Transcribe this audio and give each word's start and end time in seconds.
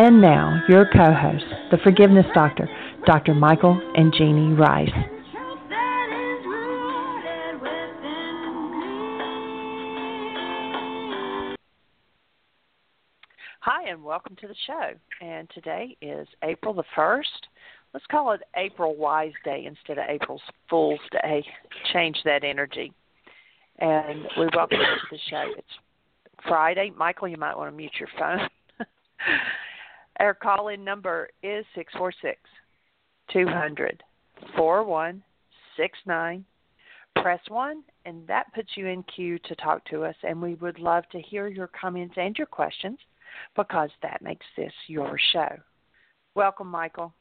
And 0.00 0.20
now, 0.20 0.62
your 0.68 0.86
co 0.86 1.12
host, 1.12 1.44
the 1.72 1.78
Forgiveness 1.82 2.24
Doctor, 2.32 2.68
Dr. 3.04 3.34
Michael 3.34 3.82
and 3.96 4.14
Jeanie 4.16 4.54
Ryce. 4.54 4.88
Hi, 13.58 13.88
and 13.88 14.04
welcome 14.04 14.36
to 14.36 14.46
the 14.46 14.54
show. 14.68 14.92
And 15.20 15.50
today 15.52 15.96
is 16.00 16.28
April 16.44 16.74
the 16.74 16.84
1st. 16.96 17.24
Let's 17.92 18.06
call 18.06 18.30
it 18.30 18.42
April 18.54 18.94
Wise 18.94 19.32
Day 19.44 19.64
instead 19.66 19.98
of 19.98 20.04
April 20.08 20.40
Fool's 20.70 21.00
Day. 21.10 21.44
Change 21.92 22.18
that 22.24 22.44
energy. 22.44 22.92
And 23.80 24.28
we 24.38 24.46
welcome 24.54 24.78
you 24.78 24.86
to 24.86 25.08
the 25.10 25.18
show. 25.28 25.44
It's 25.58 25.66
Friday. 26.46 26.92
Michael, 26.96 27.26
you 27.26 27.36
might 27.36 27.56
want 27.56 27.72
to 27.72 27.76
mute 27.76 27.94
your 27.98 28.08
phone. 28.16 28.48
Our 30.18 30.34
call 30.34 30.68
in 30.68 30.84
number 30.84 31.28
is 31.42 31.64
646 31.74 32.38
200 33.32 34.02
4169. 34.56 36.44
Press 37.22 37.40
1, 37.48 37.82
and 38.04 38.26
that 38.28 38.52
puts 38.54 38.68
you 38.76 38.86
in 38.86 39.02
queue 39.04 39.38
to 39.40 39.54
talk 39.56 39.84
to 39.86 40.04
us. 40.04 40.14
And 40.22 40.40
we 40.40 40.54
would 40.54 40.78
love 40.78 41.04
to 41.10 41.20
hear 41.20 41.48
your 41.48 41.68
comments 41.68 42.14
and 42.16 42.36
your 42.36 42.46
questions 42.46 42.98
because 43.56 43.90
that 44.02 44.22
makes 44.22 44.46
this 44.56 44.72
your 44.86 45.18
show. 45.32 45.48
Welcome, 46.34 46.68
Michael. 46.68 47.12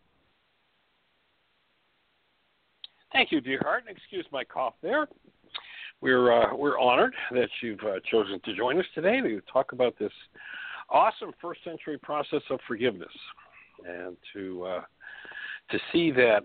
Thank 3.11 3.31
you, 3.31 3.41
dear 3.41 3.61
heart. 3.63 3.85
Excuse 3.89 4.25
my 4.31 4.43
cough 4.43 4.75
there. 4.83 5.07
We're 6.01 6.31
uh, 6.31 6.55
we're 6.55 6.77
honored 6.77 7.15
that 7.31 7.49
you've 7.61 7.79
uh, 7.79 7.99
chosen 8.11 8.39
to 8.45 8.55
join 8.55 8.77
us 8.77 8.85
today 8.93 9.19
to 9.21 9.41
talk 9.51 9.71
about 9.71 9.97
this 9.97 10.11
awesome 10.89 11.31
first 11.41 11.63
century 11.63 11.97
process 11.97 12.41
of 12.49 12.59
forgiveness, 12.67 13.11
and 13.85 14.17
to 14.33 14.63
uh, 14.65 14.81
to 15.71 15.79
see 15.91 16.11
that 16.11 16.41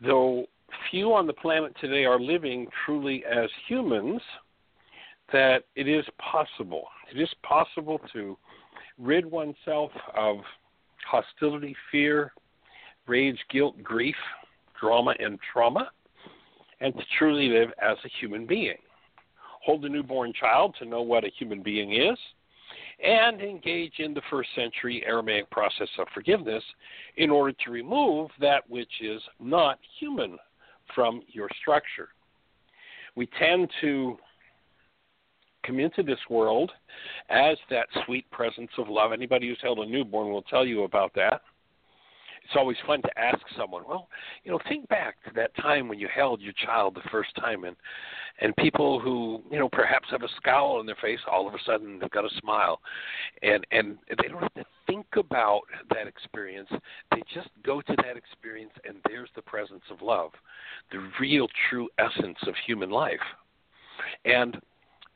though 0.00 0.46
few 0.90 1.12
on 1.12 1.26
the 1.26 1.32
planet 1.32 1.74
today 1.80 2.04
are 2.04 2.18
living 2.18 2.66
truly 2.84 3.24
as 3.24 3.48
humans, 3.68 4.20
that 5.32 5.64
it 5.76 5.88
is 5.88 6.04
possible. 6.18 6.84
It 7.12 7.20
is 7.20 7.28
possible 7.42 8.00
to 8.12 8.36
rid 8.98 9.24
oneself 9.24 9.90
of 10.16 10.38
hostility, 11.08 11.76
fear, 11.90 12.32
rage, 13.06 13.38
guilt, 13.50 13.82
grief, 13.82 14.16
drama, 14.80 15.14
and 15.18 15.38
trauma, 15.52 15.90
and 16.80 16.94
to 16.94 17.02
truly 17.18 17.48
live 17.48 17.70
as 17.82 17.96
a 18.04 18.08
human 18.20 18.46
being. 18.46 18.76
Hold 19.64 19.84
a 19.84 19.88
newborn 19.88 20.32
child 20.38 20.74
to 20.78 20.84
know 20.84 21.02
what 21.02 21.24
a 21.24 21.30
human 21.38 21.62
being 21.62 21.94
is, 21.94 22.18
and 23.02 23.40
engage 23.40 23.94
in 23.98 24.14
the 24.14 24.22
first 24.30 24.50
century 24.54 25.02
Aramaic 25.06 25.50
process 25.50 25.88
of 25.98 26.06
forgiveness 26.12 26.62
in 27.16 27.30
order 27.30 27.54
to 27.64 27.70
remove 27.70 28.30
that 28.40 28.68
which 28.68 28.92
is 29.00 29.22
not 29.40 29.78
human 29.98 30.36
from 30.94 31.22
your 31.28 31.48
structure. 31.60 32.08
We 33.16 33.26
tend 33.38 33.70
to 33.80 34.16
come 35.66 35.80
into 35.80 36.02
this 36.02 36.18
world 36.28 36.70
as 37.30 37.56
that 37.70 37.86
sweet 38.04 38.30
presence 38.30 38.70
of 38.78 38.88
love. 38.88 39.12
Anybody 39.12 39.48
who's 39.48 39.58
held 39.62 39.78
a 39.78 39.86
newborn 39.86 40.30
will 40.30 40.42
tell 40.42 40.66
you 40.66 40.82
about 40.82 41.14
that. 41.14 41.40
It's 42.44 42.56
always 42.56 42.76
fun 42.86 43.00
to 43.02 43.18
ask 43.18 43.40
someone, 43.56 43.84
well, 43.88 44.08
you 44.44 44.50
know, 44.50 44.60
think 44.68 44.88
back 44.88 45.16
to 45.24 45.30
that 45.34 45.54
time 45.56 45.88
when 45.88 45.98
you 45.98 46.08
held 46.14 46.40
your 46.40 46.52
child 46.52 46.94
the 46.94 47.08
first 47.10 47.34
time 47.36 47.64
and 47.64 47.76
and 48.40 48.54
people 48.56 48.98
who, 48.98 49.42
you 49.50 49.60
know, 49.60 49.68
perhaps 49.68 50.08
have 50.10 50.24
a 50.24 50.28
scowl 50.36 50.78
on 50.78 50.86
their 50.86 50.96
face, 51.00 51.20
all 51.30 51.46
of 51.46 51.54
a 51.54 51.58
sudden 51.64 52.00
they've 52.00 52.10
got 52.10 52.24
a 52.24 52.40
smile. 52.40 52.80
And 53.42 53.66
and 53.70 53.98
they 54.10 54.28
don't 54.28 54.42
have 54.42 54.54
to 54.54 54.64
think 54.86 55.06
about 55.16 55.62
that 55.90 56.06
experience. 56.06 56.68
They 57.10 57.22
just 57.32 57.48
go 57.64 57.80
to 57.80 57.96
that 58.04 58.16
experience 58.16 58.72
and 58.86 58.96
there's 59.08 59.30
the 59.36 59.42
presence 59.42 59.84
of 59.90 60.02
love, 60.02 60.30
the 60.90 61.08
real 61.20 61.48
true 61.70 61.88
essence 61.98 62.38
of 62.46 62.54
human 62.66 62.90
life. 62.90 63.20
And 64.24 64.60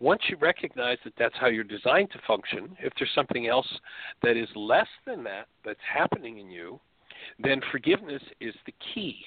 once 0.01 0.23
you 0.29 0.37
recognize 0.37 0.99
that 1.05 1.15
that's 1.19 1.35
how 1.41 1.49
you're 1.49 1.65
designed 1.65 2.11
to 2.13 2.21
function, 2.27 2.77
if 2.81 2.93
there's 2.99 3.11
something 3.15 3.49
else 3.49 3.67
that 4.23 4.37
is 4.37 4.49
less 4.55 4.87
than 5.05 5.25
that 5.25 5.47
that's 5.65 5.81
happening 5.93 6.39
in 6.39 6.51
you, 6.51 6.79
then 7.39 7.61
forgiveness 7.71 8.23
is 8.41 8.55
the 8.67 8.75
key. 8.95 9.25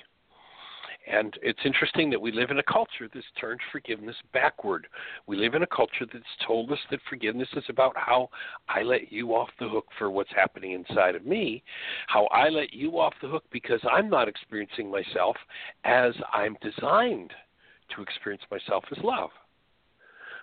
And 1.07 1.35
it's 1.41 1.59
interesting 1.65 2.11
that 2.11 2.21
we 2.21 2.31
live 2.31 2.51
in 2.51 2.59
a 2.59 2.63
culture 2.63 3.09
that's 3.11 3.25
turned 3.39 3.59
forgiveness 3.71 4.15
backward. 4.33 4.87
We 5.25 5.35
live 5.35 5.55
in 5.55 5.63
a 5.63 5.67
culture 5.67 6.05
that's 6.11 6.23
told 6.45 6.71
us 6.71 6.77
that 6.91 6.99
forgiveness 7.09 7.47
is 7.55 7.63
about 7.69 7.97
how 7.97 8.29
I 8.69 8.83
let 8.83 9.11
you 9.11 9.33
off 9.33 9.49
the 9.59 9.67
hook 9.67 9.87
for 9.97 10.11
what's 10.11 10.29
happening 10.35 10.73
inside 10.73 11.15
of 11.15 11.25
me, 11.25 11.63
how 12.07 12.25
I 12.27 12.49
let 12.49 12.73
you 12.73 12.99
off 12.99 13.13
the 13.21 13.27
hook 13.27 13.43
because 13.51 13.81
I'm 13.91 14.09
not 14.09 14.27
experiencing 14.27 14.91
myself 14.91 15.35
as 15.85 16.13
I'm 16.31 16.55
designed 16.61 17.33
to 17.95 18.03
experience 18.03 18.43
myself 18.51 18.83
as 18.95 19.03
love. 19.03 19.31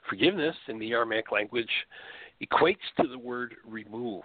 Forgiveness 0.09 0.57
in 0.67 0.79
the 0.79 0.91
Aramaic 0.91 1.31
language 1.31 1.71
equates 2.43 2.77
to 3.01 3.07
the 3.07 3.19
word 3.19 3.55
remove 3.65 4.23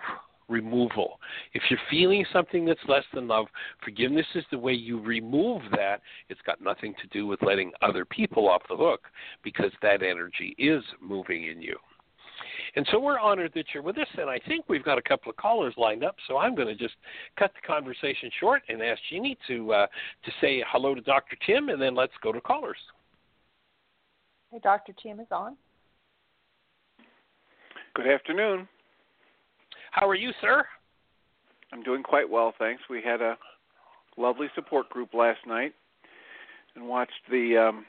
removal. 0.47 1.19
If 1.53 1.63
you're 1.69 1.79
feeling 1.89 2.25
something 2.31 2.65
that's 2.65 2.79
less 2.87 3.03
than 3.13 3.27
love, 3.27 3.47
forgiveness 3.83 4.25
is 4.35 4.43
the 4.51 4.59
way 4.59 4.73
you 4.73 4.99
remove 4.99 5.61
that. 5.71 6.01
It's 6.29 6.41
got 6.45 6.61
nothing 6.61 6.93
to 7.01 7.07
do 7.07 7.27
with 7.27 7.41
letting 7.41 7.71
other 7.81 8.05
people 8.05 8.49
off 8.49 8.61
the 8.69 8.77
hook 8.77 9.01
because 9.43 9.71
that 9.81 10.03
energy 10.03 10.55
is 10.57 10.83
moving 11.01 11.45
in 11.45 11.61
you. 11.61 11.77
And 12.75 12.87
so 12.91 12.99
we're 12.99 13.19
honored 13.19 13.51
that 13.55 13.65
you're 13.73 13.83
with 13.83 13.97
us, 13.97 14.07
and 14.17 14.29
I 14.29 14.39
think 14.47 14.65
we've 14.67 14.83
got 14.83 14.97
a 14.97 15.01
couple 15.01 15.29
of 15.29 15.37
callers 15.37 15.75
lined 15.77 16.03
up. 16.03 16.15
So 16.27 16.37
I'm 16.37 16.55
going 16.55 16.67
to 16.67 16.75
just 16.75 16.95
cut 17.37 17.51
the 17.53 17.65
conversation 17.65 18.29
short 18.39 18.63
and 18.67 18.81
ask 18.81 18.99
Jeanie 19.09 19.37
to 19.47 19.73
uh, 19.73 19.87
to 20.25 20.31
say 20.41 20.63
hello 20.67 20.95
to 20.95 21.01
Dr. 21.01 21.37
Tim, 21.45 21.69
and 21.69 21.81
then 21.81 21.93
let's 21.93 22.13
go 22.23 22.31
to 22.31 22.41
callers. 22.41 22.77
Hey, 24.51 24.59
Dr. 24.61 24.93
Tim 25.01 25.19
is 25.19 25.27
on. 25.31 25.55
Good 27.95 28.07
afternoon. 28.07 28.67
How 29.93 30.09
are 30.09 30.15
you, 30.15 30.31
sir? 30.41 30.65
I'm 31.71 31.83
doing 31.83 32.01
quite 32.01 32.27
well, 32.27 32.51
thanks. 32.57 32.81
We 32.89 32.99
had 33.03 33.21
a 33.21 33.37
lovely 34.17 34.47
support 34.55 34.89
group 34.89 35.13
last 35.13 35.41
night 35.45 35.73
and 36.75 36.87
watched 36.87 37.11
the 37.29 37.69
um, 37.69 37.85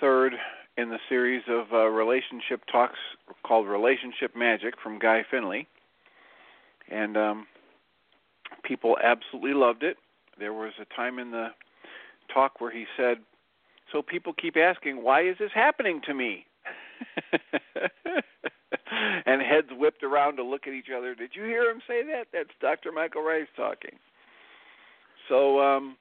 third 0.00 0.34
in 0.76 0.88
the 0.88 0.98
series 1.08 1.42
of 1.48 1.66
uh, 1.72 1.86
relationship 1.88 2.60
talks 2.70 2.98
called 3.44 3.66
Relationship 3.66 4.36
Magic 4.36 4.74
from 4.80 5.00
Guy 5.00 5.24
Finley. 5.28 5.66
And 6.88 7.16
um, 7.16 7.46
people 8.62 8.96
absolutely 9.02 9.54
loved 9.54 9.82
it. 9.82 9.96
There 10.38 10.52
was 10.52 10.74
a 10.80 10.94
time 10.94 11.18
in 11.18 11.32
the 11.32 11.48
talk 12.32 12.60
where 12.60 12.70
he 12.70 12.84
said, 12.96 13.16
So 13.90 14.00
people 14.00 14.32
keep 14.32 14.56
asking, 14.56 15.02
why 15.02 15.22
is 15.22 15.34
this 15.40 15.50
happening 15.52 16.02
to 16.06 16.14
me? 16.14 16.46
and 19.26 19.42
heads 19.42 19.68
whipped 19.72 20.02
around 20.02 20.36
to 20.36 20.42
look 20.42 20.66
at 20.66 20.72
each 20.72 20.90
other. 20.96 21.14
Did 21.14 21.30
you 21.34 21.44
hear 21.44 21.70
him 21.70 21.80
say 21.86 22.02
that? 22.04 22.28
That's 22.32 22.50
Dr. 22.60 22.92
Michael 22.92 23.22
Ryce 23.22 23.46
talking. 23.56 23.98
So, 25.28 25.60
um, 25.60 25.96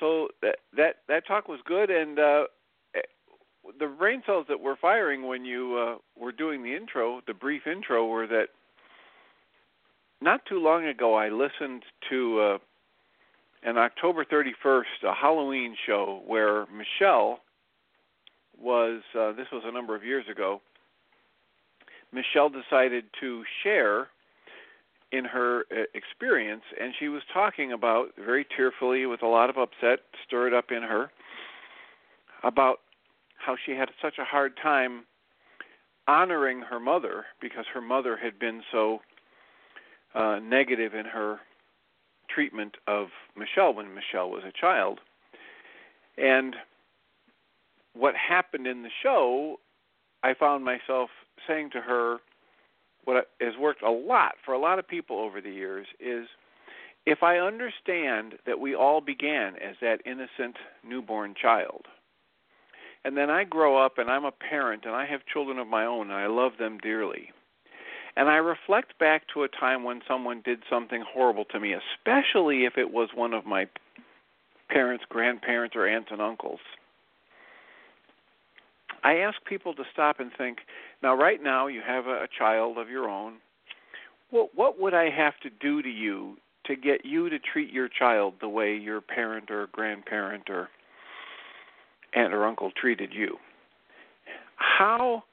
so 0.00 0.28
that 0.42 0.56
that 0.76 0.96
that 1.08 1.26
talk 1.26 1.48
was 1.48 1.60
good, 1.64 1.90
and 1.90 2.18
uh, 2.18 2.44
the 3.78 3.86
brain 3.86 4.22
cells 4.26 4.46
that 4.48 4.60
were 4.60 4.76
firing 4.76 5.26
when 5.26 5.44
you 5.44 5.76
uh, 5.76 6.20
were 6.20 6.32
doing 6.32 6.62
the 6.62 6.74
intro, 6.74 7.20
the 7.26 7.34
brief 7.34 7.66
intro, 7.66 8.06
were 8.06 8.26
that 8.26 8.48
not 10.20 10.44
too 10.46 10.58
long 10.58 10.86
ago, 10.86 11.14
I 11.14 11.28
listened 11.28 11.84
to 12.10 12.40
uh, 12.40 12.58
an 13.62 13.78
October 13.78 14.24
31st 14.24 14.82
a 15.04 15.14
Halloween 15.14 15.76
show 15.86 16.22
where 16.26 16.66
Michelle 16.66 17.40
was. 18.58 19.02
Uh, 19.18 19.32
this 19.32 19.46
was 19.52 19.62
a 19.64 19.72
number 19.72 19.94
of 19.94 20.04
years 20.04 20.26
ago. 20.30 20.60
Michelle 22.14 22.48
decided 22.48 23.04
to 23.20 23.42
share 23.62 24.08
in 25.12 25.24
her 25.24 25.64
uh, 25.70 25.84
experience, 25.94 26.62
and 26.80 26.92
she 26.98 27.08
was 27.08 27.22
talking 27.32 27.72
about 27.72 28.08
very 28.16 28.46
tearfully, 28.56 29.06
with 29.06 29.22
a 29.22 29.26
lot 29.26 29.50
of 29.50 29.56
upset 29.56 30.00
stirred 30.26 30.54
up 30.54 30.70
in 30.70 30.82
her, 30.82 31.10
about 32.42 32.78
how 33.38 33.56
she 33.64 33.72
had 33.72 33.90
such 34.00 34.14
a 34.18 34.24
hard 34.24 34.52
time 34.62 35.04
honoring 36.06 36.60
her 36.60 36.80
mother 36.80 37.24
because 37.40 37.64
her 37.72 37.80
mother 37.80 38.16
had 38.16 38.38
been 38.38 38.62
so 38.70 39.00
uh, 40.14 40.38
negative 40.42 40.94
in 40.94 41.06
her 41.06 41.38
treatment 42.28 42.76
of 42.86 43.08
Michelle 43.36 43.74
when 43.74 43.94
Michelle 43.94 44.30
was 44.30 44.42
a 44.46 44.52
child. 44.52 45.00
And 46.16 46.56
what 47.94 48.14
happened 48.16 48.66
in 48.66 48.82
the 48.82 48.90
show, 49.02 49.58
I 50.24 50.32
found 50.32 50.64
myself 50.64 51.10
saying 51.46 51.70
to 51.74 51.82
her, 51.82 52.16
what 53.04 53.28
has 53.42 53.52
worked 53.60 53.82
a 53.82 53.90
lot 53.90 54.36
for 54.42 54.54
a 54.54 54.58
lot 54.58 54.78
of 54.78 54.88
people 54.88 55.18
over 55.20 55.42
the 55.42 55.50
years 55.50 55.86
is 56.00 56.26
if 57.04 57.22
I 57.22 57.36
understand 57.36 58.36
that 58.46 58.58
we 58.58 58.74
all 58.74 59.02
began 59.02 59.56
as 59.56 59.76
that 59.82 60.00
innocent 60.06 60.56
newborn 60.82 61.34
child, 61.40 61.84
and 63.04 63.18
then 63.18 63.28
I 63.28 63.44
grow 63.44 63.84
up 63.84 63.98
and 63.98 64.10
I'm 64.10 64.24
a 64.24 64.32
parent 64.32 64.86
and 64.86 64.94
I 64.94 65.04
have 65.04 65.20
children 65.30 65.58
of 65.58 65.66
my 65.66 65.84
own 65.84 66.10
and 66.10 66.18
I 66.18 66.26
love 66.26 66.52
them 66.58 66.78
dearly. 66.78 67.28
And 68.16 68.30
I 68.30 68.36
reflect 68.36 68.98
back 68.98 69.24
to 69.34 69.42
a 69.42 69.48
time 69.48 69.84
when 69.84 70.00
someone 70.08 70.40
did 70.42 70.60
something 70.70 71.04
horrible 71.06 71.44
to 71.46 71.60
me, 71.60 71.74
especially 71.74 72.64
if 72.64 72.78
it 72.78 72.90
was 72.90 73.10
one 73.14 73.34
of 73.34 73.44
my 73.44 73.68
parents, 74.70 75.04
grandparents, 75.06 75.76
or 75.76 75.86
aunts 75.86 76.08
and 76.10 76.22
uncles. 76.22 76.60
I 79.04 79.18
ask 79.18 79.36
people 79.44 79.74
to 79.74 79.84
stop 79.92 80.18
and 80.18 80.30
think. 80.36 80.58
Now, 81.02 81.14
right 81.14 81.42
now, 81.42 81.66
you 81.66 81.82
have 81.86 82.06
a, 82.06 82.26
child 82.36 82.78
of 82.78 82.88
your 82.88 83.08
own. 83.08 83.34
What 84.30 84.50
what 84.54 84.80
would 84.80 84.94
I 84.94 85.10
have 85.10 85.34
to 85.42 85.50
do 85.50 85.82
to 85.82 85.88
you 85.88 86.36
to 86.66 86.74
get 86.74 87.04
you 87.04 87.28
to 87.28 87.38
treat 87.38 87.72
your 87.72 87.88
child 87.88 88.34
the 88.40 88.48
way 88.48 88.74
your 88.74 89.00
parent 89.00 89.50
or 89.50 89.68
grandparent 89.72 90.48
or 90.48 90.70
aunt 92.14 92.32
or 92.32 92.46
uncle 92.46 92.70
treated 92.70 93.12
you. 93.12 93.36
How 94.56 95.24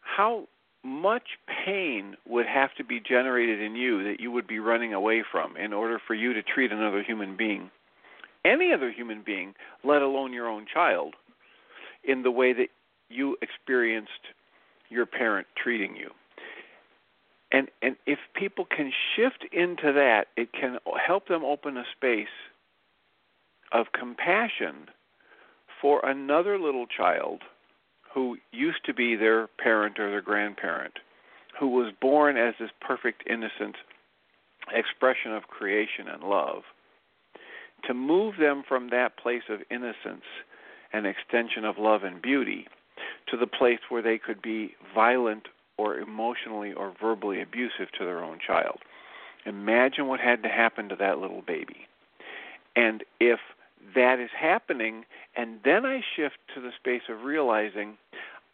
how 0.00 0.46
much 0.82 1.38
pain 1.64 2.14
would 2.28 2.46
have 2.46 2.74
to 2.76 2.84
be 2.84 3.00
generated 3.00 3.60
in 3.60 3.74
you 3.74 4.04
that 4.04 4.20
you 4.20 4.30
would 4.30 4.46
be 4.46 4.58
running 4.58 4.92
away 4.92 5.24
from 5.32 5.56
in 5.56 5.72
order 5.72 5.98
for 6.06 6.14
you 6.14 6.34
to 6.34 6.42
treat 6.42 6.70
another 6.70 7.02
human 7.02 7.36
being, 7.36 7.70
any 8.44 8.70
other 8.70 8.92
human 8.92 9.22
being, 9.24 9.54
let 9.82 10.02
alone 10.02 10.32
your 10.32 10.46
own 10.46 10.66
child, 10.72 11.14
in 12.04 12.22
the 12.22 12.30
way 12.30 12.52
that 12.52 12.68
you 13.08 13.36
experienced 13.42 14.10
your 14.88 15.06
parent 15.06 15.46
treating 15.56 15.96
you. 15.96 16.10
And 17.52 17.68
and 17.82 17.96
if 18.06 18.18
people 18.34 18.64
can 18.64 18.92
shift 19.14 19.44
into 19.52 19.92
that, 19.92 20.26
it 20.36 20.52
can 20.52 20.78
help 21.06 21.28
them 21.28 21.44
open 21.44 21.76
a 21.76 21.84
space 21.96 22.26
of 23.72 23.86
compassion 23.92 24.88
for 25.80 26.04
another 26.04 26.58
little 26.58 26.86
child 26.86 27.42
who 28.12 28.38
used 28.52 28.84
to 28.86 28.94
be 28.94 29.16
their 29.16 29.48
parent 29.58 29.98
or 29.98 30.10
their 30.10 30.22
grandparent, 30.22 30.94
who 31.58 31.68
was 31.68 31.92
born 32.00 32.36
as 32.36 32.54
this 32.58 32.70
perfect, 32.80 33.22
innocent 33.28 33.76
expression 34.72 35.32
of 35.32 35.48
creation 35.48 36.08
and 36.08 36.22
love, 36.22 36.62
to 37.86 37.92
move 37.92 38.36
them 38.38 38.62
from 38.66 38.90
that 38.90 39.16
place 39.16 39.42
of 39.48 39.60
innocence 39.70 40.24
and 40.92 41.06
extension 41.06 41.64
of 41.64 41.76
love 41.76 42.04
and 42.04 42.22
beauty 42.22 42.66
to 43.28 43.36
the 43.36 43.46
place 43.46 43.80
where 43.88 44.02
they 44.02 44.18
could 44.18 44.42
be 44.42 44.74
violent 44.94 45.48
or 45.76 45.98
emotionally 45.98 46.72
or 46.72 46.94
verbally 47.00 47.40
abusive 47.40 47.90
to 47.98 48.04
their 48.04 48.22
own 48.22 48.38
child. 48.44 48.78
Imagine 49.46 50.06
what 50.06 50.20
had 50.20 50.42
to 50.42 50.48
happen 50.48 50.88
to 50.88 50.96
that 50.96 51.18
little 51.18 51.42
baby. 51.42 51.86
And 52.76 53.04
if 53.20 53.40
that 53.94 54.18
is 54.18 54.30
happening, 54.38 55.04
and 55.36 55.58
then 55.64 55.84
I 55.84 56.00
shift 56.16 56.36
to 56.54 56.60
the 56.60 56.70
space 56.78 57.02
of 57.08 57.22
realizing 57.22 57.96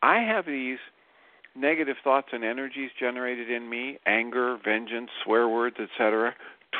I 0.03 0.21
have 0.21 0.47
these 0.47 0.79
negative 1.55 1.97
thoughts 2.03 2.29
and 2.33 2.45
energies 2.45 2.91
generated 2.99 3.51
in 3.51 3.69
me 3.69 3.99
anger, 4.07 4.59
vengeance, 4.65 5.11
swear 5.25 5.49
words, 5.49 5.77
etc. 5.81 6.35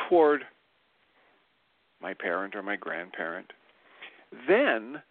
toward 0.09 0.43
my 2.01 2.13
parent 2.13 2.55
or 2.55 2.63
my 2.63 2.75
grandparent. 2.75 3.51
Then 4.47 5.01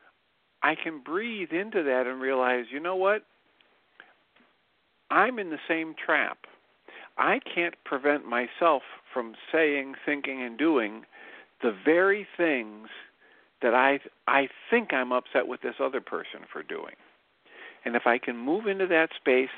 I 0.62 0.74
can 0.74 1.00
breathe 1.00 1.52
into 1.52 1.82
that 1.82 2.06
and 2.06 2.20
realize, 2.20 2.66
you 2.70 2.80
know 2.80 2.96
what? 2.96 3.24
I'm 5.10 5.38
in 5.38 5.50
the 5.50 5.58
same 5.68 5.94
trap. 6.04 6.38
I 7.18 7.40
can't 7.54 7.74
prevent 7.84 8.26
myself 8.26 8.82
from 9.12 9.34
saying, 9.52 9.94
thinking, 10.06 10.42
and 10.42 10.56
doing 10.56 11.04
the 11.62 11.74
very 11.84 12.26
things 12.36 12.88
that 13.62 13.74
I 13.74 14.00
I 14.26 14.48
think 14.70 14.92
I'm 14.92 15.12
upset 15.12 15.46
with 15.46 15.60
this 15.60 15.74
other 15.80 16.00
person 16.00 16.40
for 16.50 16.62
doing. 16.62 16.94
And 17.84 17.96
if 17.96 18.06
I 18.06 18.18
can 18.18 18.36
move 18.36 18.66
into 18.66 18.86
that 18.86 19.10
space 19.18 19.50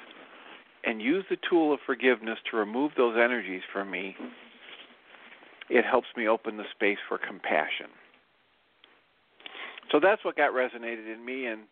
and 0.85 1.01
use 1.01 1.25
the 1.31 1.37
tool 1.49 1.73
of 1.73 1.81
forgiveness 1.85 2.39
to 2.51 2.57
remove 2.57 2.93
those 2.97 3.17
energies 3.17 3.63
from 3.73 3.91
me, 3.91 4.17
it 5.69 5.85
helps 5.85 6.09
me 6.17 6.27
open 6.27 6.57
the 6.57 6.65
space 6.75 6.99
for 7.09 7.19
compassion. 7.19 7.87
So 9.91 10.01
that's 10.01 10.25
what 10.25 10.37
got 10.37 10.53
resonated 10.53 11.13
in 11.13 11.25
me 11.25 11.47
and 11.47 11.63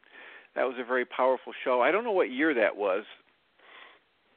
that 0.56 0.64
was 0.64 0.74
a 0.80 0.84
very 0.84 1.04
powerful 1.04 1.52
show. 1.64 1.80
I 1.80 1.90
don't 1.90 2.04
know 2.04 2.10
what 2.10 2.30
year 2.30 2.52
that 2.54 2.76
was, 2.76 3.04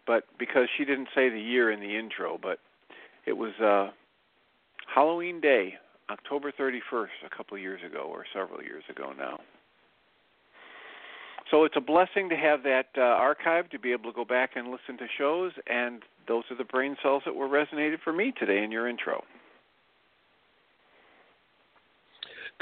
but 0.05 0.25
because 0.37 0.67
she 0.77 0.85
didn't 0.85 1.09
say 1.15 1.29
the 1.29 1.39
year 1.39 1.71
in 1.71 1.79
the 1.79 1.97
intro, 1.97 2.39
but 2.41 2.59
it 3.25 3.33
was 3.33 3.53
uh 3.59 3.91
Halloween 4.93 5.41
Day 5.41 5.75
October 6.09 6.51
31st, 6.51 7.25
a 7.25 7.35
couple 7.35 7.55
of 7.55 7.61
years 7.61 7.81
ago, 7.83 8.07
or 8.09 8.25
several 8.33 8.61
years 8.61 8.83
ago 8.89 9.13
now. 9.17 9.39
So 11.49 11.65
it's 11.65 11.75
a 11.77 11.81
blessing 11.81 12.29
to 12.29 12.35
have 12.35 12.63
that 12.63 12.87
uh, 12.97 13.01
archive 13.01 13.69
to 13.69 13.79
be 13.79 13.91
able 13.91 14.11
to 14.11 14.15
go 14.15 14.25
back 14.25 14.51
and 14.55 14.67
listen 14.67 14.97
to 14.97 15.07
shows, 15.17 15.51
and 15.67 16.01
those 16.27 16.43
are 16.49 16.57
the 16.57 16.63
brain 16.63 16.95
cells 17.01 17.23
that 17.25 17.35
were 17.35 17.47
resonated 17.47 17.99
for 18.03 18.13
me 18.13 18.33
today 18.37 18.63
in 18.63 18.71
your 18.71 18.87
intro. 18.87 19.23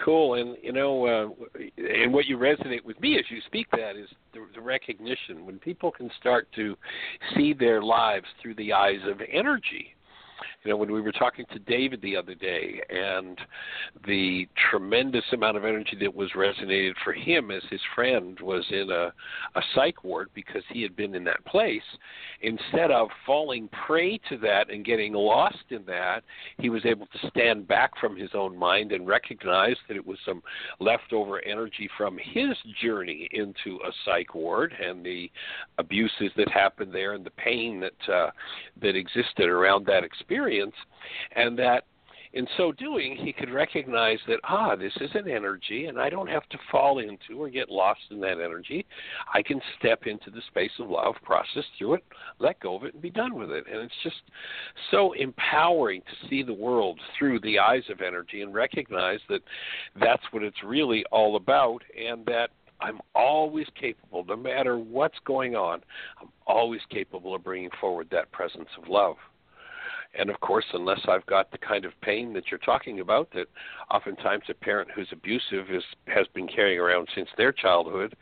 Cool, 0.04 0.36
and 0.36 0.58
you 0.64 0.72
know, 0.72 1.06
uh, 1.06 1.60
and 1.78 2.14
what 2.14 2.26
you 2.26 2.38
resonate 2.38 2.84
with 2.84 3.00
me 3.00 3.20
as 3.20 3.26
you 3.30 3.40
speak 3.46 3.68
that 3.72 3.96
is 3.96 4.08
the, 4.34 4.46
the 4.56 4.62
recognition. 4.62 5.46
When 5.46 5.60
people 5.60 5.92
can 5.92 6.10
start 6.20 6.48
to 6.56 6.76
see 7.36 7.54
their 7.54 7.82
lives 7.84 8.26
through 8.42 8.56
the 8.56 8.74
eyes 8.74 9.00
of 9.08 9.22
energy 9.32 9.96
you 10.64 10.72
know, 10.72 10.78
when 10.78 10.92
we 10.92 11.02
were 11.02 11.12
talking 11.12 11.46
to 11.52 11.60
David 11.60 12.02
the 12.02 12.16
other 12.16 12.36
day, 12.36 12.82
and 12.90 13.40
the 14.06 14.48
tremendous 14.70 15.24
amount 15.34 15.58
of 15.58 15.66
energy 15.66 15.98
that 16.00 16.14
was 16.14 16.32
resonated 16.32 16.94
for 17.04 17.14
him 17.14 17.52
as 17.52 17.62
his 17.70 17.82
friend 17.96 18.40
was 18.42 18.66
in 18.70 18.90
a, 18.90 19.14
a 19.56 19.62
psych 19.76 20.04
ward 20.04 20.30
because 20.34 20.64
he 20.70 20.82
had 20.82 20.96
been 20.96 21.16
in 21.16 21.24
that 21.24 21.44
place, 21.46 21.82
instead 22.42 22.92
of 22.92 23.10
falling 23.26 23.70
prey 23.86 24.20
to 24.30 24.38
that 24.38 24.70
and 24.70 24.86
getting 24.86 25.14
lost 25.14 25.64
in 25.70 25.86
that, 25.86 26.24
he 26.60 26.70
was 26.70 26.86
able 26.86 27.06
to 27.08 27.30
stand 27.30 27.68
back 27.68 27.92
from 28.00 28.16
his 28.16 28.32
own 28.34 28.58
mind 28.58 28.92
and 28.92 29.08
recognize 29.08 29.76
that 29.88 29.98
it 29.98 30.06
was 30.06 30.18
some 30.26 30.42
leftover 30.80 31.44
energy 31.46 31.90
from 31.98 32.18
his 32.18 32.56
journey 32.82 33.28
into 33.32 33.80
a 33.86 33.92
psych 34.06 34.34
ward 34.36 34.74
and 34.84 35.06
the 35.06 35.30
abuses 35.78 36.32
that 36.36 36.50
happened 36.50 36.94
there 36.94 37.14
and 37.14 37.26
the 37.26 37.32
pain 37.32 37.80
that 37.80 38.14
uh, 38.14 38.32
that 38.82 38.96
existed 38.96 39.50
around 39.50 39.86
that 39.86 40.04
experience 40.04 40.31
experience, 40.32 40.76
and 41.36 41.58
that 41.60 41.84
in 42.34 42.48
so 42.56 42.72
doing, 42.72 43.18
he 43.18 43.34
could 43.34 43.50
recognize 43.50 44.18
that, 44.26 44.40
ah, 44.46 44.74
this 44.74 44.94
is 45.02 45.10
an 45.16 45.28
energy, 45.30 45.88
and 45.88 46.00
I 46.00 46.10
don't 46.10 46.30
have 46.30 46.48
to 46.50 46.58
fall 46.72 47.00
into 47.00 47.38
or 47.38 47.50
get 47.50 47.70
lost 47.70 48.00
in 48.10 48.22
that 48.22 48.40
energy. 48.40 48.86
I 49.34 49.42
can 49.42 49.60
step 49.78 50.04
into 50.06 50.32
the 50.32 50.42
space 50.48 50.72
of 50.80 50.90
love, 50.90 51.16
process 51.24 51.66
through 51.78 51.96
it, 51.96 52.06
let 52.40 52.62
go 52.62 52.78
of 52.78 52.86
it, 52.86 52.94
and 52.94 53.02
be 53.02 53.10
done 53.10 53.36
with 53.36 53.52
it. 53.52 53.66
And 53.70 53.82
it's 53.82 53.94
just 54.02 54.22
so 54.92 55.12
empowering 55.12 56.02
to 56.04 56.30
see 56.30 56.42
the 56.42 56.54
world 56.54 56.98
through 57.20 57.42
the 57.42 57.60
eyes 57.60 57.84
of 57.90 58.00
energy 58.00 58.44
and 58.44 58.54
recognize 58.54 59.20
that 59.28 59.42
that's 60.00 60.24
what 60.32 60.42
it's 60.42 60.64
really 60.64 61.04
all 61.12 61.36
about, 61.36 61.84
and 62.00 62.26
that 62.28 62.52
I'm 62.80 63.02
always 63.14 63.68
capable, 63.80 64.24
no 64.24 64.38
matter 64.38 64.78
what's 64.78 65.20
going 65.26 65.58
on, 65.58 65.82
I'm 66.22 66.30
always 66.48 66.82
capable 66.90 67.36
of 67.36 67.44
bringing 67.44 67.72
forward 67.82 68.08
that 68.12 68.32
presence 68.32 68.70
of 68.82 68.88
love. 68.88 69.18
And 70.18 70.30
of 70.30 70.40
course, 70.42 70.66
unless 70.74 71.00
I've 71.08 71.26
got 71.26 71.52
the 71.52 71.58
kind 71.58 71.86
of 71.86 71.94
pain 72.02 72.34
that 72.34 72.46
you're 72.52 72.60
talking 72.60 73.00
about, 73.00 73.30
that 73.34 73.48
oftentimes 73.90 74.44
a 74.50 74.54
parent 74.54 74.90
who's 74.94 75.08
abusive 75.12 75.72
is 75.72 75.84
has 76.08 76.28
been 76.34 76.48
carrying 76.48 76.80
around 76.80 77.08
since 77.16 77.30
their 77.38 77.52
childhood, 77.52 78.16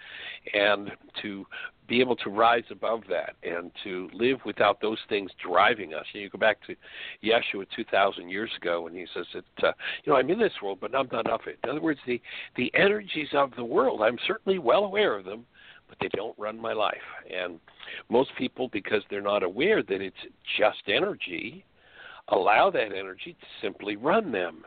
and 0.54 0.92
to 1.22 1.46
be 1.88 2.00
able 2.00 2.16
to 2.16 2.30
rise 2.30 2.64
above 2.70 3.02
that 3.10 3.36
and 3.42 3.72
to 3.84 4.10
live 4.14 4.38
without 4.46 4.80
those 4.80 5.00
things 5.10 5.32
driving 5.44 5.96
us. 5.96 6.06
You, 6.14 6.30
go 6.30 6.38
back 6.38 6.60
to 6.68 6.76
Yeshua 7.24 7.66
2,000 7.76 8.30
years 8.30 8.52
ago, 8.62 8.86
and 8.86 8.96
he 8.96 9.08
says 9.14 9.26
that 9.34 9.68
uh, 9.68 9.72
you 10.04 10.14
know 10.14 10.20
I'm 10.20 10.30
in 10.30 10.40
this 10.40 10.54
world, 10.62 10.78
but 10.80 10.96
I'm 10.96 11.10
not 11.12 11.28
of 11.30 11.42
it. 11.48 11.58
In 11.64 11.72
other 11.72 11.82
words, 11.82 12.00
the 12.06 12.22
the 12.56 12.72
energies 12.76 13.30
of 13.34 13.52
the 13.56 13.66
world, 13.66 14.02
I'm 14.04 14.20
certainly 14.28 14.60
well 14.60 14.86
aware 14.86 15.18
of 15.18 15.26
them, 15.26 15.46
but 15.88 15.98
they 16.00 16.10
don't 16.16 16.38
run 16.38 16.62
my 16.62 16.74
life. 16.74 16.96
And 17.36 17.60
most 18.10 18.30
people, 18.38 18.70
because 18.72 19.02
they're 19.10 19.22
not 19.22 19.42
aware 19.42 19.82
that 19.82 20.02
it's 20.02 20.16
just 20.58 20.84
energy, 20.88 21.66
allow 22.32 22.70
that 22.72 22.94
energy 22.94 23.36
to 23.40 23.46
simply 23.62 23.96
run 23.96 24.32
them 24.32 24.64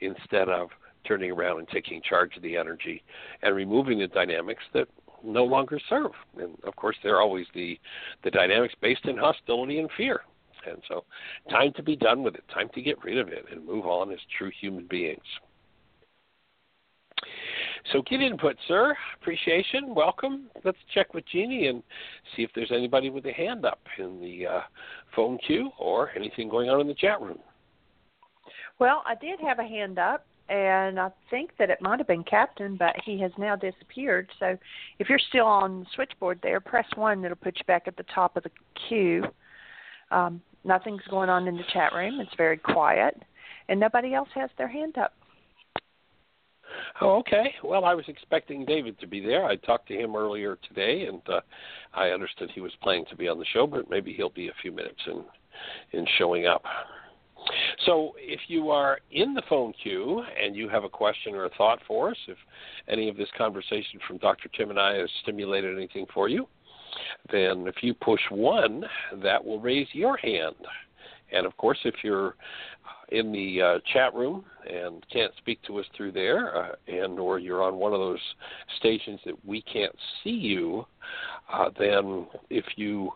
instead 0.00 0.48
of 0.48 0.68
turning 1.06 1.30
around 1.30 1.58
and 1.58 1.68
taking 1.68 2.00
charge 2.02 2.36
of 2.36 2.42
the 2.42 2.56
energy 2.56 3.02
and 3.42 3.54
removing 3.54 3.98
the 3.98 4.08
dynamics 4.08 4.62
that 4.72 4.88
no 5.24 5.44
longer 5.44 5.80
serve. 5.88 6.12
And 6.38 6.56
of 6.64 6.76
course, 6.76 6.96
they're 7.02 7.20
always 7.20 7.46
the 7.54 7.78
the 8.24 8.30
dynamics 8.30 8.74
based 8.80 9.04
in 9.04 9.16
hostility 9.16 9.78
and 9.78 9.90
fear. 9.96 10.22
And 10.64 10.80
so, 10.86 11.04
time 11.50 11.72
to 11.74 11.82
be 11.82 11.96
done 11.96 12.22
with 12.22 12.36
it. 12.36 12.44
Time 12.52 12.68
to 12.74 12.82
get 12.82 13.02
rid 13.02 13.18
of 13.18 13.28
it 13.28 13.46
and 13.50 13.66
move 13.66 13.84
on 13.86 14.12
as 14.12 14.18
true 14.38 14.50
human 14.60 14.86
beings. 14.86 15.20
So, 17.92 18.02
get 18.02 18.20
input, 18.20 18.56
sir. 18.68 18.96
Appreciation. 19.20 19.94
Welcome. 19.94 20.50
Let's 20.64 20.78
check 20.94 21.14
with 21.14 21.24
Jeanie 21.30 21.66
and 21.66 21.82
see 22.36 22.42
if 22.42 22.50
there's 22.54 22.72
anybody 22.72 23.10
with 23.10 23.26
a 23.26 23.32
hand 23.32 23.64
up 23.64 23.80
in 23.98 24.20
the 24.20 24.46
uh, 24.46 24.60
phone 25.14 25.38
queue 25.46 25.70
or 25.78 26.10
anything 26.16 26.48
going 26.48 26.68
on 26.68 26.80
in 26.80 26.86
the 26.86 26.94
chat 26.94 27.20
room. 27.20 27.38
Well, 28.78 29.02
I 29.06 29.14
did 29.14 29.40
have 29.40 29.58
a 29.58 29.64
hand 29.64 29.98
up, 29.98 30.26
and 30.48 30.98
I 30.98 31.10
think 31.30 31.52
that 31.58 31.70
it 31.70 31.80
might 31.80 31.98
have 31.98 32.06
been 32.06 32.24
Captain, 32.24 32.76
but 32.76 32.94
he 33.04 33.18
has 33.20 33.30
now 33.38 33.56
disappeared. 33.56 34.28
So 34.38 34.58
if 34.98 35.08
you're 35.08 35.20
still 35.28 35.46
on 35.46 35.80
the 35.80 35.86
switchboard 35.94 36.40
there, 36.42 36.60
press 36.60 36.86
one. 36.96 37.24
It'll 37.24 37.36
put 37.36 37.56
you 37.58 37.64
back 37.66 37.84
at 37.86 37.96
the 37.96 38.04
top 38.14 38.36
of 38.36 38.42
the 38.42 38.50
queue. 38.88 39.24
Um, 40.10 40.42
nothing's 40.64 41.02
going 41.08 41.28
on 41.28 41.48
in 41.48 41.56
the 41.56 41.64
chat 41.72 41.92
room. 41.92 42.20
It's 42.20 42.34
very 42.36 42.58
quiet, 42.58 43.20
and 43.68 43.78
nobody 43.80 44.14
else 44.14 44.28
has 44.34 44.50
their 44.58 44.68
hand 44.68 44.98
up. 44.98 45.14
Oh, 47.00 47.18
okay. 47.18 47.54
Well, 47.64 47.84
I 47.84 47.94
was 47.94 48.04
expecting 48.08 48.64
David 48.64 48.98
to 49.00 49.06
be 49.06 49.20
there. 49.20 49.44
I 49.44 49.56
talked 49.56 49.88
to 49.88 49.94
him 49.94 50.16
earlier 50.16 50.58
today, 50.68 51.06
and 51.06 51.20
uh, 51.28 51.40
I 51.94 52.08
understood 52.08 52.50
he 52.54 52.60
was 52.60 52.72
planning 52.82 53.04
to 53.10 53.16
be 53.16 53.28
on 53.28 53.38
the 53.38 53.46
show, 53.52 53.66
but 53.66 53.90
maybe 53.90 54.12
he'll 54.12 54.30
be 54.30 54.48
a 54.48 54.54
few 54.60 54.72
minutes 54.72 55.00
in 55.06 55.24
in 55.92 56.06
showing 56.18 56.46
up. 56.46 56.62
So, 57.86 58.12
if 58.18 58.40
you 58.48 58.70
are 58.70 58.98
in 59.10 59.34
the 59.34 59.42
phone 59.48 59.72
queue 59.82 60.22
and 60.42 60.54
you 60.54 60.68
have 60.68 60.84
a 60.84 60.88
question 60.88 61.34
or 61.34 61.46
a 61.46 61.50
thought 61.50 61.80
for 61.86 62.10
us, 62.10 62.16
if 62.28 62.38
any 62.88 63.08
of 63.08 63.16
this 63.16 63.28
conversation 63.36 63.98
from 64.06 64.18
Dr. 64.18 64.48
Tim 64.56 64.70
and 64.70 64.78
I 64.78 64.96
has 64.96 65.10
stimulated 65.22 65.76
anything 65.76 66.06
for 66.14 66.28
you, 66.28 66.46
then 67.30 67.66
if 67.66 67.76
you 67.82 67.94
push 67.94 68.20
one, 68.30 68.84
that 69.22 69.44
will 69.44 69.60
raise 69.60 69.88
your 69.92 70.16
hand. 70.16 70.54
And 71.32 71.46
of 71.46 71.56
course, 71.56 71.78
if 71.84 71.94
you're 72.02 72.36
in 73.12 73.32
the 73.32 73.62
uh, 73.62 73.78
chat 73.92 74.14
room 74.14 74.44
and 74.68 75.04
can't 75.12 75.32
speak 75.38 75.60
to 75.62 75.78
us 75.78 75.86
through 75.96 76.12
there, 76.12 76.56
uh, 76.56 76.72
and 76.88 77.18
or 77.18 77.38
you're 77.38 77.62
on 77.62 77.76
one 77.76 77.92
of 77.92 78.00
those 78.00 78.20
stations 78.78 79.20
that 79.26 79.34
we 79.44 79.62
can't 79.62 79.94
see 80.22 80.30
you, 80.30 80.86
uh, 81.52 81.68
then 81.78 82.26
if 82.50 82.64
you 82.76 83.10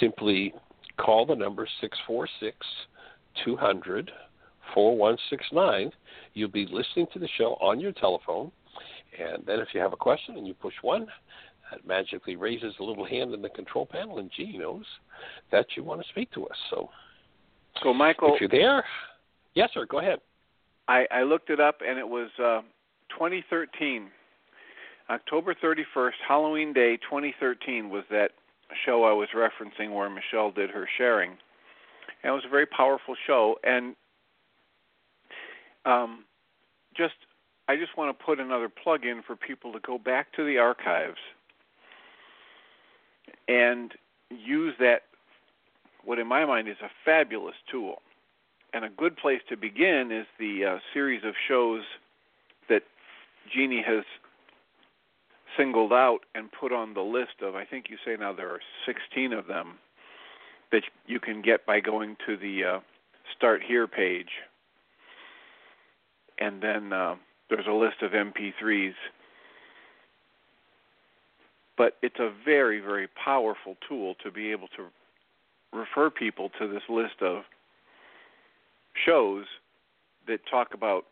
simply 0.00 0.54
call 0.96 1.26
the 1.26 1.34
number 1.34 1.66
six 1.80 1.98
four 2.06 2.28
six 2.40 2.56
200 3.44 4.10
4169. 4.72 5.92
You'll 6.34 6.48
be 6.48 6.66
listening 6.70 7.06
to 7.12 7.18
the 7.18 7.28
show 7.38 7.56
on 7.60 7.80
your 7.80 7.92
telephone. 7.92 8.50
And 9.18 9.44
then 9.46 9.60
if 9.60 9.68
you 9.72 9.80
have 9.80 9.92
a 9.92 9.96
question 9.96 10.36
and 10.36 10.46
you 10.46 10.54
push 10.54 10.74
one, 10.82 11.06
that 11.70 11.86
magically 11.86 12.36
raises 12.36 12.74
a 12.80 12.82
little 12.82 13.06
hand 13.06 13.32
in 13.32 13.42
the 13.42 13.48
control 13.50 13.86
panel, 13.86 14.18
and 14.18 14.30
G 14.36 14.58
knows 14.58 14.84
that 15.52 15.66
you 15.76 15.84
want 15.84 16.02
to 16.02 16.08
speak 16.08 16.30
to 16.32 16.46
us. 16.46 16.56
So, 16.70 16.90
so 17.82 17.94
Michael, 17.94 18.34
if 18.34 18.40
you're 18.40 18.50
there, 18.50 18.84
yes, 19.54 19.70
sir, 19.74 19.86
go 19.86 19.98
ahead. 19.98 20.20
I, 20.88 21.06
I 21.10 21.22
looked 21.22 21.50
it 21.50 21.60
up, 21.60 21.80
and 21.86 21.98
it 21.98 22.06
was 22.08 22.28
uh, 22.38 22.60
2013, 23.10 24.10
October 25.10 25.54
31st, 25.54 26.12
Halloween 26.26 26.72
Day, 26.72 26.96
2013 26.96 27.90
was 27.90 28.04
that 28.10 28.30
show 28.84 29.04
I 29.04 29.12
was 29.12 29.28
referencing 29.34 29.94
where 29.94 30.08
Michelle 30.10 30.50
did 30.50 30.70
her 30.70 30.88
sharing. 30.96 31.30
And 32.22 32.30
it 32.30 32.34
was 32.34 32.44
a 32.46 32.50
very 32.50 32.66
powerful 32.66 33.14
show. 33.26 33.56
And 33.62 33.94
um, 35.84 36.24
just, 36.96 37.14
I 37.68 37.76
just 37.76 37.96
want 37.96 38.16
to 38.16 38.24
put 38.24 38.40
another 38.40 38.68
plug 38.68 39.04
in 39.04 39.22
for 39.26 39.36
people 39.36 39.72
to 39.72 39.80
go 39.80 39.98
back 39.98 40.32
to 40.34 40.44
the 40.44 40.58
archives 40.58 41.18
and 43.48 43.92
use 44.30 44.74
that, 44.80 45.02
what 46.04 46.18
in 46.18 46.26
my 46.26 46.44
mind 46.44 46.68
is 46.68 46.76
a 46.82 46.88
fabulous 47.04 47.54
tool. 47.70 47.96
And 48.74 48.84
a 48.84 48.88
good 48.88 49.16
place 49.16 49.40
to 49.48 49.56
begin 49.56 50.10
is 50.10 50.26
the 50.38 50.64
uh, 50.64 50.78
series 50.92 51.22
of 51.24 51.34
shows 51.46 51.82
that 52.68 52.82
Jeanie 53.54 53.84
has 53.86 54.02
singled 55.56 55.92
out 55.92 56.20
and 56.34 56.50
put 56.50 56.72
on 56.72 56.92
the 56.92 57.00
list 57.00 57.40
of, 57.40 57.54
I 57.54 57.64
think 57.64 57.86
you 57.88 57.96
say 58.04 58.16
now 58.18 58.32
there 58.32 58.50
are 58.50 58.60
16 58.84 59.32
of 59.32 59.46
them 59.46 59.74
that 60.72 60.82
you 61.06 61.20
can 61.20 61.40
get 61.40 61.64
by 61.64 61.78
going 61.78 62.16
to 62.26 62.36
the 62.36 62.64
uh, 62.64 62.80
Start 63.36 63.62
Here 63.64 63.86
page. 63.86 64.30
And 66.38 66.60
then 66.60 66.92
uh, 66.92 67.14
there's 67.48 67.68
a 67.68 67.72
list 67.72 68.02
of 68.02 68.10
MP3s. 68.10 68.94
But 71.78 71.96
it's 72.02 72.18
a 72.18 72.32
very, 72.44 72.80
very 72.80 73.06
powerful 73.06 73.76
tool 73.88 74.16
to 74.24 74.32
be 74.32 74.50
able 74.50 74.66
to 74.76 74.86
refer 75.72 76.10
people 76.10 76.50
to 76.58 76.66
this 76.66 76.82
list 76.88 77.22
of 77.22 77.44
shows 79.04 79.44
that 80.26 80.40
talk 80.50 80.74
about 80.74 81.04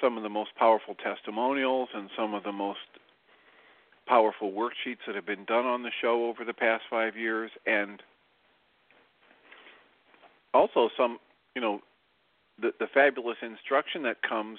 some 0.00 0.16
of 0.16 0.22
the 0.22 0.28
most 0.28 0.50
powerful 0.56 0.94
testimonials 0.94 1.88
and 1.94 2.08
some 2.16 2.34
of 2.34 2.44
the 2.44 2.52
most 2.52 2.78
powerful 4.06 4.52
worksheets 4.52 5.04
that 5.06 5.14
have 5.14 5.26
been 5.26 5.44
done 5.44 5.66
on 5.66 5.82
the 5.82 5.90
show 6.00 6.26
over 6.26 6.44
the 6.44 6.54
past 6.54 6.84
five 6.88 7.16
years 7.16 7.50
and 7.66 8.02
also 10.54 10.88
some 10.96 11.18
you 11.54 11.60
know 11.60 11.80
the 12.60 12.72
the 12.78 12.86
fabulous 12.92 13.36
instruction 13.42 14.02
that 14.02 14.22
comes 14.22 14.58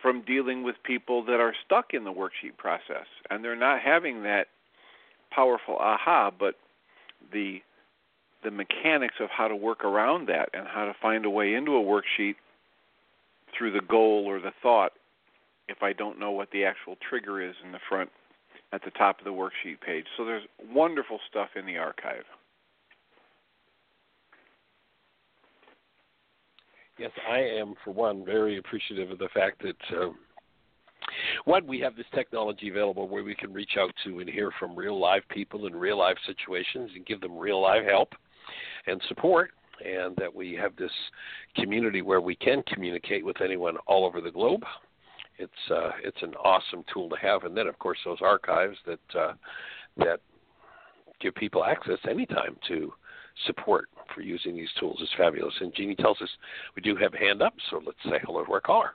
from 0.00 0.22
dealing 0.22 0.62
with 0.62 0.76
people 0.84 1.24
that 1.24 1.40
are 1.40 1.54
stuck 1.64 1.92
in 1.92 2.04
the 2.04 2.12
worksheet 2.12 2.56
process. 2.56 3.06
And 3.30 3.44
they're 3.44 3.56
not 3.56 3.80
having 3.80 4.22
that 4.22 4.46
powerful 5.30 5.76
aha 5.76 6.30
but 6.36 6.54
the 7.32 7.60
the 8.44 8.50
mechanics 8.50 9.16
of 9.20 9.28
how 9.30 9.48
to 9.48 9.56
work 9.56 9.84
around 9.84 10.28
that 10.28 10.48
and 10.52 10.66
how 10.66 10.84
to 10.84 10.94
find 11.02 11.24
a 11.24 11.30
way 11.30 11.54
into 11.54 11.72
a 11.72 11.82
worksheet 11.82 12.36
through 13.56 13.72
the 13.72 13.80
goal 13.80 14.24
or 14.26 14.40
the 14.40 14.52
thought 14.62 14.92
if 15.68 15.82
I 15.82 15.92
don't 15.92 16.18
know 16.18 16.30
what 16.30 16.50
the 16.50 16.64
actual 16.64 16.96
trigger 17.08 17.42
is 17.42 17.54
in 17.64 17.72
the 17.72 17.80
front 17.88 18.10
at 18.72 18.82
the 18.84 18.90
top 18.92 19.18
of 19.18 19.24
the 19.24 19.30
worksheet 19.30 19.80
page. 19.84 20.04
So 20.16 20.24
there's 20.24 20.44
wonderful 20.72 21.18
stuff 21.28 21.48
in 21.56 21.66
the 21.66 21.76
archive. 21.76 22.24
Yes, 26.98 27.10
I 27.30 27.38
am, 27.38 27.74
for 27.84 27.92
one, 27.92 28.24
very 28.24 28.58
appreciative 28.58 29.10
of 29.10 29.18
the 29.18 29.28
fact 29.32 29.62
that, 29.62 30.00
um, 30.00 30.16
one, 31.44 31.66
we 31.66 31.78
have 31.80 31.96
this 31.96 32.06
technology 32.12 32.68
available 32.68 33.08
where 33.08 33.22
we 33.22 33.36
can 33.36 33.52
reach 33.52 33.76
out 33.78 33.92
to 34.04 34.18
and 34.18 34.28
hear 34.28 34.50
from 34.58 34.74
real 34.74 34.98
live 34.98 35.22
people 35.30 35.66
in 35.66 35.76
real 35.76 35.98
live 35.98 36.16
situations 36.26 36.90
and 36.96 37.06
give 37.06 37.20
them 37.20 37.38
real 37.38 37.62
live 37.62 37.84
help 37.84 38.14
and 38.86 39.00
support, 39.08 39.50
and 39.84 40.16
that 40.16 40.34
we 40.34 40.54
have 40.54 40.74
this 40.76 40.90
community 41.56 42.02
where 42.02 42.20
we 42.20 42.36
can 42.36 42.62
communicate 42.72 43.24
with 43.24 43.40
anyone 43.40 43.76
all 43.86 44.04
over 44.04 44.20
the 44.20 44.30
globe. 44.30 44.64
It's 45.38 45.52
uh, 45.70 45.90
it's 46.02 46.22
an 46.22 46.34
awesome 46.34 46.84
tool 46.92 47.08
to 47.10 47.16
have, 47.16 47.44
and 47.44 47.56
then 47.56 47.68
of 47.68 47.78
course 47.78 47.98
those 48.04 48.18
archives 48.20 48.76
that 48.86 49.18
uh, 49.18 49.34
that 49.96 50.20
give 51.20 51.34
people 51.34 51.64
access 51.64 51.98
anytime 52.08 52.56
to 52.68 52.92
support 53.46 53.88
for 54.14 54.20
using 54.20 54.56
these 54.56 54.70
tools 54.80 55.00
is 55.00 55.08
fabulous. 55.16 55.54
And 55.60 55.72
Jeanie 55.74 55.94
tells 55.94 56.20
us 56.20 56.28
we 56.74 56.82
do 56.82 56.96
have 56.96 57.14
a 57.14 57.18
hand 57.18 57.42
up, 57.42 57.54
so 57.70 57.80
let's 57.84 57.98
say 58.04 58.18
hello 58.24 58.44
to 58.44 58.52
our 58.52 58.60
caller. 58.60 58.92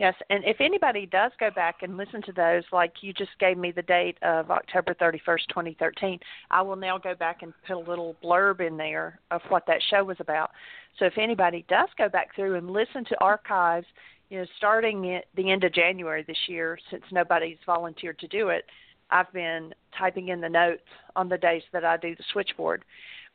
Yes, 0.00 0.14
and 0.30 0.42
if 0.44 0.62
anybody 0.62 1.04
does 1.04 1.30
go 1.38 1.50
back 1.50 1.82
and 1.82 1.98
listen 1.98 2.22
to 2.22 2.32
those, 2.32 2.62
like 2.72 2.94
you 3.02 3.12
just 3.12 3.32
gave 3.38 3.58
me 3.58 3.70
the 3.70 3.82
date 3.82 4.16
of 4.22 4.50
October 4.50 4.94
31st, 4.94 5.46
2013, 5.50 6.18
I 6.50 6.62
will 6.62 6.76
now 6.76 6.96
go 6.96 7.14
back 7.14 7.42
and 7.42 7.52
put 7.66 7.76
a 7.76 7.78
little 7.78 8.16
blurb 8.24 8.66
in 8.66 8.78
there 8.78 9.20
of 9.30 9.42
what 9.50 9.66
that 9.66 9.82
show 9.90 10.02
was 10.02 10.16
about. 10.18 10.52
So 10.98 11.04
if 11.04 11.18
anybody 11.18 11.66
does 11.68 11.90
go 11.98 12.08
back 12.08 12.34
through 12.34 12.54
and 12.54 12.70
listen 12.70 13.04
to 13.10 13.20
archives, 13.20 13.86
you 14.30 14.38
know, 14.38 14.46
starting 14.56 15.16
at 15.16 15.26
the 15.36 15.50
end 15.50 15.64
of 15.64 15.74
January 15.74 16.24
this 16.26 16.48
year, 16.48 16.78
since 16.90 17.04
nobody's 17.12 17.58
volunteered 17.66 18.18
to 18.20 18.28
do 18.28 18.48
it, 18.48 18.64
I've 19.10 19.30
been 19.34 19.74
typing 19.98 20.28
in 20.28 20.40
the 20.40 20.48
notes 20.48 20.80
on 21.14 21.28
the 21.28 21.36
days 21.36 21.62
that 21.74 21.84
I 21.84 21.98
do 21.98 22.16
the 22.16 22.24
switchboard 22.32 22.86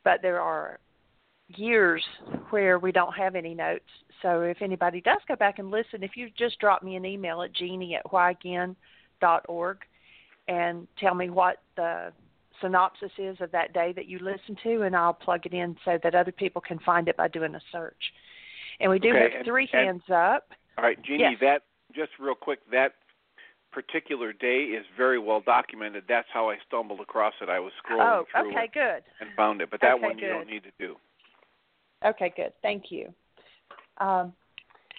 but 0.06 0.22
there 0.22 0.40
are 0.40 0.78
years 1.48 2.00
where 2.50 2.78
we 2.78 2.92
don't 2.92 3.12
have 3.12 3.34
any 3.34 3.54
notes. 3.54 3.82
So 4.22 4.42
if 4.42 4.62
anybody 4.62 5.00
does 5.00 5.20
go 5.28 5.36
back 5.36 5.58
and 5.58 5.70
listen, 5.70 6.02
if 6.02 6.16
you 6.16 6.30
just 6.36 6.58
drop 6.58 6.82
me 6.82 6.96
an 6.96 7.04
email 7.04 7.42
at 7.42 7.52
jeanie 7.52 7.94
at 7.94 8.04
whyagain.org, 8.10 9.78
and 10.48 10.86
tell 10.98 11.14
me 11.14 11.28
what 11.28 11.60
the 11.76 12.12
synopsis 12.60 13.10
is 13.18 13.36
of 13.40 13.50
that 13.50 13.72
day 13.72 13.92
that 13.92 14.06
you 14.06 14.18
listen 14.20 14.56
to, 14.62 14.82
and 14.82 14.94
I'll 14.94 15.12
plug 15.12 15.44
it 15.44 15.52
in 15.52 15.76
so 15.84 15.98
that 16.02 16.14
other 16.14 16.32
people 16.32 16.60
can 16.62 16.78
find 16.80 17.08
it 17.08 17.16
by 17.16 17.28
doing 17.28 17.54
a 17.54 17.60
search. 17.72 18.12
And 18.80 18.90
we 18.90 18.98
do 18.98 19.10
Okay, 19.10 19.22
have 19.22 19.32
and- 19.32 19.44
three 19.44 19.68
and- 19.72 19.86
hands 19.86 20.10
up. 20.10 20.52
All 20.78 20.84
right, 20.84 21.00
Jeanie, 21.02 21.22
Yes. 21.32 21.40
that 21.40 21.62
just 21.92 22.16
real 22.18 22.34
quick, 22.34 22.64
that 22.70 22.94
particular 23.72 24.32
day 24.32 24.64
is 24.66 24.86
very 24.96 25.18
well 25.18 25.40
documented. 25.40 26.06
That's 26.06 26.28
how 26.30 26.48
I 26.50 26.58
stumbled 26.58 27.00
across 27.00 27.34
it. 27.40 27.48
I 27.48 27.58
was 27.58 27.72
scrolling 27.74 28.20
Oh, 28.20 28.24
through 28.30 28.50
okay, 28.52 28.64
it 28.64 28.72
good. 28.72 29.04
and 29.20 29.34
found 29.34 29.60
it, 29.60 29.68
but 29.70 29.80
that 29.80 29.94
Okay, 29.94 30.02
one 30.06 30.18
you 30.18 30.28
don't 30.28 30.46
need 30.46 30.62
to 30.64 30.72
do. 30.78 30.98
Okay, 32.04 32.30
good. 32.30 32.52
Thank 32.62 32.90
you. 32.90 33.12
Um, 33.98 34.32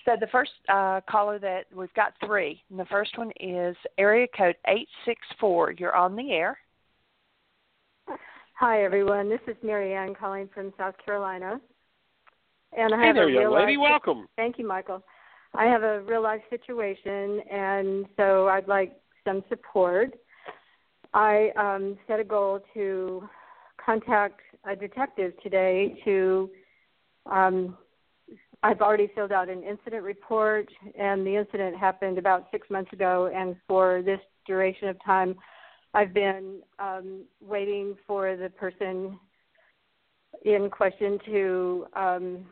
so 0.05 0.15
the 0.19 0.27
first 0.27 0.51
uh, 0.69 1.01
caller 1.09 1.37
that 1.39 1.65
we've 1.75 1.93
got 1.93 2.13
three, 2.25 2.63
and 2.69 2.79
the 2.79 2.85
first 2.85 3.17
one 3.17 3.31
is 3.39 3.75
area 3.97 4.27
code 4.35 4.55
eight 4.67 4.87
six 5.05 5.19
four. 5.39 5.71
You're 5.71 5.95
on 5.95 6.15
the 6.15 6.31
air. 6.31 6.57
Hi, 8.53 8.83
everyone. 8.83 9.29
This 9.29 9.41
is 9.47 9.55
Mary 9.61 9.93
Ann 9.93 10.15
calling 10.15 10.49
from 10.53 10.73
South 10.77 10.95
Carolina. 11.03 11.59
And 12.77 12.93
I 12.93 12.99
Hey 12.99 13.07
have 13.07 13.15
there, 13.15 13.27
a 13.27 13.31
young 13.31 13.53
lady. 13.53 13.77
life, 13.77 13.89
Welcome. 13.89 14.27
Thank 14.35 14.57
you, 14.57 14.67
Michael. 14.67 15.03
I 15.53 15.65
have 15.65 15.83
a 15.83 16.01
real 16.01 16.23
life 16.23 16.41
situation, 16.49 17.41
and 17.51 18.05
so 18.15 18.47
I'd 18.47 18.67
like 18.67 18.99
some 19.25 19.43
support. 19.49 20.15
I 21.13 21.51
um, 21.57 21.97
set 22.07 22.19
a 22.19 22.23
goal 22.23 22.61
to 22.73 23.27
contact 23.83 24.39
a 24.63 24.75
detective 24.75 25.33
today 25.43 25.99
to. 26.05 26.49
Um, 27.25 27.77
I've 28.63 28.81
already 28.81 29.09
filled 29.13 29.31
out 29.31 29.49
an 29.49 29.63
incident 29.63 30.03
report, 30.03 30.67
and 30.97 31.25
the 31.25 31.35
incident 31.35 31.77
happened 31.77 32.17
about 32.17 32.47
six 32.51 32.69
months 32.69 32.91
ago. 32.91 33.31
And 33.33 33.55
for 33.67 34.01
this 34.01 34.19
duration 34.45 34.87
of 34.87 34.97
time, 35.05 35.35
I've 35.93 36.13
been 36.13 36.61
um, 36.79 37.23
waiting 37.41 37.95
for 38.05 38.35
the 38.35 38.49
person 38.49 39.19
in 40.43 40.69
question 40.69 41.19
to 41.25 41.85
um, 41.93 42.45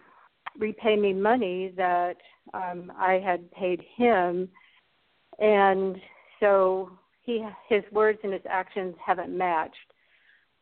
repay 0.57 0.95
me 0.95 1.13
money 1.13 1.73
that 1.75 2.17
um, 2.53 2.91
I 2.97 3.13
had 3.23 3.51
paid 3.51 3.83
him, 3.95 4.49
and 5.39 5.97
so 6.39 6.91
he 7.21 7.45
his 7.67 7.83
words 7.91 8.19
and 8.23 8.33
his 8.33 8.41
actions 8.49 8.95
haven't 9.03 9.35
matched. 9.35 9.75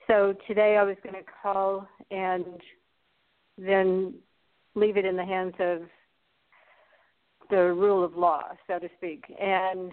So 0.08 0.36
today 0.48 0.78
I 0.78 0.84
was 0.84 0.98
going 1.04 1.16
to 1.16 1.32
call 1.42 1.88
and 2.12 2.60
then 3.58 4.16
leave 4.76 4.98
it 4.98 5.06
in 5.06 5.16
the 5.16 5.26
hands 5.26 5.54
of 5.60 5.82
the 7.50 7.74
rule 7.74 8.04
of 8.04 8.16
law, 8.16 8.44
so 8.68 8.80
to 8.80 8.90
speak. 8.98 9.24
And 9.40 9.92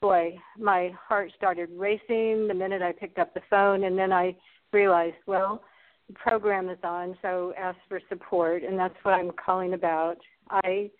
boy, 0.00 0.38
my 0.58 0.92
heart 1.08 1.30
started 1.36 1.68
racing 1.76 2.48
the 2.48 2.54
minute 2.54 2.82
I 2.82 2.92
picked 2.92 3.18
up 3.18 3.34
the 3.34 3.42
phone, 3.50 3.84
and 3.84 3.98
then 3.98 4.12
I 4.12 4.36
realized, 4.72 5.16
well, 5.26 5.62
the 6.08 6.14
program 6.14 6.68
is 6.68 6.78
on, 6.82 7.16
so 7.22 7.52
ask 7.58 7.78
for 7.88 8.00
support, 8.08 8.62
and 8.62 8.78
that's 8.78 8.96
what 9.02 9.14
I'm 9.14 9.30
calling 9.32 9.74
about. 9.74 10.16
I 10.50 10.90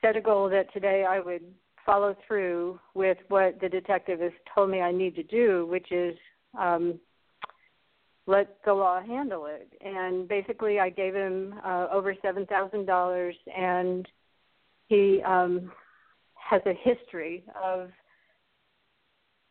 set 0.00 0.16
a 0.16 0.20
goal 0.20 0.48
that 0.50 0.72
today 0.72 1.04
I 1.08 1.20
would 1.20 1.42
follow 1.84 2.16
through 2.26 2.78
with 2.94 3.18
what 3.28 3.60
the 3.60 3.68
detective 3.68 4.20
has 4.20 4.32
told 4.54 4.70
me 4.70 4.80
I 4.80 4.92
need 4.92 5.16
to 5.16 5.22
do, 5.22 5.66
which 5.66 5.90
is 5.90 6.16
um, 6.58 7.00
let 8.26 8.56
the 8.64 8.72
law 8.72 9.02
handle 9.02 9.46
it. 9.46 9.68
And 9.80 10.28
basically, 10.28 10.80
I 10.80 10.90
gave 10.90 11.14
him 11.14 11.54
uh, 11.64 11.88
over 11.92 12.14
seven 12.22 12.46
thousand 12.46 12.86
dollars, 12.86 13.34
and 13.54 14.06
he 14.88 15.22
um, 15.26 15.70
has 16.34 16.62
a 16.66 16.74
history 16.82 17.44
of 17.62 17.90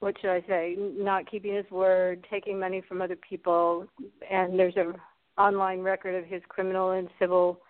what 0.03 0.15
should 0.19 0.31
I 0.31 0.43
say? 0.47 0.75
Not 0.77 1.31
keeping 1.31 1.55
his 1.55 1.69
word, 1.71 2.27
taking 2.29 2.59
money 2.59 2.83
from 2.87 3.01
other 3.01 3.15
people, 3.15 3.87
and 4.29 4.59
there's 4.59 4.75
a 4.75 4.93
online 5.39 5.79
record 5.79 6.21
of 6.21 6.29
his 6.29 6.41
criminal 6.49 6.91
and 6.91 7.07
civil 7.17 7.61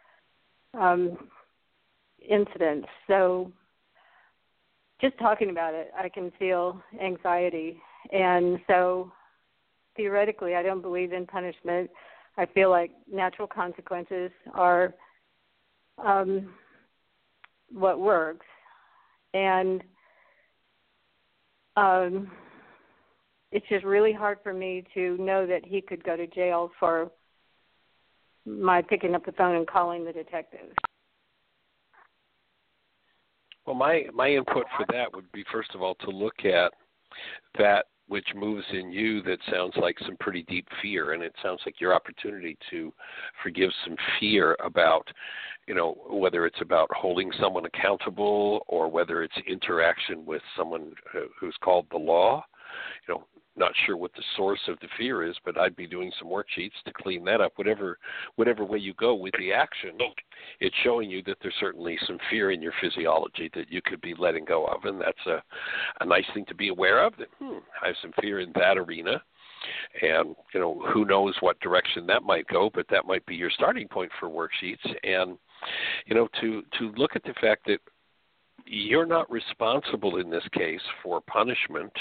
um, 0.74 1.30
incidents. 2.28 2.88
So, 3.06 3.52
just 5.00 5.18
talking 5.20 5.52
about 5.52 5.76
it, 5.76 5.92
I 5.96 6.10
can 6.10 6.32
feel 6.40 6.82
anxiety, 7.00 7.80
and 8.12 8.58
so 8.68 9.12
theoretically, 9.96 10.56
I 10.56 10.64
don't 10.64 10.82
believe 10.82 11.14
in 11.14 11.26
punishment. 11.26 11.90
I 12.38 12.46
feel 12.48 12.70
like 12.70 12.92
natural 13.12 13.48
consequences 13.48 14.32
are 14.54 14.94
um, 16.04 16.54
what 17.72 18.00
works, 18.00 18.46
and 19.34 19.84
um, 21.76 22.32
it's 23.52 23.68
just 23.70 23.86
really 23.86 24.14
hard 24.14 24.40
for 24.42 24.54
me 24.54 24.84
to 24.96 25.18
know 25.18 25.46
that 25.46 25.64
he 25.64 25.82
could 25.82 26.04
go 26.04 26.18
to 26.18 26.26
jail 26.28 26.72
for 26.80 27.12
my 28.46 28.82
picking 28.82 29.16
up 29.16 29.26
the 29.26 29.32
phone 29.34 29.56
and 29.56 29.68
calling 29.68 30.04
the 30.04 30.12
detective. 30.12 30.72
Well, 33.66 33.76
my 33.76 34.06
my 34.14 34.30
input 34.30 34.66
for 34.76 34.86
that 34.92 35.14
would 35.14 35.32
be 35.32 35.44
first 35.52 35.74
of 35.74 35.82
all 35.82 35.96
to 35.96 36.10
look 36.10 36.46
at 36.46 36.74
that 37.58 37.86
which 38.14 38.28
moves 38.36 38.64
in 38.74 38.92
you 38.92 39.24
that 39.24 39.40
sounds 39.50 39.74
like 39.76 39.98
some 40.06 40.16
pretty 40.18 40.44
deep 40.44 40.68
fear, 40.84 41.14
and 41.14 41.24
it 41.24 41.34
sounds 41.42 41.60
like 41.66 41.82
your 41.82 41.96
opportunity 41.96 42.56
to 42.70 42.94
forgive 43.42 43.72
some 43.84 43.96
fear 44.20 44.56
about, 44.64 45.08
you 45.66 45.74
know, 45.74 45.98
whether 46.08 46.46
it's 46.46 46.62
about 46.62 46.88
holding 46.94 47.32
someone 47.42 47.66
accountable 47.66 48.64
or 48.68 48.88
whether 48.88 49.24
it's 49.24 49.34
interaction 49.48 50.24
with 50.28 50.44
someone 50.56 50.94
who- 51.12 51.28
who's 51.40 51.58
called 51.58 51.90
the 51.90 51.98
law. 51.98 52.46
You 53.08 53.16
know, 53.16 53.28
not 53.56 53.72
sure 53.86 53.98
what 53.98 54.14
the 54.14 54.24
source 54.36 54.60
of 54.68 54.80
the 54.80 54.88
fear 54.98 55.24
is, 55.24 55.36
but 55.46 55.58
I'd 55.58 55.76
be 55.76 55.88
doing 55.88 56.12
some 56.18 56.30
worksheets 56.30 56.82
to 56.86 56.94
clean 56.94 57.24
that 57.26 57.42
up. 57.42 57.54
Whatever 57.56 57.98
whatever 58.36 58.64
way 58.64 58.80
you 58.80 58.94
go 58.96 59.14
with 59.14 59.34
the 59.38 59.54
action, 59.54 59.92
it's 60.60 60.76
showing 60.84 61.10
you 61.10 61.22
that 61.24 61.38
there's 61.42 61.54
certainly 61.60 61.98
some 62.08 62.18
fear 62.30 62.52
in 62.52 62.62
your 62.62 62.74
physiology 62.82 63.50
that 63.54 63.72
you 63.72 63.82
could 63.84 64.02
be 64.02 64.16
letting 64.18 64.46
go 64.46 64.66
of, 64.66 64.86
and 64.86 65.00
that's 65.00 65.26
a 65.28 65.42
a 66.02 66.06
nice 66.06 66.26
thing 66.34 66.46
to 66.46 66.56
be 66.56 66.70
aware 66.70 67.06
of. 67.06 67.14
That 67.18 67.30
hmm, 67.40 67.60
I 67.82 67.88
have 67.88 67.96
some 68.02 68.14
fear 68.22 68.40
in 68.40 68.52
that 68.56 68.78
arena, 68.78 69.22
and 70.02 70.36
you 70.54 70.60
know 70.60 70.82
who 70.94 71.06
knows 71.06 71.36
what 71.40 71.60
direction 71.60 72.08
that 72.08 72.24
might 72.24 72.48
go, 72.48 72.70
but 72.74 72.88
that 72.90 73.06
might 73.06 73.26
be 73.26 73.36
your 73.36 73.52
starting 73.52 73.88
point 73.88 74.12
for 74.20 74.30
worksheets, 74.30 74.86
and 75.04 75.38
you 76.06 76.16
know 76.16 76.28
to 76.42 76.64
to 76.80 76.92
look 76.98 77.16
at 77.16 77.24
the 77.24 77.34
fact 77.40 77.68
that 77.68 77.80
you're 78.66 79.06
not 79.06 79.30
responsible 79.32 80.18
in 80.18 80.30
this 80.30 80.44
case 80.54 80.82
for 81.02 81.22
punishment. 81.22 81.92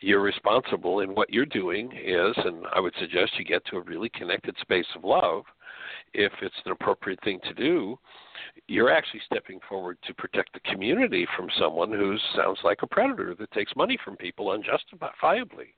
You're 0.00 0.22
responsible 0.22 1.00
in 1.00 1.14
what 1.14 1.30
you're 1.30 1.46
doing 1.46 1.92
is, 1.92 2.34
and 2.44 2.64
I 2.74 2.80
would 2.80 2.94
suggest 2.98 3.32
you 3.38 3.44
get 3.44 3.64
to 3.66 3.76
a 3.76 3.82
really 3.82 4.08
connected 4.10 4.56
space 4.60 4.86
of 4.94 5.04
love. 5.04 5.44
If 6.14 6.32
it's 6.42 6.54
an 6.64 6.72
appropriate 6.72 7.22
thing 7.22 7.40
to 7.44 7.54
do, 7.54 7.98
you're 8.66 8.90
actually 8.90 9.20
stepping 9.26 9.58
forward 9.68 9.98
to 10.06 10.14
protect 10.14 10.52
the 10.52 10.60
community 10.60 11.26
from 11.36 11.48
someone 11.58 11.92
who 11.92 12.16
sounds 12.36 12.58
like 12.64 12.78
a 12.82 12.86
predator 12.86 13.34
that 13.34 13.50
takes 13.52 13.74
money 13.76 13.98
from 14.04 14.16
people 14.16 14.50
unjustifiably. 14.50 15.74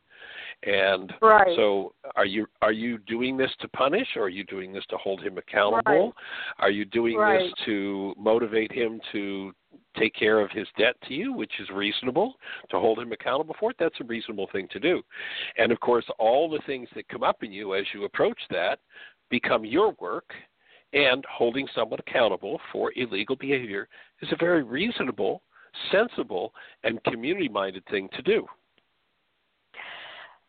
And 0.62 1.12
Right. 1.22 1.56
so, 1.56 1.94
are 2.16 2.26
you 2.26 2.46
are 2.60 2.72
you 2.72 2.98
doing 2.98 3.36
this 3.36 3.54
to 3.60 3.68
punish, 3.68 4.08
or 4.16 4.24
are 4.24 4.28
you 4.28 4.44
doing 4.44 4.72
this 4.72 4.84
to 4.86 4.96
hold 4.98 5.22
him 5.22 5.38
accountable? 5.38 6.04
Right. 6.04 6.12
Are 6.58 6.70
you 6.70 6.84
doing 6.84 7.16
Right. 7.16 7.40
this 7.40 7.52
to 7.64 8.14
motivate 8.18 8.70
him 8.70 9.00
to 9.12 9.54
take 10.00 10.14
care 10.14 10.40
of 10.40 10.50
his 10.50 10.66
debt 10.78 10.96
to 11.06 11.14
you, 11.14 11.32
which 11.32 11.52
is 11.60 11.68
reasonable, 11.70 12.34
to 12.70 12.78
hold 12.78 12.98
him 12.98 13.12
accountable 13.12 13.54
for 13.60 13.70
it? 13.70 13.76
That's 13.78 14.00
a 14.00 14.04
reasonable 14.04 14.48
thing 14.50 14.66
to 14.72 14.80
do. 14.80 15.02
And 15.58 15.70
of 15.70 15.80
course, 15.80 16.06
all 16.18 16.48
the 16.48 16.60
things 16.66 16.88
that 16.94 17.08
come 17.08 17.22
up 17.22 17.42
in 17.42 17.52
you 17.52 17.74
as 17.74 17.84
you 17.92 18.04
approach 18.04 18.38
that 18.50 18.78
become 19.28 19.64
your 19.64 19.94
work, 20.00 20.32
and 20.92 21.24
holding 21.30 21.68
someone 21.74 22.00
accountable 22.00 22.60
for 22.72 22.92
illegal 22.96 23.36
behavior 23.36 23.88
is 24.22 24.28
a 24.32 24.36
very 24.36 24.64
reasonable, 24.64 25.42
sensible, 25.92 26.52
and 26.82 27.02
community 27.04 27.48
minded 27.48 27.84
thing 27.90 28.08
to 28.16 28.22
do. 28.22 28.44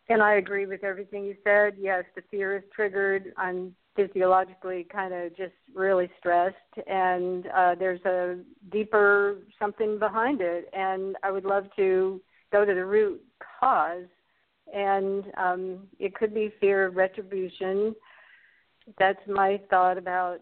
And 0.10 0.22
I 0.22 0.36
agree 0.36 0.66
with 0.66 0.84
everything 0.84 1.24
you 1.26 1.36
said. 1.44 1.76
Yes, 1.80 2.06
the 2.16 2.24
fear 2.32 2.58
is 2.58 2.64
triggered. 2.74 3.34
I'm 3.38 3.76
physiologically 3.96 4.86
kind 4.92 5.14
of 5.14 5.36
just 5.36 5.54
really 5.74 6.10
stressed, 6.20 6.56
and 6.88 7.48
uh, 7.48 7.76
there's 7.76 8.04
a 8.06 8.38
deeper 8.72 9.38
something 9.60 10.00
behind 10.00 10.42
it. 10.42 10.70
And 10.74 11.16
I 11.24 11.32
would 11.32 11.46
love 11.46 11.66
to 11.76 12.22
go 12.52 12.66
to 12.66 12.74
the 12.74 12.86
root 12.86 13.22
cause. 13.60 14.06
And 14.74 15.26
um, 15.38 15.88
it 16.00 16.16
could 16.16 16.34
be 16.34 16.54
fear 16.62 16.86
of 16.86 16.96
retribution. 16.96 17.94
That's 18.98 19.20
my 19.28 19.60
thought 19.70 19.98
about 19.98 20.40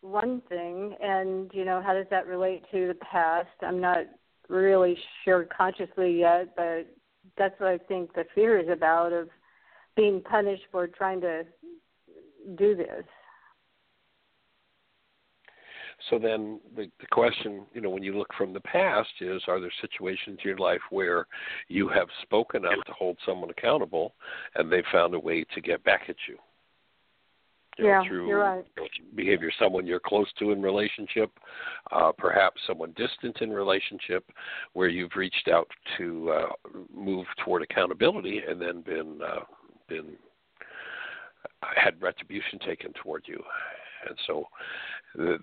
one 0.00 0.40
thing. 0.48 0.96
And, 1.02 1.50
you 1.52 1.64
know, 1.64 1.82
how 1.84 1.92
does 1.92 2.06
that 2.10 2.26
relate 2.26 2.62
to 2.72 2.88
the 2.88 2.94
past? 2.94 3.48
I'm 3.62 3.80
not 3.80 4.06
really 4.48 4.96
sure 5.24 5.46
consciously 5.54 6.20
yet, 6.20 6.56
but 6.56 6.86
that's 7.36 7.58
what 7.60 7.68
I 7.68 7.78
think 7.78 8.14
the 8.14 8.24
fear 8.34 8.58
is 8.58 8.68
about 8.68 9.12
of 9.12 9.28
being 9.96 10.22
punished 10.22 10.64
for 10.70 10.86
trying 10.86 11.20
to 11.22 11.44
do 12.56 12.76
this. 12.76 13.04
So 16.10 16.18
then 16.18 16.60
the, 16.76 16.90
the 17.00 17.06
question, 17.10 17.64
you 17.72 17.80
know, 17.80 17.90
when 17.90 18.02
you 18.02 18.16
look 18.16 18.28
from 18.36 18.52
the 18.52 18.60
past 18.60 19.08
is 19.20 19.42
are 19.48 19.60
there 19.60 19.72
situations 19.80 20.38
in 20.44 20.48
your 20.48 20.58
life 20.58 20.80
where 20.90 21.26
you 21.68 21.88
have 21.88 22.08
spoken 22.22 22.66
up 22.66 22.84
to 22.86 22.92
hold 22.92 23.16
someone 23.24 23.50
accountable 23.50 24.14
and 24.54 24.70
they 24.70 24.82
found 24.92 25.14
a 25.14 25.18
way 25.18 25.44
to 25.54 25.60
get 25.60 25.82
back 25.84 26.02
at 26.08 26.16
you? 26.28 26.36
you 27.78 27.84
know, 27.84 27.90
yeah, 27.90 28.08
through 28.08 28.28
you're 28.28 28.38
right. 28.38 28.64
behavior, 29.14 29.50
someone 29.60 29.86
you're 29.86 30.00
close 30.00 30.26
to 30.38 30.50
in 30.50 30.62
relationship, 30.62 31.30
uh, 31.92 32.12
perhaps 32.16 32.60
someone 32.66 32.94
distant 32.96 33.36
in 33.40 33.50
relationship, 33.50 34.24
where 34.72 34.88
you've 34.88 35.14
reached 35.14 35.48
out 35.52 35.68
to 35.98 36.30
uh, 36.30 36.70
move 36.94 37.26
toward 37.44 37.62
accountability 37.62 38.40
and 38.48 38.60
then 38.60 38.80
been 38.80 39.18
uh, 39.22 39.40
been 39.88 40.16
had 41.74 42.00
retribution 42.00 42.58
taken 42.60 42.92
toward 43.02 43.24
you, 43.26 43.42
and 44.08 44.16
so 44.26 44.46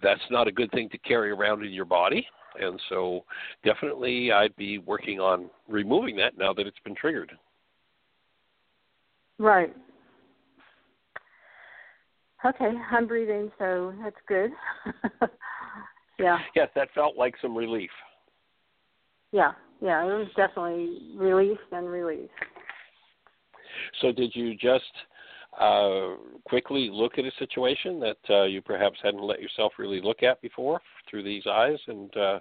that's 0.01 0.21
not 0.29 0.47
a 0.47 0.51
good 0.51 0.71
thing 0.71 0.89
to 0.89 0.97
carry 0.99 1.31
around 1.31 1.63
in 1.65 1.71
your 1.71 1.85
body. 1.85 2.25
And 2.59 2.79
so, 2.87 3.25
definitely, 3.65 4.31
I'd 4.31 4.55
be 4.55 4.77
working 4.77 5.19
on 5.19 5.49
removing 5.67 6.15
that 6.17 6.37
now 6.37 6.53
that 6.53 6.67
it's 6.67 6.77
been 6.85 6.93
triggered. 6.93 7.31
Right. 9.39 9.75
Okay, 12.45 12.71
I'm 12.91 13.07
breathing, 13.07 13.51
so 13.57 13.93
that's 14.03 14.15
good. 14.27 14.51
yeah, 16.19 16.37
Yes, 16.55 16.69
that 16.75 16.89
felt 16.93 17.17
like 17.17 17.33
some 17.41 17.55
relief. 17.57 17.89
yeah, 19.31 19.53
yeah. 19.81 20.03
It 20.03 20.07
was 20.17 20.27
definitely 20.35 21.15
relief 21.15 21.57
and 21.71 21.89
relief. 21.89 22.29
So, 24.01 24.11
did 24.11 24.35
you 24.35 24.53
just 24.55 24.83
uh, 25.59 26.15
quickly 26.45 26.89
look 26.91 27.17
at 27.17 27.25
a 27.25 27.31
situation 27.39 27.99
that 27.99 28.17
uh, 28.29 28.43
you 28.43 28.61
perhaps 28.61 28.99
hadn't 29.03 29.23
let 29.23 29.41
yourself 29.41 29.73
really 29.77 30.01
look 30.01 30.23
at 30.23 30.41
before 30.41 30.81
through 31.09 31.23
these 31.23 31.43
eyes, 31.47 31.77
and 31.87 32.15
uh, 32.17 32.39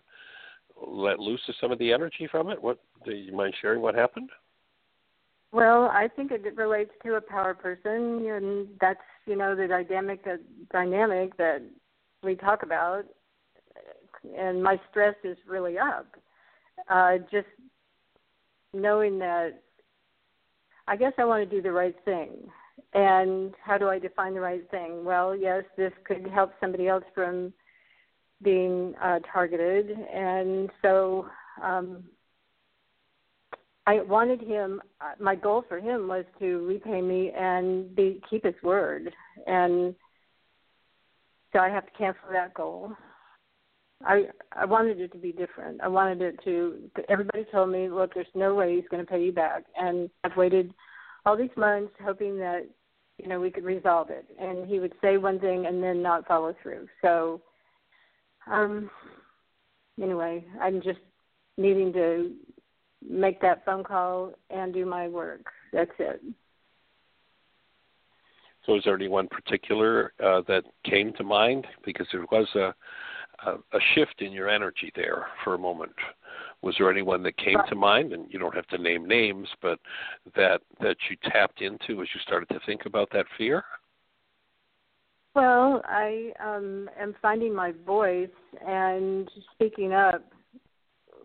let 0.86 1.18
loose 1.18 1.40
of 1.48 1.54
some 1.60 1.72
of 1.72 1.78
the 1.78 1.92
energy 1.92 2.28
from 2.30 2.48
it? 2.48 2.62
What 2.62 2.78
do 3.04 3.12
you 3.12 3.34
mind 3.34 3.54
sharing? 3.60 3.80
What 3.80 3.94
happened? 3.94 4.30
Well, 5.52 5.90
I 5.92 6.08
think 6.08 6.32
it 6.32 6.56
relates 6.56 6.92
to 7.04 7.16
a 7.16 7.20
power 7.20 7.54
person, 7.54 8.26
and 8.26 8.68
that's 8.80 9.00
you 9.26 9.36
know 9.36 9.54
the 9.54 9.68
dynamic 9.68 10.24
the 10.24 10.40
dynamic 10.72 11.36
that 11.36 11.62
we 12.22 12.34
talk 12.34 12.62
about. 12.62 13.04
And 14.38 14.62
my 14.62 14.80
stress 14.90 15.16
is 15.24 15.36
really 15.48 15.78
up. 15.78 16.06
Uh, 16.88 17.18
just 17.30 17.48
knowing 18.72 19.18
that, 19.18 19.60
I 20.86 20.96
guess 20.96 21.12
I 21.18 21.24
want 21.24 21.48
to 21.48 21.56
do 21.56 21.60
the 21.60 21.72
right 21.72 21.96
thing. 22.04 22.30
And 22.94 23.54
how 23.64 23.78
do 23.78 23.88
I 23.88 23.98
define 23.98 24.34
the 24.34 24.40
right 24.40 24.70
thing? 24.70 25.04
Well, 25.04 25.34
yes, 25.34 25.64
this 25.76 25.92
could 26.04 26.26
help 26.26 26.52
somebody 26.60 26.88
else 26.88 27.04
from 27.14 27.52
being 28.42 28.94
uh, 29.02 29.20
targeted, 29.32 29.90
and 29.90 30.68
so 30.82 31.26
um, 31.62 32.02
I 33.86 34.00
wanted 34.02 34.40
him. 34.40 34.82
uh, 35.00 35.12
My 35.20 35.34
goal 35.34 35.64
for 35.68 35.78
him 35.78 36.08
was 36.08 36.24
to 36.40 36.66
repay 36.66 37.00
me 37.00 37.30
and 37.36 37.94
be 37.94 38.20
keep 38.28 38.44
his 38.44 38.54
word, 38.62 39.10
and 39.46 39.94
so 41.52 41.60
I 41.60 41.68
have 41.68 41.86
to 41.86 41.92
cancel 41.96 42.28
that 42.32 42.54
goal. 42.54 42.92
I 44.04 44.24
I 44.52 44.64
wanted 44.64 45.00
it 45.00 45.12
to 45.12 45.18
be 45.18 45.32
different. 45.32 45.80
I 45.80 45.88
wanted 45.88 46.20
it 46.20 46.40
to. 46.44 46.90
Everybody 47.08 47.46
told 47.52 47.70
me, 47.70 47.88
look, 47.88 48.14
there's 48.14 48.26
no 48.34 48.54
way 48.54 48.74
he's 48.74 48.88
going 48.90 49.04
to 49.04 49.10
pay 49.10 49.22
you 49.22 49.32
back, 49.32 49.64
and 49.76 50.10
I've 50.24 50.36
waited 50.36 50.74
all 51.24 51.36
these 51.36 51.56
months 51.56 51.92
hoping 52.04 52.36
that 52.38 52.66
you 53.22 53.28
know 53.28 53.40
we 53.40 53.50
could 53.50 53.64
resolve 53.64 54.10
it, 54.10 54.26
and 54.38 54.66
he 54.66 54.80
would 54.80 54.92
say 55.00 55.16
one 55.16 55.38
thing 55.38 55.66
and 55.66 55.82
then 55.82 56.02
not 56.02 56.26
follow 56.26 56.54
through. 56.60 56.88
So, 57.00 57.40
um, 58.50 58.90
anyway, 60.02 60.44
I'm 60.60 60.82
just 60.82 60.98
needing 61.56 61.92
to 61.92 62.32
make 63.08 63.40
that 63.40 63.64
phone 63.64 63.84
call 63.84 64.32
and 64.50 64.74
do 64.74 64.84
my 64.84 65.06
work. 65.06 65.46
That's 65.72 65.92
it. 66.00 66.20
So, 68.66 68.74
is 68.76 68.82
there 68.84 68.96
anyone 68.96 69.28
particular 69.28 70.12
uh, 70.22 70.42
that 70.48 70.64
came 70.84 71.12
to 71.14 71.22
mind? 71.22 71.66
Because 71.84 72.08
there 72.10 72.26
was 72.32 72.48
a, 72.56 72.74
a 73.46 73.52
a 73.54 73.80
shift 73.94 74.20
in 74.20 74.32
your 74.32 74.48
energy 74.48 74.92
there 74.96 75.26
for 75.44 75.54
a 75.54 75.58
moment. 75.58 75.92
Was 76.62 76.76
there 76.78 76.90
anyone 76.90 77.22
that 77.24 77.36
came 77.36 77.58
to 77.68 77.74
mind, 77.74 78.12
and 78.12 78.26
you 78.32 78.38
don't 78.38 78.54
have 78.54 78.66
to 78.68 78.78
name 78.78 79.06
names, 79.06 79.48
but 79.60 79.78
that 80.36 80.60
that 80.80 80.96
you 81.10 81.16
tapped 81.30 81.60
into 81.60 82.02
as 82.02 82.08
you 82.14 82.20
started 82.24 82.48
to 82.50 82.60
think 82.66 82.86
about 82.86 83.10
that 83.12 83.26
fear? 83.36 83.64
Well, 85.34 85.80
I 85.86 86.32
um, 86.44 86.90
am 87.00 87.14
finding 87.22 87.54
my 87.54 87.72
voice 87.86 88.28
and 88.66 89.30
speaking 89.54 89.92
up. 89.92 90.24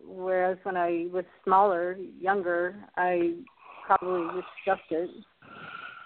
Whereas 0.04 0.56
when 0.62 0.76
I 0.76 1.06
was 1.12 1.24
smaller, 1.44 1.98
younger, 2.18 2.74
I 2.96 3.34
probably 3.86 4.40
discussed 4.40 4.90
it. 4.90 5.10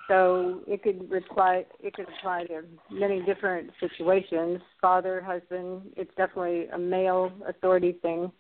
So 0.09 0.63
it 0.67 0.83
could 0.83 1.09
reply. 1.09 1.65
It 1.81 1.95
could 1.95 2.07
apply 2.19 2.45
to 2.47 2.65
many 2.91 3.23
different 3.23 3.71
situations. 3.79 4.61
Father, 4.81 5.21
husband. 5.21 5.83
It's 5.97 6.11
definitely 6.17 6.67
a 6.67 6.79
male 6.79 7.31
authority 7.47 7.93
thing. 8.03 8.33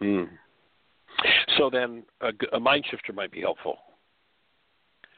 Hmm. 0.00 0.24
So 1.58 1.68
then, 1.70 2.04
a 2.52 2.60
mind 2.60 2.84
shifter 2.90 3.12
might 3.12 3.32
be 3.32 3.40
helpful. 3.40 3.76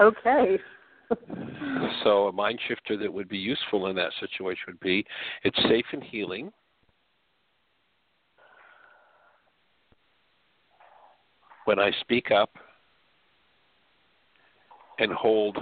Okay. 0.00 0.58
So 2.04 2.28
a 2.28 2.32
mind 2.32 2.58
shifter 2.66 2.96
that 2.96 3.12
would 3.12 3.28
be 3.28 3.38
useful 3.38 3.86
in 3.88 3.96
that 3.96 4.12
situation 4.18 4.64
would 4.68 4.80
be 4.80 5.04
it's 5.44 5.56
safe 5.68 5.84
and 5.92 6.02
healing. 6.02 6.52
When 11.64 11.78
I 11.78 11.92
speak 12.00 12.30
up 12.30 12.50
and 14.98 15.12
hold 15.12 15.58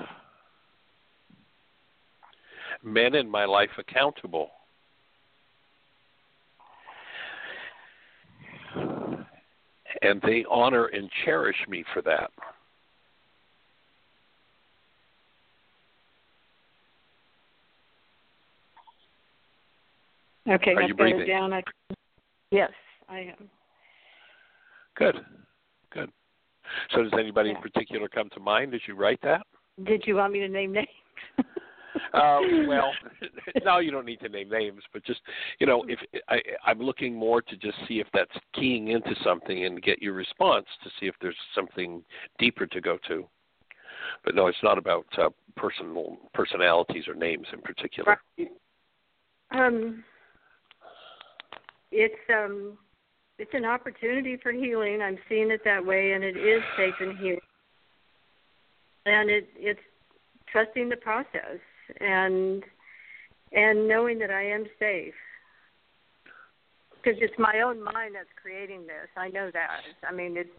men 2.82 3.14
in 3.14 3.28
my 3.28 3.44
life 3.44 3.70
accountable. 3.78 4.50
And 10.02 10.20
they 10.22 10.44
honor 10.50 10.86
and 10.86 11.10
cherish 11.24 11.56
me 11.68 11.84
for 11.92 12.00
that. 12.02 12.30
Okay, 20.48 20.72
Are 20.74 20.82
I've 20.82 20.88
you 20.88 20.94
got 20.94 21.02
breathing? 21.02 21.20
it 21.20 21.26
down. 21.26 21.52
I, 21.52 21.62
yes, 22.50 22.70
I 23.08 23.20
am. 23.20 23.50
Good. 24.96 25.16
Good. 25.92 26.10
So 26.94 27.02
does 27.02 27.12
anybody 27.18 27.50
in 27.50 27.56
particular 27.56 28.08
come 28.08 28.28
to 28.34 28.40
mind 28.40 28.74
as 28.74 28.80
you 28.88 28.94
write 28.94 29.20
that? 29.22 29.42
Did 29.84 30.04
you 30.06 30.16
want 30.16 30.32
me 30.32 30.40
to 30.40 30.48
name 30.48 30.72
names? 30.72 30.88
Uh, 32.12 32.40
well, 32.68 32.92
no, 33.64 33.78
you 33.78 33.90
don't 33.90 34.06
need 34.06 34.20
to 34.20 34.28
name 34.28 34.50
names, 34.50 34.82
but 34.92 35.04
just 35.04 35.20
you 35.58 35.66
know, 35.66 35.84
if 35.88 35.98
I, 36.28 36.40
I'm 36.64 36.80
looking 36.80 37.14
more 37.14 37.42
to 37.42 37.56
just 37.56 37.76
see 37.88 38.00
if 38.00 38.06
that's 38.12 38.30
keying 38.54 38.88
into 38.88 39.14
something 39.24 39.64
and 39.64 39.82
get 39.82 40.02
your 40.02 40.14
response 40.14 40.66
to 40.84 40.90
see 40.98 41.06
if 41.06 41.14
there's 41.20 41.36
something 41.54 42.02
deeper 42.38 42.66
to 42.66 42.80
go 42.80 42.98
to. 43.08 43.26
But 44.24 44.34
no, 44.34 44.46
it's 44.46 44.62
not 44.62 44.78
about 44.78 45.06
uh, 45.18 45.30
personal 45.56 46.16
personalities 46.34 47.06
or 47.06 47.14
names 47.14 47.46
in 47.52 47.60
particular. 47.60 48.20
Um, 49.50 50.04
it's 51.92 52.14
um, 52.32 52.78
it's 53.38 53.50
an 53.54 53.64
opportunity 53.64 54.36
for 54.42 54.52
healing. 54.52 55.00
I'm 55.02 55.18
seeing 55.28 55.50
it 55.50 55.62
that 55.64 55.84
way, 55.84 56.12
and 56.12 56.22
it 56.24 56.36
is 56.36 56.62
safe 56.76 56.94
and 57.00 57.16
healing. 57.18 57.40
And 59.06 59.30
it 59.30 59.48
it's 59.56 59.80
trusting 60.52 60.88
the 60.88 60.96
process 60.96 61.58
and 62.00 62.62
and 63.52 63.88
knowing 63.88 64.18
that 64.20 64.30
I 64.30 64.44
am 64.44 64.64
safe. 64.78 65.14
Because 67.02 67.18
it's 67.22 67.38
my 67.38 67.62
own 67.62 67.82
mind 67.82 68.14
that's 68.14 68.28
creating 68.40 68.82
this. 68.82 69.08
I 69.16 69.28
know 69.28 69.50
that. 69.52 69.80
I 70.08 70.12
mean, 70.12 70.36
it's 70.36 70.50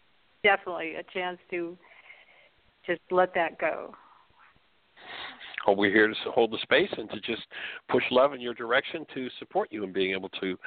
definitely 0.44 0.96
a 0.96 1.04
chance 1.04 1.38
to 1.52 1.78
just 2.86 3.02
let 3.12 3.34
that 3.36 3.60
go. 3.60 3.94
We're 5.68 5.92
here 5.92 6.08
to 6.08 6.32
hold 6.32 6.52
the 6.52 6.58
space 6.64 6.90
and 6.98 7.10
to 7.12 7.20
just 7.22 7.44
push 7.90 8.04
love 8.12 8.34
in 8.34 8.42
your 8.42 8.54
direction 8.54 9.06
to 9.14 9.30
support 9.40 9.70
you 9.72 9.84
in 9.84 9.94
being 9.94 10.14
able 10.14 10.30
to 10.42 10.58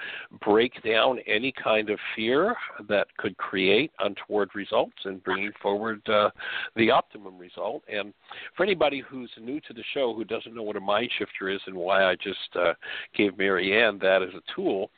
break 0.44 0.82
down 0.82 1.18
any 1.26 1.52
kind 1.52 1.90
of 1.90 1.98
fear 2.14 2.54
that 2.88 3.08
could 3.16 3.36
create 3.36 3.90
untoward 4.00 4.50
results 4.54 4.96
and 5.04 5.22
bringing 5.24 5.52
forward 5.60 6.00
uh, 6.08 6.30
the 6.76 6.90
optimum 6.90 7.38
result. 7.38 7.82
And 7.88 8.14
for 8.56 8.62
anybody 8.62 9.02
who's 9.06 9.30
new 9.40 9.60
to 9.60 9.72
the 9.72 9.84
show 9.92 10.14
who 10.14 10.24
doesn't 10.24 10.54
know 10.54 10.62
what 10.62 10.76
a 10.76 10.80
mind 10.80 11.10
shifter 11.18 11.48
is 11.48 11.60
and 11.66 11.76
why 11.76 12.04
I 12.04 12.14
just 12.14 12.38
uh, 12.54 12.74
gave 13.16 13.36
Mary 13.36 13.80
Ann 13.80 13.98
that 14.00 14.22
as 14.22 14.34
a 14.34 14.54
tool, 14.54 14.90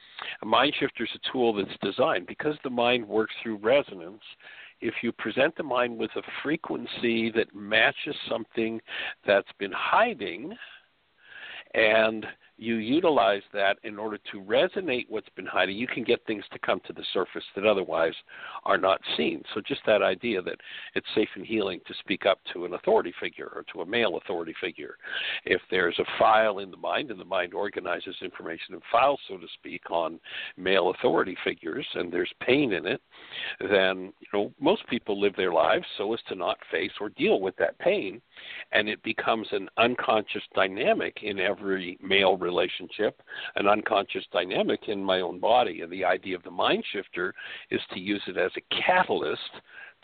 a 0.43 0.47
mind 0.47 0.75
shifter 0.79 1.05
is 1.05 1.11
a 1.15 1.33
tool 1.33 1.53
that's 1.55 1.79
designed 1.83 2.27
because 2.27 2.57
the 2.63 2.71
mind 2.71 3.07
works 3.07 3.35
through 3.43 3.57
resonance 3.57 4.23
if 4.81 4.95
you 5.03 5.13
present 5.13 5.57
the 5.57 5.63
mind 5.63 5.97
with 5.97 6.11
a 6.17 6.23
frequency 6.43 7.31
that 7.33 7.55
matches 7.55 8.15
something 8.29 8.81
that's 9.27 9.49
been 9.59 9.73
hiding 9.73 10.55
and 11.75 12.27
you 12.59 12.77
utilize 12.77 13.43
that 13.53 13.79
in 13.85 13.99
order 13.99 14.19
to 14.33 14.41
resonate 14.41 15.07
what's 15.09 15.29
been 15.37 15.47
hiding. 15.47 15.77
You 15.77 15.87
can 15.87 16.05
get 16.05 16.25
things 16.27 16.45
to 16.53 16.59
come 16.61 16.81
to 16.87 16.93
the 16.93 17.05
surface 17.13 17.45
that 17.55 17.67
otherwise 17.67 18.15
are 18.65 18.79
not 18.79 19.01
seen. 19.17 19.43
So, 19.55 19.61
just 19.61 19.83
that 19.87 20.03
idea 20.03 20.41
that 20.43 20.57
it's 20.95 21.07
safe 21.15 21.29
and 21.35 21.45
healing 21.45 21.81
to 21.87 21.95
speak 22.01 22.25
up 22.25 22.39
to 22.53 22.65
an 22.65 22.75
authority 22.75 23.13
figure 23.21 23.51
or 23.55 23.65
to 23.73 23.83
a 23.83 23.87
male 23.87 24.17
authority 24.17 24.55
figure. 24.61 24.97
If 25.45 25.61
there's 25.71 25.99
a 25.99 26.19
file 26.19 26.61
in 26.61 26.71
the 26.71 26.77
mind 26.77 27.11
and 27.11 27.21
the 27.21 27.25
mind 27.25 27.53
organizes 27.53 28.17
information 28.23 28.75
in 28.75 28.81
files, 28.91 29.21
so 29.29 29.37
to 29.37 29.47
speak, 29.55 29.91
on 29.91 30.19
male 30.57 30.91
authority 30.91 31.37
figures 31.45 31.87
and 31.95 32.13
there's 32.13 32.33
pain 32.41 32.73
in 32.73 32.87
it, 32.87 33.01
then 33.61 34.13
you 34.21 34.29
know 34.33 34.53
most 34.61 34.87
people 34.89 35.21
live 35.21 35.37
their 35.37 35.53
lives 35.53 35.85
so 35.99 36.13
as 36.15 36.21
to 36.29 36.35
not 36.35 36.57
face 36.71 36.93
or 37.01 37.11
deal 37.11 37.41
with 37.41 37.57
that 37.57 37.79
pain, 37.79 38.21
and 38.73 38.89
it 38.89 39.03
becomes 39.03 39.47
an 39.53 39.69
unconscious 39.77 40.43
dynamic 40.55 41.19
in 41.23 41.39
every 41.39 41.99
male 42.03 42.37
relationship, 42.47 43.21
an 43.57 43.67
unconscious 43.67 44.25
dynamic 44.33 44.81
in 44.89 45.03
my 45.03 45.21
own 45.21 45.39
body. 45.41 45.83
And 45.83 45.93
the 45.93 46.05
idea 46.05 46.37
of 46.37 46.43
the 46.45 46.51
mind 46.51 46.85
shifter 46.93 47.35
is 47.71 47.81
to 47.93 48.01
use 48.01 48.23
it 48.27 48.39
as 48.39 48.53
a 48.57 48.83
catalyst 48.83 49.41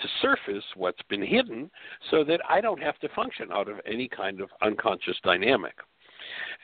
to 0.00 0.08
surface 0.20 0.64
what's 0.74 1.02
been 1.08 1.24
hidden 1.24 1.70
so 2.10 2.24
that 2.24 2.40
I 2.48 2.60
don't 2.60 2.82
have 2.82 2.98
to 3.00 3.08
function 3.10 3.48
out 3.52 3.68
of 3.68 3.76
any 3.86 4.08
kind 4.08 4.40
of 4.40 4.50
unconscious 4.62 5.16
dynamic. 5.22 5.74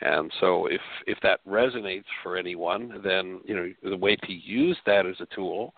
And 0.00 0.32
so 0.40 0.66
if 0.66 0.80
if 1.06 1.18
that 1.22 1.44
resonates 1.46 2.04
for 2.22 2.36
anyone, 2.36 3.00
then 3.02 3.40
you 3.44 3.54
know 3.54 3.72
the 3.82 3.96
way 3.96 4.16
to 4.16 4.32
use 4.32 4.78
that 4.86 5.06
as 5.06 5.16
a 5.20 5.26
tool. 5.34 5.74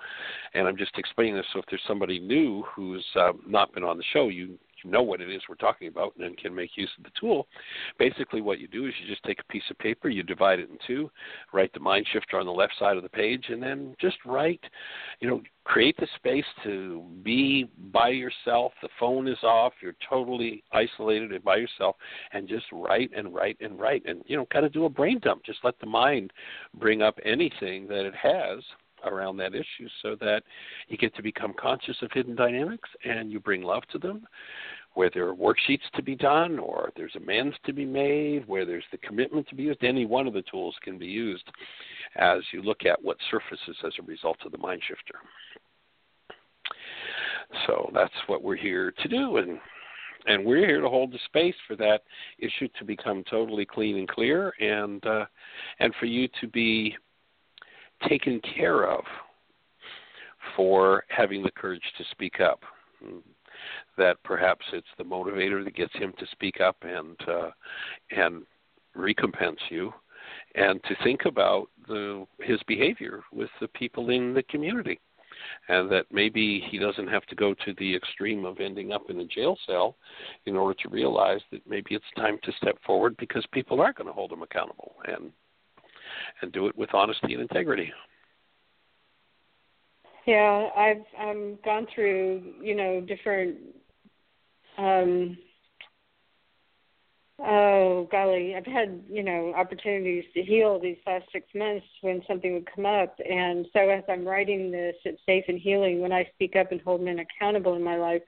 And 0.54 0.68
I'm 0.68 0.76
just 0.76 0.96
explaining 0.98 1.36
this 1.36 1.46
so 1.52 1.60
if 1.60 1.64
there's 1.70 1.82
somebody 1.86 2.18
new 2.18 2.62
who's 2.74 3.04
uh, 3.16 3.32
not 3.46 3.72
been 3.72 3.84
on 3.84 3.96
the 3.96 4.04
show, 4.12 4.28
you 4.28 4.58
you 4.82 4.90
know 4.90 5.02
what 5.02 5.20
it 5.20 5.30
is 5.30 5.42
we're 5.48 5.54
talking 5.56 5.88
about 5.88 6.14
and 6.16 6.36
can 6.36 6.54
make 6.54 6.76
use 6.76 6.90
of 6.98 7.04
the 7.04 7.10
tool. 7.18 7.46
Basically, 7.98 8.40
what 8.40 8.58
you 8.58 8.68
do 8.68 8.86
is 8.86 8.94
you 9.00 9.08
just 9.08 9.22
take 9.24 9.40
a 9.40 9.52
piece 9.52 9.62
of 9.70 9.78
paper, 9.78 10.08
you 10.08 10.22
divide 10.22 10.58
it 10.58 10.70
in 10.70 10.78
two, 10.86 11.10
write 11.52 11.72
the 11.72 11.80
mind 11.80 12.06
shifter 12.12 12.38
on 12.38 12.46
the 12.46 12.52
left 12.52 12.72
side 12.78 12.96
of 12.96 13.02
the 13.02 13.08
page, 13.08 13.46
and 13.48 13.62
then 13.62 13.94
just 14.00 14.16
write, 14.24 14.62
you 15.20 15.28
know, 15.28 15.40
create 15.64 15.96
the 15.98 16.08
space 16.16 16.44
to 16.64 17.04
be 17.22 17.68
by 17.92 18.08
yourself. 18.08 18.72
The 18.82 18.88
phone 18.98 19.28
is 19.28 19.38
off, 19.42 19.72
you're 19.82 19.94
totally 20.08 20.64
isolated 20.72 21.32
and 21.32 21.44
by 21.44 21.56
yourself, 21.56 21.96
and 22.32 22.48
just 22.48 22.66
write 22.72 23.10
and 23.16 23.34
write 23.34 23.56
and 23.60 23.78
write, 23.78 24.02
and 24.06 24.22
you 24.26 24.36
know, 24.36 24.46
kind 24.46 24.66
of 24.66 24.72
do 24.72 24.84
a 24.84 24.90
brain 24.90 25.20
dump. 25.22 25.44
Just 25.44 25.60
let 25.62 25.78
the 25.80 25.86
mind 25.86 26.32
bring 26.78 27.02
up 27.02 27.18
anything 27.24 27.86
that 27.88 28.06
it 28.06 28.14
has 28.14 28.62
around 29.04 29.36
that 29.38 29.54
issue 29.54 29.88
so 30.02 30.16
that 30.20 30.42
you 30.88 30.96
get 30.96 31.14
to 31.16 31.22
become 31.22 31.54
conscious 31.58 31.96
of 32.02 32.10
hidden 32.12 32.34
dynamics 32.34 32.88
and 33.04 33.30
you 33.30 33.40
bring 33.40 33.62
love 33.62 33.82
to 33.92 33.98
them. 33.98 34.26
Where 34.94 35.10
there 35.14 35.28
are 35.28 35.34
worksheets 35.34 35.88
to 35.94 36.02
be 36.02 36.16
done 36.16 36.58
or 36.58 36.90
there's 36.96 37.14
amends 37.14 37.54
to 37.64 37.72
be 37.72 37.84
made 37.84 38.46
where 38.48 38.66
there's 38.66 38.84
the 38.90 38.98
commitment 38.98 39.48
to 39.48 39.54
be 39.54 39.62
used 39.62 39.84
any 39.84 40.04
one 40.04 40.26
of 40.26 40.34
the 40.34 40.42
tools 40.50 40.74
can 40.82 40.98
be 40.98 41.06
used 41.06 41.44
as 42.16 42.40
you 42.52 42.60
look 42.60 42.84
at 42.84 43.02
what 43.02 43.16
surfaces 43.30 43.76
as 43.86 43.92
a 44.00 44.02
result 44.02 44.38
of 44.44 44.50
the 44.50 44.58
mind 44.58 44.82
shifter. 44.86 45.14
So 47.66 47.90
that's 47.94 48.12
what 48.26 48.42
we're 48.42 48.56
here 48.56 48.92
to 49.00 49.08
do 49.08 49.36
and 49.36 49.60
and 50.26 50.44
we're 50.44 50.66
here 50.66 50.80
to 50.80 50.88
hold 50.88 51.12
the 51.12 51.18
space 51.26 51.54
for 51.66 51.76
that 51.76 52.02
issue 52.38 52.68
to 52.78 52.84
become 52.84 53.24
totally 53.30 53.64
clean 53.64 53.96
and 53.96 54.08
clear 54.08 54.52
and 54.60 55.04
uh, 55.06 55.24
and 55.78 55.94
for 55.98 56.06
you 56.06 56.28
to 56.40 56.48
be 56.48 56.94
taken 58.08 58.40
care 58.40 58.90
of 58.90 59.04
for 60.56 61.04
having 61.08 61.42
the 61.42 61.50
courage 61.50 61.82
to 61.98 62.04
speak 62.10 62.40
up. 62.40 62.60
That 63.96 64.16
perhaps 64.24 64.64
it's 64.72 64.86
the 64.96 65.04
motivator 65.04 65.62
that 65.64 65.74
gets 65.74 65.92
him 65.94 66.12
to 66.18 66.26
speak 66.32 66.60
up 66.60 66.76
and 66.82 67.16
uh, 67.28 67.50
and 68.10 68.42
recompense 68.94 69.60
you, 69.68 69.92
and 70.54 70.82
to 70.84 70.96
think 71.04 71.24
about 71.26 71.68
the, 71.86 72.26
his 72.40 72.60
behavior 72.66 73.22
with 73.32 73.50
the 73.60 73.68
people 73.68 74.10
in 74.10 74.34
the 74.34 74.42
community, 74.44 74.98
and 75.68 75.90
that 75.90 76.06
maybe 76.10 76.64
he 76.70 76.78
doesn't 76.78 77.08
have 77.08 77.24
to 77.26 77.34
go 77.34 77.54
to 77.54 77.74
the 77.78 77.94
extreme 77.94 78.44
of 78.44 78.60
ending 78.60 78.92
up 78.92 79.02
in 79.08 79.20
a 79.20 79.24
jail 79.26 79.56
cell 79.66 79.96
in 80.46 80.56
order 80.56 80.78
to 80.82 80.88
realize 80.88 81.40
that 81.52 81.66
maybe 81.68 81.94
it's 81.94 82.04
time 82.16 82.38
to 82.42 82.52
step 82.52 82.76
forward 82.84 83.16
because 83.18 83.44
people 83.52 83.80
are 83.80 83.92
going 83.92 84.06
to 84.06 84.12
hold 84.12 84.32
him 84.32 84.42
accountable 84.42 84.94
and 85.06 85.30
and 86.42 86.52
do 86.52 86.66
it 86.66 86.76
with 86.76 86.92
honesty 86.94 87.34
and 87.34 87.42
integrity. 87.42 87.92
Yeah, 90.26 90.68
I've 90.76 91.04
um 91.18 91.58
gone 91.64 91.86
through, 91.94 92.42
you 92.62 92.74
know, 92.74 93.00
different 93.00 93.56
um 94.78 95.36
oh 97.42 98.06
golly, 98.12 98.54
I've 98.54 98.66
had, 98.66 99.02
you 99.08 99.22
know, 99.22 99.54
opportunities 99.56 100.24
to 100.34 100.42
heal 100.42 100.78
these 100.78 100.98
last 101.06 101.24
six 101.32 101.46
months 101.54 101.86
when 102.02 102.22
something 102.28 102.52
would 102.52 102.68
come 102.74 102.86
up 102.86 103.16
and 103.18 103.66
so 103.72 103.88
as 103.88 104.04
I'm 104.08 104.26
writing 104.26 104.70
this 104.70 104.94
it's 105.04 105.20
safe 105.24 105.44
and 105.48 105.58
healing 105.58 106.00
when 106.00 106.12
I 106.12 106.28
speak 106.34 106.54
up 106.54 106.70
and 106.70 106.80
hold 106.82 107.02
men 107.02 107.18
accountable 107.20 107.74
in 107.74 107.82
my 107.82 107.96
life, 107.96 108.22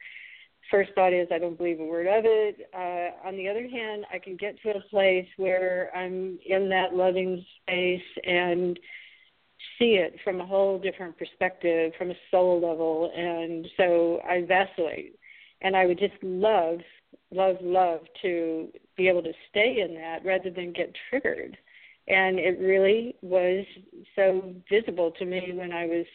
first 0.71 0.91
thought 0.95 1.13
is 1.13 1.29
I 1.33 1.39
don't 1.39 1.59
believe 1.59 1.81
a 1.81 1.85
word 1.85 2.07
of 2.07 2.25
it. 2.25 2.69
Uh, 2.75 3.29
on 3.29 3.37
the 3.37 3.49
other 3.49 3.69
hand, 3.69 4.05
I 4.13 4.19
can 4.19 4.37
get 4.37 4.61
to 4.63 4.71
a 4.71 4.81
place 4.91 5.27
where 5.37 5.91
I'm 5.95 6.39
in 6.47 6.69
that 6.71 6.95
loving 6.95 7.45
space 7.63 8.01
and 8.25 8.79
see 9.79 9.95
it 9.95 10.17
from 10.25 10.41
a 10.41 10.47
whole 10.47 10.79
different 10.79 11.19
perspective, 11.19 11.93
from 11.99 12.11
a 12.11 12.17
soul 12.31 12.61
level, 12.61 13.13
and 13.17 13.67
so 13.77 14.21
I 14.29 14.45
vacillate. 14.47 15.17
And 15.61 15.77
I 15.77 15.87
would 15.87 15.99
just 15.99 16.15
love, 16.23 16.81
love, 17.31 17.57
love 17.61 18.01
to 18.23 18.69
be 18.97 19.09
able 19.09 19.23
to 19.23 19.33
stay 19.51 19.81
in 19.81 19.95
that 19.95 20.25
rather 20.25 20.51
than 20.51 20.73
get 20.73 20.93
triggered. 21.09 21.57
And 22.09 22.39
it 22.39 22.59
really 22.59 23.15
was 23.23 23.65
so 24.17 24.55
visible 24.69 25.13
to 25.19 25.25
me 25.25 25.53
when 25.55 25.73
I 25.73 25.87
was 25.87 26.07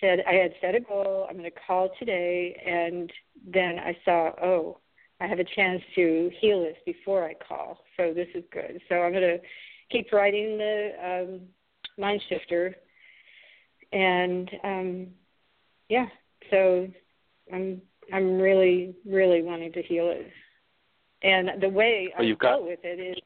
said 0.00 0.20
I 0.28 0.34
had 0.34 0.52
set 0.60 0.74
a 0.74 0.80
goal. 0.80 1.26
I'm 1.28 1.36
going 1.36 1.50
to 1.50 1.60
call 1.66 1.90
today, 1.98 2.60
and 2.66 3.10
then 3.46 3.78
I 3.78 3.96
saw, 4.04 4.30
oh, 4.42 4.78
I 5.20 5.26
have 5.26 5.38
a 5.38 5.44
chance 5.44 5.82
to 5.96 6.30
heal 6.40 6.62
this 6.62 6.76
before 6.86 7.24
I 7.24 7.34
call. 7.34 7.78
So 7.96 8.12
this 8.14 8.28
is 8.34 8.44
good. 8.52 8.80
So 8.88 8.96
I'm 8.96 9.12
going 9.12 9.22
to 9.22 9.38
keep 9.90 10.12
writing 10.12 10.58
the 10.58 10.90
um, 11.04 11.40
mind 11.98 12.22
shifter, 12.28 12.76
and 13.92 14.50
um, 14.62 15.06
yeah. 15.88 16.06
So 16.50 16.88
I'm 17.52 17.82
I'm 18.12 18.38
really 18.38 18.94
really 19.06 19.42
wanting 19.42 19.72
to 19.72 19.82
heal 19.82 20.08
it, 20.08 20.30
and 21.22 21.60
the 21.60 21.68
way 21.68 22.12
well, 22.16 22.28
I 22.28 22.32
got... 22.34 22.64
with 22.64 22.80
it 22.84 23.00
is, 23.00 23.22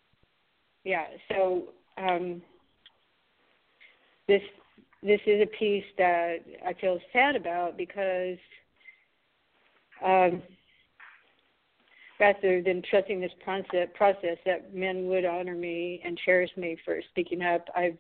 yeah. 0.85 1.05
So 1.29 1.65
um, 1.99 2.41
this 4.29 4.43
this 5.03 5.21
is 5.27 5.43
a 5.43 5.59
piece 5.59 5.85
that 5.99 6.37
I 6.67 6.75
feel 6.75 6.99
sad 7.13 7.35
about 7.37 7.77
because 7.77 8.39
um, 10.05 10.43
rather 12.21 12.63
than 12.63 12.83
trusting 12.89 13.21
this 13.21 13.33
process, 13.43 13.89
process 13.95 14.39
that 14.47 14.75
men 14.75 15.07
would 15.09 15.25
honor 15.25 15.55
me 15.55 16.01
and 16.05 16.19
cherish 16.25 16.51
me 16.57 16.77
for 16.85 17.01
speaking 17.11 17.43
up, 17.43 17.67
I've 17.77 17.99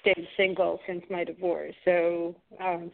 stayed 0.00 0.26
single 0.36 0.80
since 0.86 1.02
my 1.10 1.24
divorce. 1.24 1.74
So 1.84 2.34
um, 2.62 2.90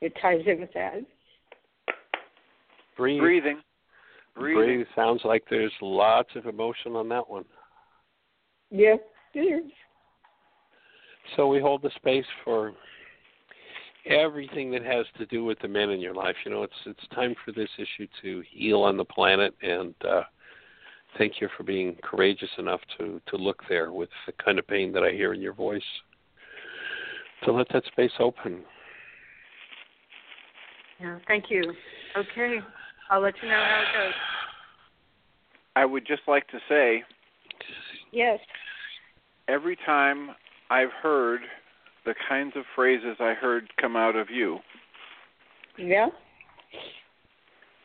it 0.00 0.12
ties 0.20 0.42
in 0.46 0.60
with 0.60 0.72
that. 0.74 1.00
Breathe. 2.96 3.20
Breathing. 3.20 3.60
Breathing. 4.34 4.64
Breathe. 4.64 4.86
Sounds 4.94 5.22
like 5.24 5.44
there's 5.48 5.72
lots 5.80 6.30
of 6.36 6.46
emotion 6.46 6.94
on 6.94 7.08
that 7.08 7.28
one. 7.28 7.44
Yep, 8.70 9.06
yeah, 9.34 9.42
it 9.42 9.44
is. 9.44 9.72
So 11.36 11.48
we 11.48 11.60
hold 11.60 11.82
the 11.82 11.90
space 11.96 12.24
for 12.44 12.72
everything 14.06 14.70
that 14.70 14.84
has 14.84 15.06
to 15.18 15.26
do 15.26 15.44
with 15.44 15.58
the 15.60 15.68
men 15.68 15.90
in 15.90 16.00
your 16.00 16.14
life. 16.14 16.36
You 16.44 16.50
know, 16.50 16.62
it's 16.62 16.72
it's 16.86 17.06
time 17.14 17.34
for 17.44 17.52
this 17.52 17.68
issue 17.78 18.06
to 18.22 18.42
heal 18.50 18.82
on 18.82 18.96
the 18.96 19.04
planet, 19.04 19.54
and 19.62 19.94
uh, 20.08 20.22
thank 21.16 21.40
you 21.40 21.48
for 21.56 21.62
being 21.62 21.96
courageous 22.02 22.50
enough 22.58 22.80
to 22.98 23.20
to 23.26 23.36
look 23.36 23.62
there 23.68 23.92
with 23.92 24.08
the 24.26 24.32
kind 24.42 24.58
of 24.58 24.66
pain 24.66 24.92
that 24.92 25.02
I 25.02 25.10
hear 25.10 25.34
in 25.34 25.40
your 25.40 25.54
voice. 25.54 25.82
To 27.44 27.52
let 27.52 27.68
that 27.72 27.84
space 27.86 28.10
open. 28.18 28.64
Yeah, 31.00 31.18
thank 31.28 31.44
you. 31.50 31.62
Okay, 32.16 32.58
I'll 33.10 33.20
let 33.20 33.34
you 33.40 33.48
know 33.48 33.54
how 33.54 33.82
it 33.82 34.06
goes. 34.06 34.14
I 35.76 35.84
would 35.84 36.04
just 36.04 36.22
like 36.26 36.48
to 36.48 36.58
say 36.68 37.04
Yes. 38.10 38.40
every 39.46 39.76
time 39.86 40.30
I've 40.70 40.92
heard 41.02 41.40
the 42.04 42.14
kinds 42.28 42.52
of 42.56 42.64
phrases 42.74 43.16
I 43.20 43.34
heard 43.34 43.70
come 43.80 43.96
out 43.96 44.16
of 44.16 44.30
you, 44.30 44.60
Yeah. 45.76 46.08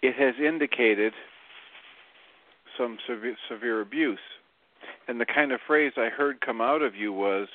it 0.02 0.16
has 0.16 0.36
indicated 0.40 1.14
some 2.78 2.98
severe, 3.08 3.38
severe 3.48 3.82
abuse. 3.82 4.20
And 5.08 5.20
the 5.20 5.26
kind 5.26 5.52
of 5.52 5.62
phrase 5.62 5.94
I 5.98 6.10
heard 6.10 6.42
come 6.42 6.62
out 6.62 6.82
of 6.82 6.96
you 6.96 7.12
was 7.14 7.48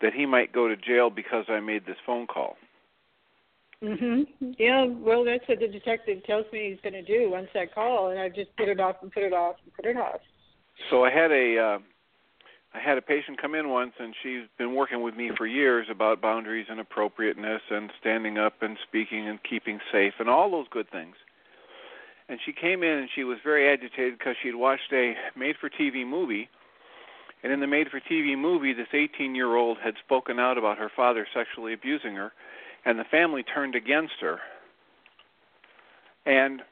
that 0.00 0.12
he 0.12 0.26
might 0.26 0.52
go 0.52 0.68
to 0.68 0.76
jail 0.76 1.10
because 1.10 1.48
I 1.48 1.60
made 1.60 1.86
this 1.86 1.98
phone 2.04 2.26
call. 2.26 2.58
Mhm. 3.82 4.26
Yeah. 4.58 4.84
Well, 4.84 5.24
that's 5.24 5.46
what 5.48 5.58
the 5.58 5.68
detective 5.68 6.22
tells 6.24 6.50
me 6.52 6.70
he's 6.70 6.80
going 6.80 6.94
to 6.94 7.02
do 7.02 7.30
once 7.30 7.48
I 7.54 7.66
call, 7.66 8.08
and 8.08 8.18
I 8.20 8.28
just 8.28 8.54
put 8.56 8.68
it 8.68 8.80
off 8.80 9.02
and 9.02 9.12
put 9.12 9.22
it 9.22 9.32
off 9.32 9.56
and 9.62 9.72
put 9.74 9.84
it 9.84 9.96
off. 9.96 10.20
So 10.90 11.04
I 11.04 11.10
had 11.10 11.30
a 11.30 11.58
uh, 11.58 11.78
I 12.74 12.80
had 12.80 12.98
a 12.98 13.02
patient 13.02 13.40
come 13.40 13.54
in 13.54 13.70
once, 13.70 13.94
and 13.98 14.14
she's 14.22 14.42
been 14.58 14.74
working 14.74 15.02
with 15.02 15.16
me 15.16 15.30
for 15.36 15.46
years 15.46 15.86
about 15.90 16.20
boundaries 16.20 16.66
and 16.68 16.78
appropriateness 16.78 17.62
and 17.70 17.90
standing 18.00 18.38
up 18.38 18.60
and 18.60 18.76
speaking 18.86 19.28
and 19.28 19.42
keeping 19.42 19.80
safe 19.90 20.14
and 20.18 20.28
all 20.28 20.50
those 20.50 20.66
good 20.70 20.90
things. 20.90 21.16
And 22.28 22.38
she 22.44 22.52
came 22.52 22.82
in 22.82 22.98
and 22.98 23.08
she 23.14 23.24
was 23.24 23.38
very 23.42 23.68
agitated 23.72 24.18
because 24.18 24.36
she 24.42 24.48
had 24.48 24.56
watched 24.56 24.92
a 24.92 25.14
made-for-TV 25.36 26.06
movie, 26.06 26.48
and 27.42 27.52
in 27.52 27.60
the 27.60 27.66
made-for-TV 27.66 28.36
movie, 28.36 28.72
this 28.72 28.88
18-year-old 28.92 29.78
had 29.82 29.94
spoken 30.04 30.40
out 30.40 30.58
about 30.58 30.78
her 30.78 30.90
father 30.94 31.26
sexually 31.32 31.72
abusing 31.72 32.14
her, 32.14 32.32
and 32.84 32.98
the 32.98 33.04
family 33.04 33.42
turned 33.42 33.74
against 33.74 34.14
her. 34.20 34.40
And 36.24 36.62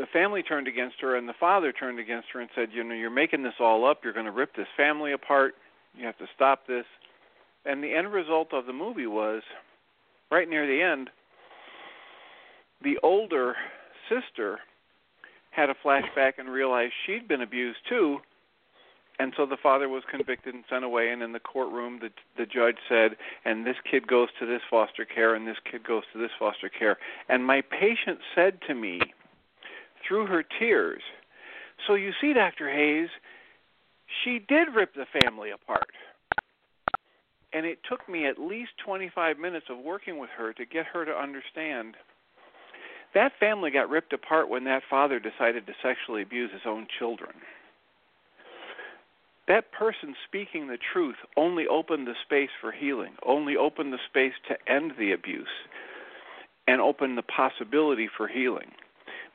the 0.00 0.06
family 0.06 0.42
turned 0.42 0.66
against 0.66 0.96
her 1.00 1.16
and 1.16 1.28
the 1.28 1.34
father 1.38 1.72
turned 1.72 1.98
against 1.98 2.28
her 2.32 2.40
and 2.40 2.48
said, 2.54 2.70
"You 2.72 2.82
know, 2.82 2.94
you're 2.94 3.10
making 3.10 3.42
this 3.42 3.54
all 3.60 3.84
up. 3.84 4.02
You're 4.02 4.14
going 4.14 4.26
to 4.26 4.32
rip 4.32 4.54
this 4.56 4.68
family 4.76 5.12
apart. 5.12 5.54
You 5.94 6.06
have 6.06 6.16
to 6.18 6.26
stop 6.34 6.66
this." 6.66 6.86
And 7.66 7.84
the 7.84 7.94
end 7.94 8.12
result 8.12 8.54
of 8.54 8.64
the 8.66 8.72
movie 8.72 9.06
was 9.06 9.42
right 10.30 10.48
near 10.48 10.66
the 10.66 10.82
end 10.82 11.10
the 12.82 12.98
older 13.02 13.54
sister 14.08 14.58
had 15.50 15.68
a 15.70 15.74
flashback 15.84 16.34
and 16.38 16.48
realized 16.48 16.92
she'd 17.06 17.28
been 17.28 17.42
abused 17.42 17.78
too. 17.88 18.18
And 19.18 19.34
so 19.36 19.44
the 19.44 19.58
father 19.62 19.88
was 19.88 20.02
convicted 20.10 20.54
and 20.54 20.64
sent 20.70 20.82
away 20.82 21.10
and 21.10 21.22
in 21.22 21.32
the 21.32 21.40
courtroom 21.40 21.98
the 22.00 22.10
the 22.38 22.46
judge 22.46 22.78
said, 22.88 23.18
"And 23.44 23.66
this 23.66 23.76
kid 23.90 24.06
goes 24.06 24.28
to 24.38 24.46
this 24.46 24.62
foster 24.70 25.04
care 25.04 25.34
and 25.34 25.46
this 25.46 25.58
kid 25.70 25.84
goes 25.84 26.04
to 26.12 26.18
this 26.18 26.30
foster 26.38 26.70
care." 26.70 26.96
And 27.28 27.44
my 27.44 27.60
patient 27.60 28.20
said 28.34 28.62
to 28.62 28.74
me, 28.74 29.00
through 30.06 30.26
her 30.26 30.42
tears. 30.42 31.02
So 31.86 31.94
you 31.94 32.12
see, 32.20 32.32
Dr. 32.32 32.70
Hayes, 32.70 33.08
she 34.22 34.38
did 34.38 34.74
rip 34.74 34.94
the 34.94 35.06
family 35.12 35.50
apart. 35.50 35.90
And 37.52 37.66
it 37.66 37.78
took 37.88 38.08
me 38.08 38.26
at 38.26 38.38
least 38.38 38.70
25 38.84 39.38
minutes 39.38 39.66
of 39.70 39.78
working 39.78 40.18
with 40.18 40.30
her 40.36 40.52
to 40.52 40.64
get 40.64 40.86
her 40.86 41.04
to 41.04 41.12
understand 41.12 41.96
that 43.14 43.32
family 43.40 43.70
got 43.70 43.90
ripped 43.90 44.12
apart 44.12 44.48
when 44.48 44.64
that 44.64 44.82
father 44.88 45.18
decided 45.18 45.66
to 45.66 45.72
sexually 45.82 46.22
abuse 46.22 46.50
his 46.52 46.62
own 46.64 46.86
children. 46.98 47.32
That 49.48 49.72
person 49.72 50.14
speaking 50.28 50.68
the 50.68 50.78
truth 50.92 51.16
only 51.36 51.66
opened 51.66 52.06
the 52.06 52.14
space 52.24 52.50
for 52.60 52.70
healing, 52.70 53.14
only 53.26 53.56
opened 53.56 53.92
the 53.92 53.98
space 54.08 54.34
to 54.48 54.72
end 54.72 54.92
the 54.96 55.12
abuse, 55.12 55.48
and 56.68 56.80
opened 56.80 57.18
the 57.18 57.22
possibility 57.22 58.08
for 58.16 58.28
healing. 58.28 58.70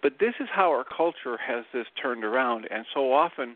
But 0.05 0.19
this 0.19 0.35
is 0.39 0.47
how 0.53 0.69
our 0.69 0.83
culture 0.83 1.35
has 1.35 1.65
this 1.73 1.87
turned 1.99 2.23
around, 2.23 2.67
and 2.69 2.85
so 2.93 3.11
often 3.11 3.55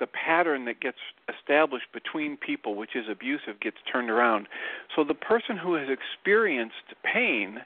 the 0.00 0.06
pattern 0.06 0.64
that 0.64 0.80
gets 0.80 0.96
established 1.28 1.92
between 1.92 2.38
people, 2.38 2.74
which 2.74 2.96
is 2.96 3.04
abusive, 3.10 3.60
gets 3.60 3.76
turned 3.92 4.08
around. 4.08 4.48
So 4.96 5.04
the 5.04 5.12
person 5.12 5.58
who 5.58 5.74
has 5.74 5.88
experienced 5.90 6.96
pain 7.04 7.58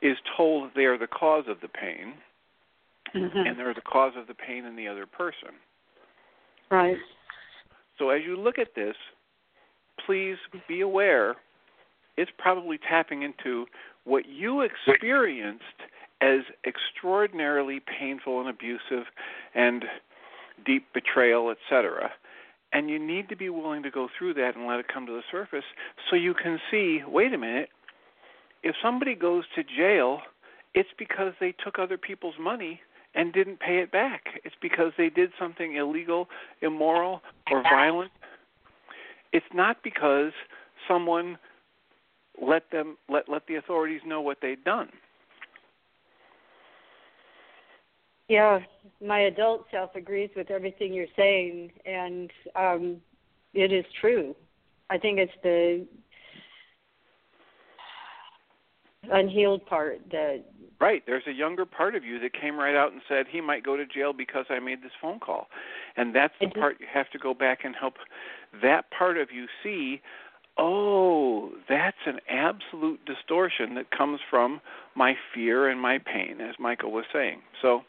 is 0.00 0.16
told 0.34 0.70
they 0.74 0.86
are 0.86 0.96
the 0.96 1.06
cause 1.06 1.44
of 1.46 1.58
the 1.60 1.68
pain, 1.68 2.14
Mm-hmm. 3.14 3.36
and 3.36 3.58
they're 3.58 3.74
the 3.74 3.82
cause 3.82 4.14
of 4.16 4.26
the 4.26 4.34
pain 4.34 4.64
in 4.64 4.74
the 4.74 4.88
other 4.88 5.04
person. 5.04 5.50
Right. 6.70 6.96
So 7.98 8.08
as 8.08 8.22
you 8.26 8.36
look 8.36 8.58
at 8.58 8.74
this, 8.74 8.96
please 10.06 10.38
be 10.66 10.80
aware 10.80 11.36
it's 12.16 12.30
probably 12.38 12.78
tapping 12.78 13.22
into 13.22 13.66
what 14.04 14.24
you 14.26 14.62
experienced 14.62 15.62
as 16.24 16.40
extraordinarily 16.66 17.80
painful 17.80 18.40
and 18.40 18.48
abusive 18.48 19.04
and 19.54 19.84
deep 20.64 20.86
betrayal, 20.94 21.50
etc. 21.50 22.10
And 22.72 22.88
you 22.88 22.98
need 22.98 23.28
to 23.28 23.36
be 23.36 23.50
willing 23.50 23.82
to 23.82 23.90
go 23.90 24.08
through 24.18 24.34
that 24.34 24.56
and 24.56 24.66
let 24.66 24.80
it 24.80 24.86
come 24.92 25.06
to 25.06 25.12
the 25.12 25.22
surface 25.30 25.64
so 26.08 26.16
you 26.16 26.32
can 26.34 26.58
see, 26.70 27.02
wait 27.06 27.34
a 27.34 27.38
minute, 27.38 27.68
if 28.62 28.74
somebody 28.82 29.14
goes 29.14 29.44
to 29.54 29.62
jail, 29.62 30.20
it's 30.74 30.88
because 30.98 31.34
they 31.40 31.52
took 31.62 31.78
other 31.78 31.98
people's 31.98 32.36
money 32.40 32.80
and 33.14 33.32
didn't 33.32 33.60
pay 33.60 33.78
it 33.78 33.92
back. 33.92 34.40
It's 34.44 34.56
because 34.62 34.92
they 34.96 35.10
did 35.10 35.30
something 35.38 35.76
illegal, 35.76 36.28
immoral, 36.62 37.20
or 37.50 37.62
violent. 37.62 38.10
It's 39.32 39.46
not 39.52 39.82
because 39.84 40.32
someone 40.88 41.36
let 42.40 42.70
them 42.72 42.96
let 43.08 43.28
let 43.28 43.46
the 43.46 43.54
authorities 43.56 44.00
know 44.04 44.20
what 44.20 44.38
they'd 44.42 44.64
done. 44.64 44.88
Yeah, 48.28 48.60
my 49.04 49.20
adult 49.20 49.66
self 49.70 49.94
agrees 49.94 50.30
with 50.34 50.50
everything 50.50 50.94
you're 50.94 51.06
saying, 51.16 51.72
and 51.84 52.30
um, 52.56 52.96
it 53.52 53.72
is 53.72 53.84
true. 54.00 54.34
I 54.90 54.98
think 54.98 55.18
it's 55.18 55.32
the 55.42 55.86
unhealed 59.10 59.66
part 59.66 60.00
that 60.10 60.44
Right. 60.80 61.02
There's 61.06 61.26
a 61.26 61.32
younger 61.32 61.64
part 61.64 61.94
of 61.94 62.04
you 62.04 62.18
that 62.20 62.38
came 62.38 62.58
right 62.58 62.74
out 62.74 62.92
and 62.92 63.00
said 63.08 63.26
he 63.30 63.40
might 63.40 63.64
go 63.64 63.76
to 63.76 63.86
jail 63.86 64.12
because 64.12 64.44
I 64.50 64.58
made 64.58 64.82
this 64.82 64.92
phone 65.00 65.20
call. 65.20 65.46
And 65.96 66.14
that's 66.14 66.34
the 66.40 66.48
part 66.48 66.76
you 66.80 66.86
have 66.92 67.08
to 67.12 67.18
go 67.18 67.32
back 67.32 67.60
and 67.64 67.74
help 67.78 67.94
that 68.60 68.90
part 68.90 69.16
of 69.16 69.28
you 69.32 69.46
see, 69.62 70.02
oh, 70.58 71.52
that's 71.68 71.96
an 72.06 72.18
absolute 72.28 73.00
distortion 73.06 73.74
that 73.76 73.90
comes 73.96 74.20
from 74.28 74.60
my 74.94 75.14
fear 75.32 75.68
and 75.68 75.80
my 75.80 75.98
pain, 75.98 76.40
as 76.40 76.56
Michael 76.58 76.90
was 76.90 77.04
saying. 77.12 77.40
So 77.62 77.82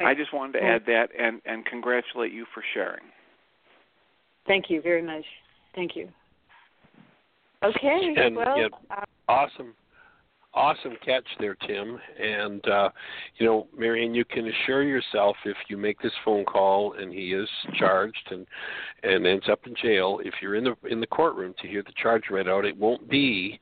I 0.00 0.14
just 0.14 0.32
wanted 0.32 0.58
to 0.58 0.64
add 0.64 0.82
that 0.86 1.08
and, 1.18 1.40
and 1.44 1.64
congratulate 1.66 2.32
you 2.32 2.46
for 2.54 2.62
sharing. 2.74 3.04
Thank 4.46 4.70
you 4.70 4.80
very 4.80 5.02
much. 5.02 5.24
Thank 5.74 5.96
you. 5.96 6.08
Okay. 7.62 8.14
And, 8.16 8.36
well, 8.36 8.58
yeah, 8.58 8.68
uh, 8.90 9.04
Awesome. 9.28 9.74
Awesome 10.54 10.96
catch 11.04 11.26
there, 11.38 11.54
Tim. 11.66 11.98
And 12.18 12.66
uh, 12.66 12.88
you 13.36 13.46
know, 13.46 13.68
Marianne, 13.76 14.14
you 14.14 14.24
can 14.24 14.48
assure 14.48 14.82
yourself 14.82 15.36
if 15.44 15.56
you 15.68 15.76
make 15.76 16.00
this 16.00 16.12
phone 16.24 16.44
call 16.46 16.94
and 16.94 17.12
he 17.12 17.34
is 17.34 17.48
charged 17.78 18.28
and 18.30 18.46
and 19.02 19.26
ends 19.26 19.44
up 19.50 19.60
in 19.66 19.74
jail, 19.80 20.20
if 20.24 20.34
you're 20.40 20.54
in 20.54 20.64
the 20.64 20.74
in 20.90 21.00
the 21.00 21.06
courtroom 21.06 21.54
to 21.60 21.68
hear 21.68 21.82
the 21.82 21.92
charge 22.02 22.24
read 22.30 22.48
out, 22.48 22.64
it 22.64 22.76
won't 22.76 23.08
be 23.10 23.60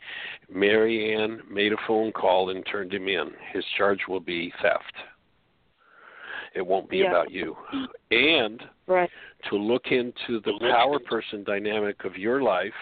Marianne 0.48 1.40
made 1.50 1.72
a 1.72 1.86
phone 1.88 2.12
call 2.12 2.50
and 2.50 2.64
turned 2.70 2.94
him 2.94 3.08
in. 3.08 3.32
His 3.52 3.64
charge 3.76 4.00
will 4.08 4.20
be 4.20 4.52
theft. 4.62 4.94
It 6.56 6.66
won't 6.66 6.88
be 6.88 6.98
Yeah. 6.98 7.10
about 7.10 7.30
you. 7.30 7.56
And 8.10 8.66
right. 8.86 9.10
to 9.50 9.56
look 9.56 9.92
into 9.92 10.40
the 10.40 10.58
power 10.58 10.98
person 10.98 11.44
dynamic 11.44 12.04
of 12.04 12.16
your 12.16 12.40
life 12.40 12.74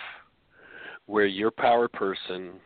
where 1.07 1.27
your 1.27 1.51
power 1.51 1.89
person 1.89 2.61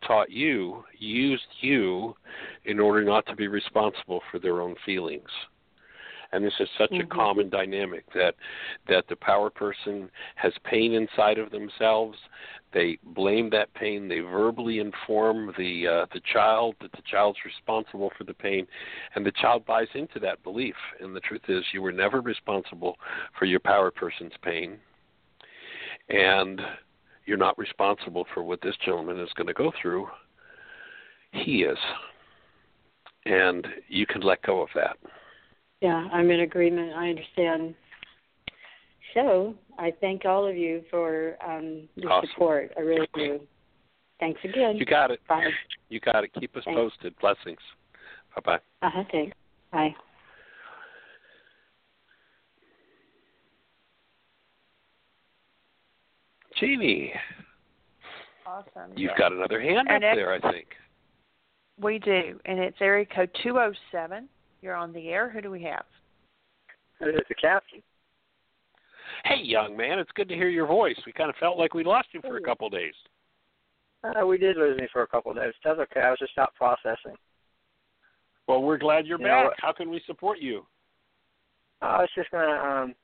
taught 0.00 0.30
you, 0.30 0.84
used 0.98 1.46
you 1.60 2.16
in 2.64 2.80
order 2.80 3.04
not 3.04 3.26
to 3.26 3.36
be 3.36 3.46
responsible 3.46 4.22
for 4.30 4.38
their 4.38 4.62
own 4.62 4.74
feelings. 4.86 5.30
And 6.34 6.44
this 6.44 6.58
is 6.58 6.68
such 6.76 6.90
Mhm. 6.90 7.04
a 7.04 7.06
common 7.06 7.48
dynamic 7.48 8.10
that 8.10 8.34
that 8.86 9.06
the 9.06 9.14
power 9.14 9.50
person 9.50 10.10
has 10.34 10.52
pain 10.64 10.92
inside 10.92 11.38
of 11.38 11.50
themselves. 11.50 12.18
They 12.72 12.98
blame 13.04 13.50
that 13.50 13.72
pain. 13.74 14.08
They 14.08 14.18
verbally 14.18 14.80
inform 14.80 15.54
the 15.56 15.86
uh, 15.86 16.06
the 16.06 16.18
child 16.20 16.74
that 16.80 16.90
the 16.90 17.02
child's 17.02 17.44
responsible 17.44 18.10
for 18.10 18.24
the 18.24 18.34
pain, 18.34 18.66
and 19.14 19.24
the 19.24 19.30
child 19.30 19.64
buys 19.64 19.86
into 19.94 20.18
that 20.20 20.42
belief. 20.42 20.74
And 20.98 21.14
the 21.14 21.20
truth 21.20 21.48
is, 21.48 21.72
you 21.72 21.82
were 21.82 21.92
never 21.92 22.20
responsible 22.20 22.98
for 23.38 23.44
your 23.44 23.60
power 23.60 23.92
person's 23.92 24.36
pain, 24.42 24.80
and 26.08 26.60
you're 27.26 27.36
not 27.36 27.56
responsible 27.56 28.24
for 28.34 28.42
what 28.42 28.60
this 28.60 28.76
gentleman 28.78 29.20
is 29.20 29.32
going 29.34 29.46
to 29.46 29.54
go 29.54 29.70
through. 29.80 30.10
He 31.30 31.62
is, 31.62 31.78
and 33.24 33.64
you 33.86 34.04
can 34.04 34.22
let 34.22 34.42
go 34.42 34.62
of 34.62 34.70
that. 34.74 34.98
Yeah, 35.80 36.08
I'm 36.12 36.30
in 36.30 36.40
agreement. 36.40 36.92
I 36.94 37.08
understand. 37.10 37.74
So 39.12 39.54
I 39.78 39.92
thank 40.00 40.24
all 40.24 40.46
of 40.46 40.56
you 40.56 40.82
for 40.90 41.36
um, 41.46 41.88
the 41.96 42.06
Awesome. 42.08 42.28
support. 42.32 42.72
I 42.76 42.80
really 42.80 43.08
do. 43.14 43.40
Thanks 44.20 44.40
again. 44.44 44.76
You 44.76 44.86
got 44.86 45.10
it. 45.10 45.20
Bye. 45.28 45.50
You 45.88 46.00
got 46.00 46.24
it. 46.24 46.30
Keep 46.38 46.56
us 46.56 46.62
Thanks. 46.64 46.78
posted. 46.78 47.14
Blessings. 47.20 47.58
Bye 48.34 48.42
bye. 48.44 48.86
Uh 48.86 48.90
huh. 48.92 49.04
Thanks. 49.12 49.36
Bye. 49.72 49.94
Jeanie, 56.58 57.12
Awesome. 58.46 58.90
you've 58.96 59.10
yes. 59.10 59.18
got 59.18 59.32
another 59.32 59.60
hand 59.60 59.88
And 59.88 60.04
up 60.04 60.12
it- 60.12 60.16
there, 60.16 60.32
I 60.32 60.52
think. 60.52 60.68
We 61.80 61.98
do, 61.98 62.40
and 62.44 62.60
it's 62.60 62.76
area 62.80 63.04
code 63.04 63.30
two 63.42 63.54
zero 63.54 63.72
seven. 63.90 64.28
You're 64.64 64.74
on 64.74 64.94
the 64.94 65.08
air. 65.10 65.28
Who 65.28 65.42
do 65.42 65.50
we 65.50 65.62
have? 65.64 65.84
It's 67.02 67.30
a 67.30 67.34
captain. 67.34 67.82
Hey, 69.26 69.42
young 69.42 69.76
man, 69.76 69.98
it's 69.98 70.10
good 70.14 70.26
to 70.30 70.34
hear 70.34 70.48
your 70.48 70.66
voice. 70.66 70.96
We 71.04 71.12
kind 71.12 71.28
of 71.28 71.36
felt 71.36 71.58
like 71.58 71.74
we 71.74 71.84
lost 71.84 72.08
you 72.12 72.22
for 72.22 72.38
a 72.38 72.40
couple 72.40 72.68
of 72.68 72.72
days. 72.72 72.94
Uh, 74.02 74.26
we 74.26 74.38
did 74.38 74.56
lose 74.56 74.78
me 74.80 74.88
for 74.90 75.02
a 75.02 75.06
couple 75.06 75.30
of 75.32 75.36
days. 75.36 75.52
That's 75.62 75.78
okay. 75.80 76.00
I 76.00 76.08
was 76.08 76.18
just 76.18 76.38
out 76.38 76.54
processing. 76.54 77.14
Well, 78.46 78.62
we're 78.62 78.78
glad 78.78 79.06
you're 79.06 79.18
You 79.18 79.26
back. 79.26 79.44
what- 79.44 79.60
How 79.60 79.72
can 79.72 79.90
we 79.90 80.00
support 80.06 80.38
you? 80.38 80.66
I 81.82 82.00
was 82.00 82.10
just 82.14 82.30
gonna 82.30 82.54
um 82.54 82.94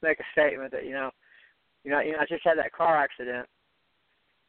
make 0.00 0.20
a 0.20 0.24
statement 0.32 0.72
that 0.72 0.86
you 0.86 0.92
know, 0.92 1.10
you 1.84 1.90
know, 1.90 2.00
you 2.00 2.12
know, 2.12 2.18
I 2.20 2.24
just 2.24 2.44
had 2.44 2.56
that 2.56 2.72
car 2.72 2.96
accident, 2.96 3.46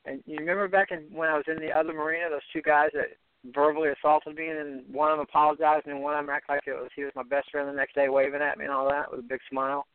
and 0.06 0.24
you 0.26 0.38
remember 0.38 0.70
back 0.70 0.92
in 0.92 1.00
when 1.12 1.28
I 1.28 1.36
was 1.36 1.46
in 1.50 1.58
the 1.60 1.72
other 1.78 1.92
marina, 1.92 2.30
those 2.30 2.48
two 2.54 2.62
guys 2.62 2.92
that 2.94 3.18
verbally 3.52 3.90
assaulted 3.90 4.36
me, 4.36 4.48
and 4.48 4.58
then 4.58 4.84
one 4.92 5.12
of 5.12 5.18
them 5.18 5.26
apologized, 5.30 5.88
and 5.88 6.02
one 6.02 6.14
of 6.18 6.26
them 6.26 6.34
acted 6.34 6.54
like 6.54 6.68
it 6.68 6.74
was 6.74 6.90
he 6.96 7.04
was 7.04 7.12
my 7.16 7.24
best 7.24 7.52
friend 7.52 7.68
the 7.68 7.74
next 7.74 7.96
day, 7.96 8.08
waving 8.08 8.42
at 8.42 8.58
me 8.58 8.66
and 8.66 8.74
all 8.74 8.90
that 8.90 9.12
with 9.12 9.20
a 9.20 9.24
big 9.24 9.40
smile. 9.50 9.86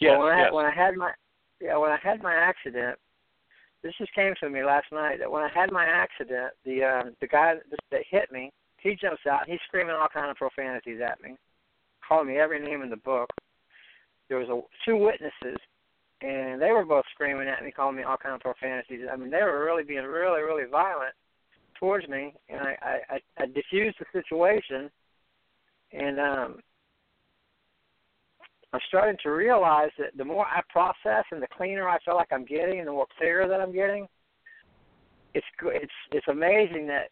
Well, 0.00 0.20
when 0.20 0.32
I 0.32 0.38
yes. 0.38 0.44
had, 0.46 0.54
when 0.54 0.66
I 0.66 0.70
had 0.70 0.94
my 0.96 1.12
yeah 1.60 1.76
when 1.76 1.90
I 1.90 1.98
had 2.02 2.22
my 2.22 2.34
accident, 2.34 2.98
this 3.82 3.92
just 3.98 4.14
came 4.14 4.32
to 4.40 4.48
me 4.48 4.64
last 4.64 4.86
night 4.92 5.18
that 5.18 5.30
when 5.30 5.42
I 5.42 5.50
had 5.54 5.70
my 5.70 5.84
accident, 5.84 6.52
the 6.64 6.82
um 6.82 7.16
the 7.20 7.28
guy 7.28 7.54
that, 7.54 7.78
that 7.90 8.00
hit 8.08 8.32
me, 8.32 8.50
he 8.78 8.96
jumps 8.96 9.26
out, 9.30 9.42
and 9.42 9.52
he's 9.52 9.60
screaming 9.68 9.94
all 9.94 10.08
kind 10.12 10.30
of 10.30 10.36
profanities 10.36 11.00
at 11.04 11.20
me, 11.22 11.36
calling 12.06 12.28
me 12.28 12.38
every 12.38 12.60
name 12.60 12.82
in 12.82 12.88
the 12.88 12.96
book. 12.96 13.28
There 14.28 14.38
was 14.38 14.48
a 14.48 14.60
two 14.86 14.96
witnesses, 14.96 15.58
and 16.22 16.62
they 16.62 16.70
were 16.70 16.86
both 16.86 17.04
screaming 17.12 17.48
at 17.48 17.62
me, 17.62 17.72
calling 17.72 17.96
me 17.96 18.04
all 18.04 18.16
kind 18.16 18.34
of 18.34 18.40
profanities. 18.40 19.06
I 19.12 19.16
mean, 19.16 19.30
they 19.30 19.42
were 19.42 19.62
really 19.62 19.84
being 19.84 20.04
really 20.04 20.40
really 20.40 20.64
violent 20.64 21.14
towards 21.80 22.06
me, 22.08 22.34
and 22.48 22.60
I 22.60 22.76
I, 22.82 23.14
I, 23.14 23.42
I 23.42 23.46
diffused 23.46 23.96
the 23.98 24.06
situation, 24.12 24.90
and 25.92 26.20
um 26.20 26.60
I'm 28.72 28.80
starting 28.86 29.16
to 29.24 29.30
realize 29.30 29.90
that 29.98 30.16
the 30.16 30.24
more 30.24 30.46
I 30.46 30.60
process 30.68 31.24
and 31.32 31.42
the 31.42 31.48
cleaner 31.56 31.88
I 31.88 31.98
feel 32.04 32.14
like 32.14 32.28
I'm 32.30 32.44
getting, 32.44 32.78
and 32.78 32.86
the 32.86 32.92
more 32.92 33.06
clearer 33.18 33.48
that 33.48 33.60
I'm 33.60 33.72
getting, 33.72 34.06
it's 35.34 35.46
it's 35.64 35.92
it's 36.12 36.28
amazing 36.28 36.86
that 36.86 37.08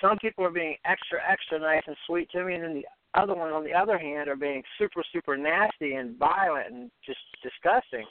some 0.00 0.18
people 0.18 0.44
are 0.44 0.50
being 0.50 0.76
extra 0.84 1.18
extra 1.28 1.58
nice 1.58 1.82
and 1.86 1.96
sweet 2.06 2.30
to 2.30 2.44
me, 2.44 2.54
and 2.54 2.62
then 2.62 2.74
the 2.74 2.86
other 3.20 3.34
one 3.34 3.50
on 3.50 3.64
the 3.64 3.74
other 3.74 3.98
hand 3.98 4.28
are 4.28 4.36
being 4.36 4.62
super 4.78 5.02
super 5.12 5.36
nasty 5.36 5.94
and 5.94 6.18
violent 6.18 6.72
and 6.72 6.90
just 7.04 7.18
disgusting 7.42 8.06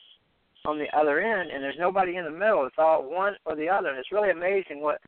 on 0.66 0.80
the 0.80 0.98
other 0.98 1.20
end, 1.20 1.52
and 1.52 1.64
there's 1.64 1.76
nobody 1.80 2.18
in 2.18 2.26
the 2.26 2.32
middle. 2.32 2.66
It's 2.66 2.76
all 2.78 3.10
one 3.10 3.36
or 3.46 3.56
the 3.56 3.70
other, 3.70 3.90
and 3.90 4.00
it's 4.00 4.12
really 4.12 4.32
amazing 4.32 4.82
what 4.82 5.00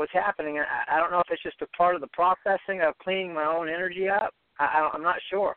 what's 0.00 0.12
happening. 0.14 0.58
I, 0.58 0.96
I 0.96 0.98
don't 0.98 1.10
know 1.10 1.20
if 1.20 1.26
it's 1.30 1.42
just 1.42 1.60
a 1.60 1.66
part 1.76 1.94
of 1.94 2.00
the 2.00 2.08
processing 2.08 2.80
of 2.80 2.96
cleaning 2.98 3.34
my 3.34 3.44
own 3.44 3.68
energy 3.68 4.08
up. 4.08 4.32
I, 4.58 4.64
I 4.64 4.90
I'm 4.94 5.02
not 5.02 5.16
sure. 5.28 5.56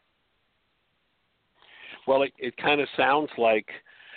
Well, 2.05 2.23
it, 2.23 2.33
it 2.37 2.57
kind 2.57 2.81
of 2.81 2.89
sounds 2.97 3.29
like, 3.37 3.67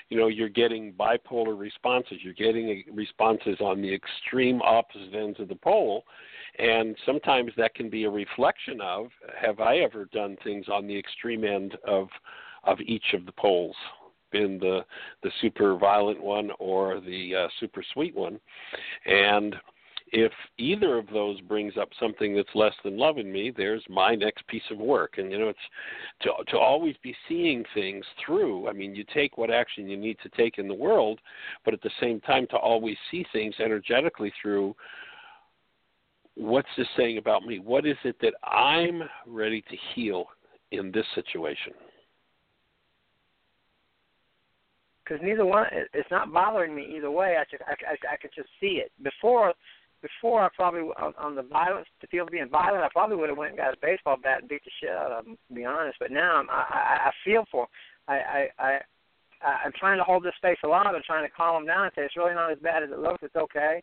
you 0.08 0.18
know, 0.18 0.26
you're 0.26 0.48
getting 0.48 0.92
bipolar 0.94 1.56
responses. 1.56 2.18
You're 2.22 2.34
getting 2.34 2.84
uh, 2.88 2.92
responses 2.92 3.58
on 3.60 3.80
the 3.80 3.94
extreme 3.94 4.60
opposite 4.62 5.14
ends 5.14 5.38
of 5.38 5.46
the 5.46 5.54
pole, 5.54 6.02
and 6.58 6.96
sometimes 7.06 7.52
that 7.56 7.76
can 7.76 7.88
be 7.88 8.02
a 8.02 8.10
reflection 8.10 8.80
of 8.80 9.06
have 9.40 9.60
I 9.60 9.76
ever 9.76 10.06
done 10.06 10.36
things 10.42 10.66
on 10.68 10.88
the 10.88 10.98
extreme 10.98 11.44
end 11.44 11.78
of 11.86 12.08
of 12.64 12.80
each 12.80 13.14
of 13.14 13.26
the 13.26 13.32
poles, 13.32 13.76
been 14.32 14.58
the 14.58 14.80
the 15.22 15.30
super 15.40 15.76
violent 15.76 16.20
one 16.20 16.50
or 16.58 17.00
the 17.00 17.32
uh, 17.36 17.48
super 17.60 17.84
sweet 17.92 18.16
one, 18.16 18.40
and 19.04 19.54
if 20.12 20.32
either 20.58 20.98
of 20.98 21.06
those 21.12 21.40
brings 21.42 21.76
up 21.76 21.88
something 21.98 22.34
that's 22.34 22.54
less 22.54 22.74
than 22.84 22.96
loving 22.96 23.32
me, 23.32 23.52
there's 23.54 23.82
my 23.88 24.14
next 24.14 24.46
piece 24.46 24.62
of 24.70 24.78
work. 24.78 25.18
And 25.18 25.32
you 25.32 25.38
know, 25.38 25.48
it's 25.48 25.58
to 26.22 26.30
to 26.50 26.58
always 26.58 26.94
be 27.02 27.14
seeing 27.28 27.64
things 27.74 28.04
through. 28.24 28.68
I 28.68 28.72
mean, 28.72 28.94
you 28.94 29.04
take 29.12 29.36
what 29.36 29.50
action 29.50 29.88
you 29.88 29.96
need 29.96 30.18
to 30.22 30.28
take 30.30 30.58
in 30.58 30.68
the 30.68 30.74
world, 30.74 31.20
but 31.64 31.74
at 31.74 31.82
the 31.82 31.90
same 32.00 32.20
time 32.20 32.46
to 32.50 32.56
always 32.56 32.96
see 33.10 33.26
things 33.32 33.54
energetically 33.58 34.32
through 34.40 34.74
what's 36.36 36.68
this 36.76 36.86
saying 36.96 37.18
about 37.18 37.44
me? 37.44 37.58
What 37.58 37.86
is 37.86 37.96
it 38.04 38.16
that 38.20 38.34
I'm 38.44 39.02
ready 39.26 39.62
to 39.62 39.76
heal 39.94 40.26
in 40.70 40.92
this 40.92 41.06
situation? 41.14 41.72
because 45.06 45.22
neither 45.22 45.46
one, 45.46 45.66
it's 45.94 46.10
not 46.10 46.32
bothering 46.32 46.74
me 46.74 46.94
either 46.96 47.10
way. 47.10 47.36
I 47.38 47.44
just 47.50 47.62
I, 47.66 47.74
I, 47.92 48.14
I 48.14 48.16
could 48.16 48.32
just 48.34 48.48
see 48.60 48.82
it 48.84 48.90
before. 49.02 49.54
Before 50.06 50.42
I 50.42 50.48
probably 50.54 50.82
on, 51.02 51.12
on 51.18 51.34
the 51.34 51.42
violence, 51.42 51.88
to 52.00 52.06
feel 52.06 52.26
being 52.30 52.48
violent, 52.48 52.84
I 52.84 52.88
probably 52.92 53.16
would 53.16 53.28
have 53.28 53.38
went 53.38 53.50
and 53.52 53.58
got 53.58 53.74
a 53.74 53.76
baseball 53.82 54.16
bat 54.22 54.40
and 54.40 54.48
beat 54.48 54.62
the 54.64 54.70
shit 54.80 54.90
out 54.90 55.10
of 55.10 55.26
him. 55.26 55.36
To 55.48 55.54
be 55.54 55.64
honest, 55.64 55.96
but 55.98 56.10
now 56.12 56.36
I'm, 56.36 56.48
I, 56.50 56.62
I 56.70 57.08
I 57.08 57.10
feel 57.24 57.44
for. 57.50 57.66
I 58.08 58.14
I 58.14 58.48
I 58.58 58.70
I- 59.42 59.60
I'm 59.64 59.72
trying 59.78 59.98
to 59.98 60.04
hold 60.04 60.22
this 60.24 60.34
space 60.36 60.58
alive. 60.64 60.94
I'm 60.94 61.02
trying 61.06 61.26
to 61.26 61.32
calm 61.34 61.62
him 61.62 61.66
down 61.66 61.84
and 61.84 61.92
say 61.94 62.02
it's 62.02 62.16
really 62.16 62.34
not 62.34 62.52
as 62.52 62.58
bad 62.58 62.82
as 62.82 62.90
it 62.90 62.98
looks. 62.98 63.22
It's 63.22 63.36
okay. 63.36 63.82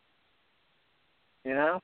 You 1.44 1.54
know. 1.54 1.80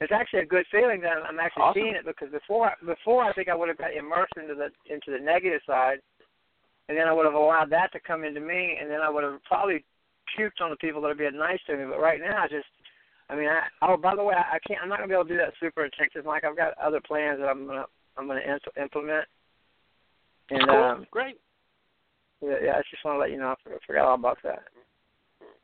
It's 0.00 0.12
actually 0.12 0.40
a 0.40 0.46
good 0.46 0.64
feeling 0.70 1.00
that 1.02 1.18
I'm 1.28 1.38
actually 1.38 1.62
Awesome. 1.64 1.82
seeing 1.82 1.94
it 1.94 2.06
because 2.06 2.30
before 2.30 2.72
before 2.86 3.24
I 3.24 3.32
think 3.34 3.48
I 3.48 3.54
would 3.54 3.68
have 3.68 3.78
got 3.78 3.92
immersed 3.92 4.32
into 4.40 4.54
the 4.54 4.68
into 4.92 5.10
the 5.10 5.18
negative 5.22 5.60
side, 5.66 5.98
and 6.88 6.96
then 6.96 7.06
I 7.06 7.12
would 7.12 7.26
have 7.26 7.34
allowed 7.34 7.70
that 7.70 7.92
to 7.92 8.00
come 8.00 8.24
into 8.24 8.40
me, 8.40 8.78
and 8.80 8.90
then 8.90 9.00
I 9.00 9.10
would 9.10 9.24
have 9.24 9.42
probably 9.44 9.84
puked 10.38 10.60
on 10.60 10.70
the 10.70 10.76
people 10.76 11.00
that 11.02 11.08
are 11.08 11.14
being 11.14 11.36
nice 11.36 11.58
to 11.66 11.76
me. 11.76 11.84
But 11.88 12.00
right 12.00 12.20
now, 12.20 12.42
I 12.42 12.48
just, 12.48 12.66
I 13.28 13.36
mean, 13.36 13.48
I, 13.48 13.62
oh, 13.82 13.96
by 13.96 14.14
the 14.14 14.24
way, 14.24 14.34
I, 14.34 14.56
I 14.56 14.58
can't. 14.66 14.80
I'm 14.82 14.88
not 14.88 14.98
gonna 14.98 15.08
be 15.08 15.14
able 15.14 15.24
to 15.24 15.30
do 15.30 15.38
that 15.38 15.52
super 15.60 15.84
intensive. 15.84 16.26
Like 16.26 16.44
I've 16.44 16.56
got 16.56 16.76
other 16.78 17.00
plans 17.00 17.40
that 17.40 17.48
I'm 17.48 17.66
gonna 17.66 17.86
I'm 18.16 18.26
gonna 18.26 18.40
in- 18.40 18.82
implement. 18.82 19.24
And 20.50 20.68
cool. 20.68 20.76
um, 20.76 21.06
Great. 21.10 21.38
yeah, 22.42 22.54
yeah, 22.62 22.72
I 22.72 22.82
just 22.90 23.04
want 23.04 23.16
to 23.16 23.20
let 23.20 23.30
you 23.30 23.38
know. 23.38 23.54
I 23.54 23.70
forgot 23.86 24.06
all 24.06 24.14
about 24.14 24.38
that. 24.42 24.64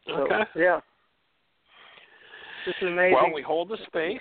So, 0.07 0.13
Okay. 0.13 0.43
Yeah. 0.55 0.81
This 2.65 2.75
is 2.83 2.89
amazing. 2.89 3.15
Well, 3.15 3.33
we 3.33 3.43
hold 3.43 3.69
the 3.69 3.79
space. 3.87 4.21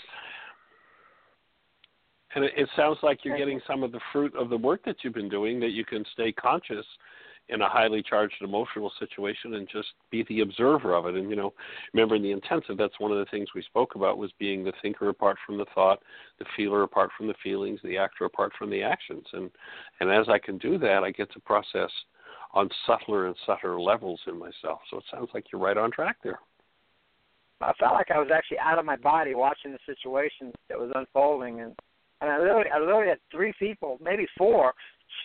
And 2.36 2.43
it, 2.43 2.52
it 2.58 2.70
sounds 2.76 2.98
like 3.02 3.24
you're 3.24 3.38
getting 3.38 3.62
some 3.66 3.82
of 3.82 3.91
the 3.91 4.00
fruit 4.12 4.36
of 4.36 4.50
the 4.50 4.58
work 4.58 4.84
that 4.86 4.98
you've 5.02 5.14
been 5.14 5.30
doing 5.30 5.60
that 5.62 5.72
you 5.72 5.86
can 5.86 6.04
stay 6.14 6.32
conscious 6.32 6.86
in 7.50 7.62
a 7.62 7.70
highly 7.70 8.02
charged 8.02 8.41
emotional 8.41 8.91
situation 9.00 9.56
and 9.56 9.68
just 9.72 9.89
be 10.10 10.26
the 10.30 10.41
observer 10.41 10.96
of 10.96 11.06
it. 11.06 11.16
And 11.16 11.30
you 11.30 11.36
know, 11.36 11.54
remember 11.93 12.16
in 12.16 12.24
the 12.24 12.32
intensive, 12.32 12.78
that's 12.78 13.00
one 13.00 13.12
of 13.12 13.20
the 13.20 13.30
things 13.30 13.50
we 13.54 13.62
spoke 13.62 13.96
about 13.96 14.18
was 14.18 14.32
being 14.39 14.64
the 14.64 14.74
thinker 14.82 15.10
apart 15.10 15.38
from 15.46 15.58
the 15.58 15.66
thought, 15.76 16.02
the 16.39 16.46
feeler 16.58 16.84
apart 16.84 17.12
from 17.18 17.28
the 17.28 17.36
feelings, 17.43 17.80
the 17.84 17.98
actor 17.98 18.26
apart 18.26 18.52
from 18.58 18.70
the 18.70 18.82
actions. 18.82 19.26
And 19.34 19.52
and 20.00 20.12
as 20.12 20.28
I 20.30 20.39
can 20.39 20.58
do 20.58 20.78
that, 20.80 21.04
I 21.04 21.12
get 21.12 21.32
to 21.34 21.39
process 21.39 21.91
on 22.54 22.70
subtler 22.88 23.28
and 23.28 23.36
subtler 23.46 23.80
levels 23.80 24.22
in 24.28 24.39
myself. 24.39 24.80
So 24.89 24.98
it 24.98 25.04
sounds 25.12 25.30
like 25.34 25.46
you're 25.52 25.62
right 25.62 25.78
on 25.78 25.91
track 25.91 26.18
there. 26.24 26.39
I 27.62 27.74
felt 27.80 27.93
like 27.93 28.12
I 28.12 28.20
was 28.20 28.30
actually 28.34 28.60
out 28.60 28.80
of 28.80 28.86
my 28.86 28.98
body 28.98 29.34
watching 29.34 29.72
the 29.72 29.80
situation 29.86 30.52
that 30.70 30.78
was 30.78 30.91
unfolding, 30.93 31.62
and 31.62 31.74
and 32.22 32.30
I 32.30 32.39
literally, 32.39 32.70
I 32.74 32.80
literally 32.80 33.10
had 33.10 33.20
three 33.32 33.54
people, 33.60 33.98
maybe 34.02 34.26
four, 34.38 34.74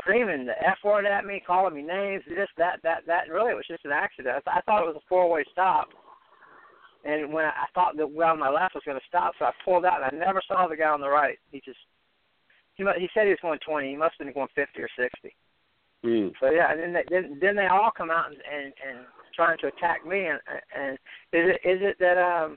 screaming 0.00 0.46
the 0.46 0.58
f 0.66 0.78
word 0.84 1.06
at 1.06 1.24
me, 1.24 1.42
calling 1.44 1.74
me 1.74 1.82
names, 1.82 2.22
this, 2.28 2.48
that, 2.58 2.80
that, 2.82 3.06
that. 3.06 3.24
And 3.24 3.32
really, 3.32 3.52
it 3.52 3.56
was 3.56 3.68
just 3.68 3.84
an 3.84 3.92
accident. 3.92 4.36
I, 4.36 4.40
th- 4.40 4.56
I 4.58 4.60
thought 4.62 4.82
it 4.82 4.86
was 4.86 4.96
a 4.96 5.08
four-way 5.08 5.44
stop, 5.52 5.88
and 7.04 7.32
when 7.32 7.44
I, 7.44 7.48
I 7.48 7.66
thought 7.74 7.96
the 7.96 8.06
guy 8.06 8.28
on 8.28 8.38
my 8.38 8.50
left 8.50 8.74
was 8.74 8.84
going 8.84 8.98
to 8.98 9.08
stop, 9.08 9.34
so 9.38 9.46
I 9.46 9.52
pulled 9.64 9.84
out, 9.84 10.02
and 10.02 10.04
I 10.20 10.24
never 10.24 10.42
saw 10.46 10.68
the 10.68 10.76
guy 10.76 10.88
on 10.88 11.00
the 11.00 11.08
right. 11.08 11.38
He 11.50 11.60
just, 11.64 11.78
he 12.74 12.84
he 12.98 13.08
said 13.14 13.24
he 13.24 13.30
was 13.30 13.38
going 13.42 13.58
20. 13.66 13.90
He 13.90 13.96
must 13.96 14.14
have 14.18 14.26
been 14.26 14.34
going 14.34 14.48
50 14.54 14.80
or 14.80 14.88
60. 14.96 15.34
Mm. 16.04 16.32
So 16.40 16.50
yeah, 16.50 16.72
and 16.72 16.80
then 16.80 16.92
they, 16.94 17.04
then 17.10 17.38
then 17.40 17.56
they 17.56 17.66
all 17.66 17.90
come 17.94 18.10
out 18.10 18.28
and 18.28 18.38
and, 18.50 18.72
and 18.88 19.06
trying 19.36 19.58
to 19.58 19.66
attack 19.66 20.06
me. 20.06 20.26
And 20.26 20.40
and 20.74 20.92
is 21.32 21.54
it 21.54 21.68
is 21.68 21.80
it 21.82 21.96
that 22.00 22.16
um 22.16 22.56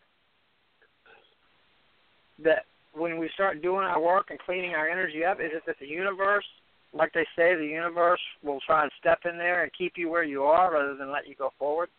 that 2.43 2.65
when 2.93 3.17
we 3.17 3.29
start 3.34 3.61
doing 3.61 3.84
our 3.84 4.01
work 4.01 4.27
and 4.29 4.39
cleaning 4.39 4.75
our 4.75 4.88
energy 4.88 5.25
up, 5.25 5.39
is 5.39 5.51
it 5.53 5.63
that 5.65 5.75
the 5.79 5.88
universe, 5.88 6.45
like 6.93 7.13
they 7.13 7.25
say, 7.35 7.55
the 7.55 7.65
universe 7.65 8.19
will 8.43 8.59
try 8.65 8.83
and 8.83 8.91
step 8.99 9.19
in 9.29 9.37
there 9.37 9.63
and 9.63 9.71
keep 9.77 9.93
you 9.95 10.09
where 10.09 10.23
you 10.23 10.43
are 10.43 10.73
rather 10.73 10.95
than 10.95 11.11
let 11.11 11.27
you 11.27 11.35
go 11.35 11.51
forward? 11.57 11.89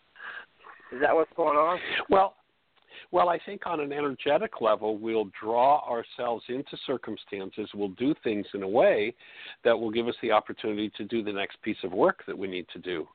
Is 0.93 1.01
that 1.01 1.15
what's 1.15 1.33
going 1.37 1.57
on? 1.57 1.79
Well, 2.09 2.35
well, 3.11 3.29
I 3.29 3.39
think 3.45 3.67
on 3.67 3.81
an 3.81 3.93
energetic 3.93 4.61
level, 4.61 4.99
we'll 4.99 5.31
draw 5.41 5.89
ourselves 5.89 6.45
into 6.49 6.77
circumstances. 6.87 7.69
We'll 7.75 7.91
do 7.91 8.15
things 8.25 8.47
in 8.55 8.63
a 8.63 8.69
way 8.69 9.15
that 9.65 9.79
will 9.79 9.91
give 9.91 10.09
us 10.09 10.15
the 10.23 10.33
opportunity 10.33 10.91
to 10.97 11.05
do 11.05 11.23
the 11.23 11.33
next 11.33 11.61
piece 11.63 11.77
of 11.85 11.93
work 11.93 12.25
that 12.27 12.37
we 12.37 12.49
need 12.49 12.67
to 12.73 12.79
do. 12.79 13.07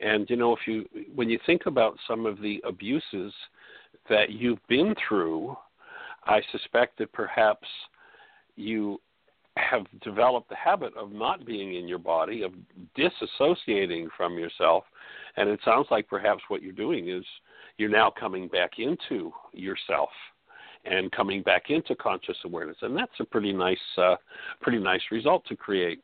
And 0.00 0.28
you 0.28 0.36
know, 0.36 0.52
if 0.52 0.60
you 0.66 0.84
when 1.14 1.28
you 1.28 1.38
think 1.46 1.66
about 1.66 1.96
some 2.08 2.26
of 2.26 2.40
the 2.40 2.60
abuses 2.66 3.32
that 4.08 4.30
you've 4.30 4.64
been 4.68 4.94
through, 5.08 5.56
I 6.24 6.40
suspect 6.52 6.98
that 6.98 7.12
perhaps 7.12 7.68
you 8.56 9.00
have 9.56 9.86
developed 10.02 10.48
the 10.48 10.56
habit 10.56 10.92
of 10.96 11.12
not 11.12 11.46
being 11.46 11.74
in 11.74 11.88
your 11.88 11.98
body, 11.98 12.42
of 12.42 12.52
disassociating 12.96 14.06
from 14.16 14.38
yourself. 14.38 14.84
And 15.36 15.48
it 15.48 15.60
sounds 15.64 15.86
like 15.90 16.08
perhaps 16.08 16.42
what 16.48 16.62
you're 16.62 16.72
doing 16.72 17.08
is 17.08 17.24
you're 17.78 17.88
now 17.88 18.10
coming 18.18 18.48
back 18.48 18.72
into 18.78 19.32
yourself 19.52 20.10
and 20.84 21.10
coming 21.12 21.42
back 21.42 21.64
into 21.70 21.94
conscious 21.94 22.36
awareness. 22.44 22.76
And 22.82 22.96
that's 22.96 23.18
a 23.20 23.24
pretty 23.24 23.52
nice, 23.52 23.78
uh, 23.98 24.16
pretty 24.60 24.78
nice 24.78 25.02
result 25.10 25.44
to 25.46 25.56
create. 25.56 26.02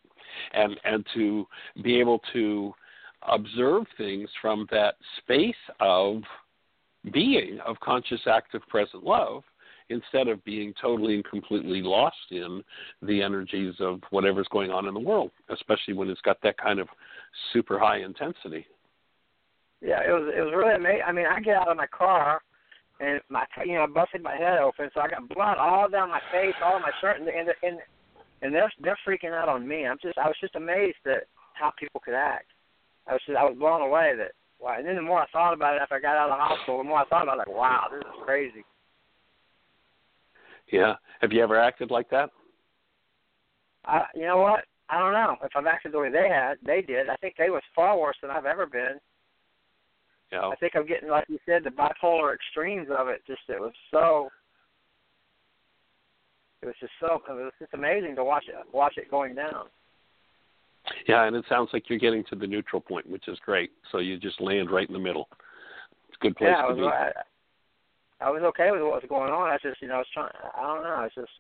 And, 0.55 0.81
and 0.85 1.07
to 1.15 1.47
be 1.83 2.01
able 2.01 2.21
to 2.33 2.73
observe 3.29 3.85
things 3.99 4.29
from 4.41 4.67
that 4.71 4.95
space 5.19 5.55
of 5.79 6.23
being 7.13 7.59
of 7.67 7.79
conscious 7.81 8.21
active 8.27 8.63
present 8.69 9.05
love 9.05 9.43
instead 9.89 10.29
of 10.29 10.43
being 10.45 10.73
totally 10.81 11.15
and 11.17 11.25
completely 11.25 11.83
lost 11.83 12.17
in 12.31 12.63
the 13.03 13.23
energies 13.23 13.75
of 13.81 14.01
whatever's 14.11 14.49
going 14.51 14.71
on 14.71 14.87
in 14.87 14.95
the 14.95 15.01
world, 15.01 15.31
especially 15.51 15.95
when 15.95 16.09
it's 16.09 16.21
got 16.23 16.39
that 16.43 16.57
kind 16.59 16.79
of 16.79 16.89
super 17.53 17.79
high 17.79 17.99
intensity. 17.99 18.67
Yeah, 19.81 20.01
it 20.07 20.13
was 20.13 20.33
it 20.37 20.41
was 20.41 20.55
really 20.55 20.77
amazing. 20.77 21.03
I 21.07 21.13
mean, 21.13 21.27
I 21.27 21.41
get 21.41 21.57
out 21.57 21.69
of 21.69 21.77
my 21.77 21.89
car 21.89 22.41
and 23.01 23.21
my 23.29 23.45
you 23.67 23.75
know 23.75 23.83
I 23.83 23.87
busted 23.87 24.23
my 24.23 24.37
head 24.37 24.59
open, 24.59 24.89
so 24.95 25.01
I 25.01 25.09
got 25.09 25.29
blood 25.29 25.59
all 25.59 25.89
down 25.89 26.09
my 26.09 26.23
face, 26.31 26.55
all 26.65 26.79
my 26.79 26.93
shirt, 27.01 27.19
and 27.19 27.29
and 27.29 27.49
and, 27.63 27.79
and 28.43 28.55
they're 28.55 28.73
they're 28.81 28.99
freaking 29.07 29.35
out 29.35 29.49
on 29.49 29.67
me. 29.67 29.87
I'm 29.87 29.99
just 30.01 30.17
I 30.19 30.27
was 30.29 30.37
just 30.41 30.55
amazed 30.55 31.03
at 31.07 31.27
how 31.55 31.73
people 31.79 32.01
could 32.05 32.15
act. 32.15 32.47
I 33.09 33.15
was 33.15 33.23
just, 33.27 33.37
I 33.37 33.45
was 33.45 33.59
blown 33.59 33.83
away 33.83 34.15
that 34.17 34.33
wow. 34.61 34.77
And 34.79 34.87
then 34.87 34.95
the 34.95 35.03
more 35.03 35.21
I 35.21 35.27
thought 35.33 35.53
about 35.53 35.75
it 35.75 35.83
after 35.83 35.97
I 35.97 36.01
got 36.01 36.17
out 36.17 36.31
of 36.31 36.39
the 36.39 36.45
hospital, 36.45 36.79
the 36.79 36.85
more 36.85 36.99
I 36.99 37.05
thought 37.07 37.25
about 37.25 37.35
it, 37.35 37.49
like 37.49 37.57
wow, 37.57 37.89
this 37.91 38.01
is 38.01 38.25
crazy. 38.25 38.65
Yeah. 40.73 40.95
Have 41.21 41.33
you 41.33 41.43
ever 41.43 41.61
acted 41.61 41.91
like 41.91 42.11
that? 42.11 42.31
I 43.85 44.05
you 44.15 44.27
know 44.27 44.39
what? 44.39 44.65
I 44.89 44.99
don't 44.99 45.13
know 45.13 45.37
if 45.43 45.53
I've 45.55 45.67
acted 45.67 45.93
the 45.93 46.01
way 46.01 46.11
they 46.11 46.29
had. 46.29 46.55
They 46.65 46.83
did. 46.83 47.09
I 47.09 47.17
think 47.17 47.35
they 47.39 47.51
was 47.51 47.63
far 47.75 47.99
worse 47.99 48.17
than 48.21 48.31
I've 48.31 48.47
ever 48.47 48.67
been. 48.67 48.99
Yeah. 50.33 50.49
I 50.49 50.57
think 50.57 50.75
I'm 50.75 50.87
getting, 50.87 51.11
like 51.11 51.27
you 51.29 51.39
said, 51.47 51.63
the 51.63 51.71
bipolar 51.71 52.35
extremes 52.35 52.89
of 52.97 53.09
it. 53.09 53.23
Just 53.27 53.43
it 53.49 53.61
was 53.61 53.73
so. 53.91 54.29
It 56.63 56.67
was 56.67 56.75
just 56.81 56.93
so. 57.01 57.21
It 57.29 57.33
was 57.33 57.53
just 57.59 57.75
amazing 57.75 58.17
to 58.17 58.25
watch 58.25 58.45
it. 58.49 58.55
Watch 58.73 58.95
it 58.97 59.11
going 59.11 59.35
down. 59.35 59.67
Yeah, 61.07 61.25
and 61.25 61.37
it 61.37 61.45
sounds 61.49 61.71
like 61.73 61.89
you're 61.89 61.99
getting 61.99 62.25
to 62.25 62.35
the 62.35 62.47
neutral 62.47 62.81
point, 62.81 63.09
which 63.09 63.29
is 63.29 63.39
great. 63.45 63.71
So 63.91 63.99
you 63.99 64.19
just 64.19 64.41
land 64.41 64.71
right 64.71 64.89
in 64.89 64.93
the 64.93 64.99
middle. 64.99 65.29
It's 66.09 66.19
a 66.21 66.25
good 66.25 66.37
place 66.37 66.51
yeah, 66.57 66.67
to 66.67 66.75
be. 66.75 66.83
I, 66.83 67.11
I 68.23 68.31
was 68.31 68.43
okay 68.43 68.71
with 68.71 68.83
what 68.83 69.03
was 69.03 69.05
going 69.09 69.33
on. 69.33 69.51
I 69.51 69.59
just, 69.63 69.83
you 69.83 69.89
know, 69.89 69.95
I 69.95 69.99
was 69.99 70.07
trying. 70.15 70.31
I 70.57 70.63
don't 70.63 70.83
know. 70.83 71.03
It's 71.05 71.15
just. 71.15 71.31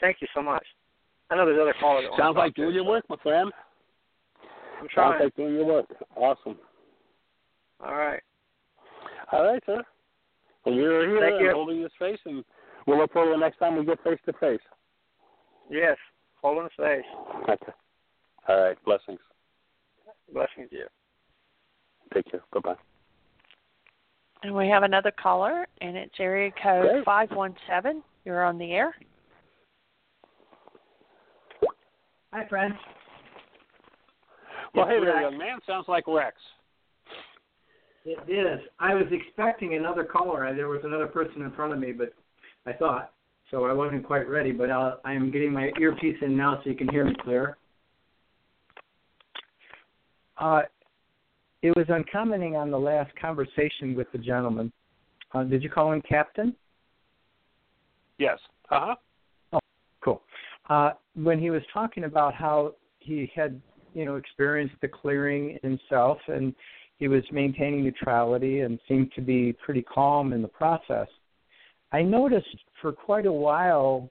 Thank 0.00 0.16
you 0.20 0.26
so 0.34 0.42
much. 0.42 0.64
I 1.30 1.36
know 1.36 1.46
there's 1.46 1.60
other 1.60 1.74
callers. 1.78 2.06
Sounds 2.18 2.36
like 2.36 2.54
doing 2.54 2.74
your 2.74 2.84
work, 2.84 3.04
my 3.08 3.16
friend. 3.22 3.52
I'm 4.42 4.80
Sounds 4.80 4.90
trying. 4.92 5.22
like 5.22 5.36
doing 5.36 5.54
your 5.54 5.64
work. 5.64 5.86
Awesome. 6.16 6.56
All 7.82 7.94
right. 7.94 8.20
All 9.32 9.44
right, 9.44 9.62
sir. 9.64 9.82
Well, 10.64 10.74
you're 10.74 11.08
here 11.08 11.20
Thank 11.20 11.42
you. 11.42 11.52
holding 11.52 11.82
this 11.82 11.92
face, 11.98 12.18
and 12.24 12.44
we'll 12.86 12.98
look 12.98 13.12
forward 13.12 13.32
to 13.32 13.38
the 13.38 13.44
next 13.44 13.58
time 13.58 13.76
we 13.76 13.84
get 13.84 14.02
face 14.02 14.18
to 14.26 14.32
face. 14.34 14.60
Yes. 15.70 15.96
Holding 16.42 16.68
space. 16.72 17.04
Okay. 17.48 17.72
All 18.48 18.60
right. 18.60 18.84
Blessings. 18.84 19.20
Blessings 20.32 20.70
to 20.70 20.76
you. 20.76 20.86
Take 22.12 22.30
care. 22.30 22.42
Bye 22.52 22.60
bye. 22.60 22.93
And 24.44 24.54
we 24.54 24.68
have 24.68 24.82
another 24.82 25.10
caller, 25.10 25.66
and 25.80 25.96
it's 25.96 26.12
area 26.20 26.50
code 26.62 26.90
Great. 26.90 27.04
517. 27.06 28.02
You're 28.26 28.44
on 28.44 28.58
the 28.58 28.72
air. 28.72 28.94
Hi, 32.30 32.46
friends. 32.46 32.74
Well, 34.74 34.84
It's 34.84 34.98
hey 34.98 35.00
there, 35.02 35.22
young 35.22 35.38
man. 35.38 35.60
Sounds 35.66 35.86
like 35.88 36.06
Rex. 36.06 36.36
It 38.04 38.18
is. 38.30 38.60
I 38.78 38.92
was 38.92 39.06
expecting 39.10 39.76
another 39.76 40.04
caller. 40.04 40.54
There 40.54 40.68
was 40.68 40.82
another 40.84 41.06
person 41.06 41.40
in 41.40 41.50
front 41.52 41.72
of 41.72 41.78
me, 41.78 41.92
but 41.92 42.12
I 42.66 42.74
thought 42.74 43.14
so. 43.50 43.64
I 43.64 43.72
wasn't 43.72 44.06
quite 44.06 44.28
ready, 44.28 44.52
but 44.52 44.70
I'll, 44.70 45.00
I 45.06 45.14
am 45.14 45.30
getting 45.30 45.54
my 45.54 45.70
earpiece 45.80 46.18
in 46.20 46.36
now, 46.36 46.60
so 46.62 46.68
you 46.68 46.76
can 46.76 46.90
hear 46.90 47.06
me 47.06 47.14
clear. 47.22 47.56
Uh, 50.36 50.62
it 51.64 51.74
was 51.76 51.86
on 51.88 52.04
commenting 52.12 52.56
on 52.56 52.70
the 52.70 52.78
last 52.78 53.10
conversation 53.16 53.94
with 53.94 54.06
the 54.12 54.18
gentleman. 54.18 54.70
Uh, 55.32 55.44
did 55.44 55.62
you 55.62 55.70
call 55.70 55.92
him 55.92 56.02
Captain? 56.06 56.54
Yes. 58.18 58.38
Uh 58.70 58.94
huh. 59.52 59.60
Cool. 60.02 60.20
Uh, 60.68 60.90
when 61.14 61.40
he 61.40 61.48
was 61.48 61.62
talking 61.72 62.04
about 62.04 62.34
how 62.34 62.74
he 62.98 63.32
had, 63.34 63.58
you 63.94 64.04
know, 64.04 64.16
experienced 64.16 64.74
the 64.82 64.88
clearing 64.88 65.58
himself 65.62 66.18
and 66.28 66.54
he 66.98 67.08
was 67.08 67.22
maintaining 67.32 67.82
neutrality 67.82 68.60
and 68.60 68.78
seemed 68.86 69.10
to 69.14 69.22
be 69.22 69.54
pretty 69.64 69.82
calm 69.82 70.34
in 70.34 70.42
the 70.42 70.48
process. 70.48 71.08
I 71.92 72.02
noticed 72.02 72.58
for 72.82 72.92
quite 72.92 73.24
a 73.24 73.32
while 73.32 74.10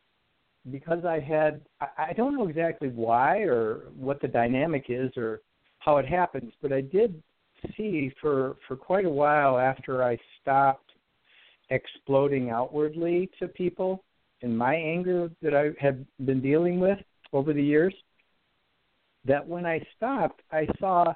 because 0.71 1.05
I 1.05 1.19
had 1.19 1.61
I, 1.79 1.87
I 2.09 2.13
don't 2.13 2.35
know 2.35 2.47
exactly 2.47 2.89
why 2.89 3.41
or 3.41 3.91
what 3.95 4.19
the 4.21 4.27
dynamic 4.27 4.85
is 4.89 5.11
or 5.15 5.41
how 5.77 5.97
it 5.97 6.07
happens, 6.07 6.51
but 6.59 6.73
I 6.73 6.81
did 6.81 7.21
see 7.77 8.11
for 8.21 8.55
for 8.67 8.75
quite 8.75 9.05
a 9.05 9.09
while 9.09 9.57
after 9.57 10.03
I 10.03 10.17
stopped 10.41 10.91
exploding 11.69 12.49
outwardly 12.49 13.29
to 13.39 13.47
people 13.47 14.03
in 14.41 14.55
my 14.55 14.75
anger 14.75 15.29
that 15.41 15.55
I 15.55 15.71
had 15.79 16.05
been 16.25 16.41
dealing 16.41 16.79
with 16.79 16.99
over 17.31 17.53
the 17.53 17.63
years, 17.63 17.93
that 19.25 19.47
when 19.47 19.65
I 19.65 19.81
stopped, 19.95 20.41
I 20.51 20.67
saw 20.79 21.13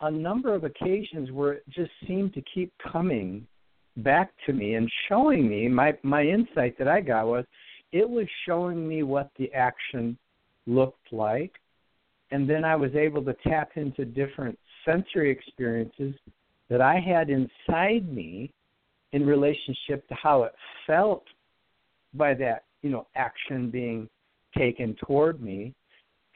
a 0.00 0.10
number 0.10 0.54
of 0.54 0.64
occasions 0.64 1.30
where 1.30 1.52
it 1.54 1.64
just 1.68 1.90
seemed 2.06 2.32
to 2.34 2.42
keep 2.54 2.72
coming 2.90 3.46
back 3.98 4.32
to 4.46 4.52
me 4.52 4.74
and 4.74 4.90
showing 5.08 5.48
me 5.48 5.68
my 5.68 5.96
my 6.02 6.22
insight 6.22 6.78
that 6.78 6.88
I 6.88 7.00
got 7.00 7.26
was 7.26 7.44
it 7.92 8.08
was 8.08 8.26
showing 8.46 8.88
me 8.88 9.02
what 9.02 9.30
the 9.38 9.52
action 9.52 10.16
looked 10.66 11.12
like. 11.12 11.52
And 12.30 12.48
then 12.48 12.64
I 12.64 12.76
was 12.76 12.94
able 12.94 13.24
to 13.24 13.34
tap 13.46 13.72
into 13.74 14.04
different 14.04 14.58
sensory 14.84 15.30
experiences 15.30 16.14
that 16.68 16.80
I 16.80 17.00
had 17.00 17.30
inside 17.30 18.12
me 18.12 18.52
in 19.12 19.26
relationship 19.26 20.06
to 20.08 20.14
how 20.14 20.44
it 20.44 20.52
felt 20.86 21.24
by 22.14 22.34
that 22.34 22.64
you 22.82 22.90
know 22.90 23.06
action 23.14 23.70
being 23.70 24.08
taken 24.56 24.96
toward 25.04 25.40
me. 25.42 25.74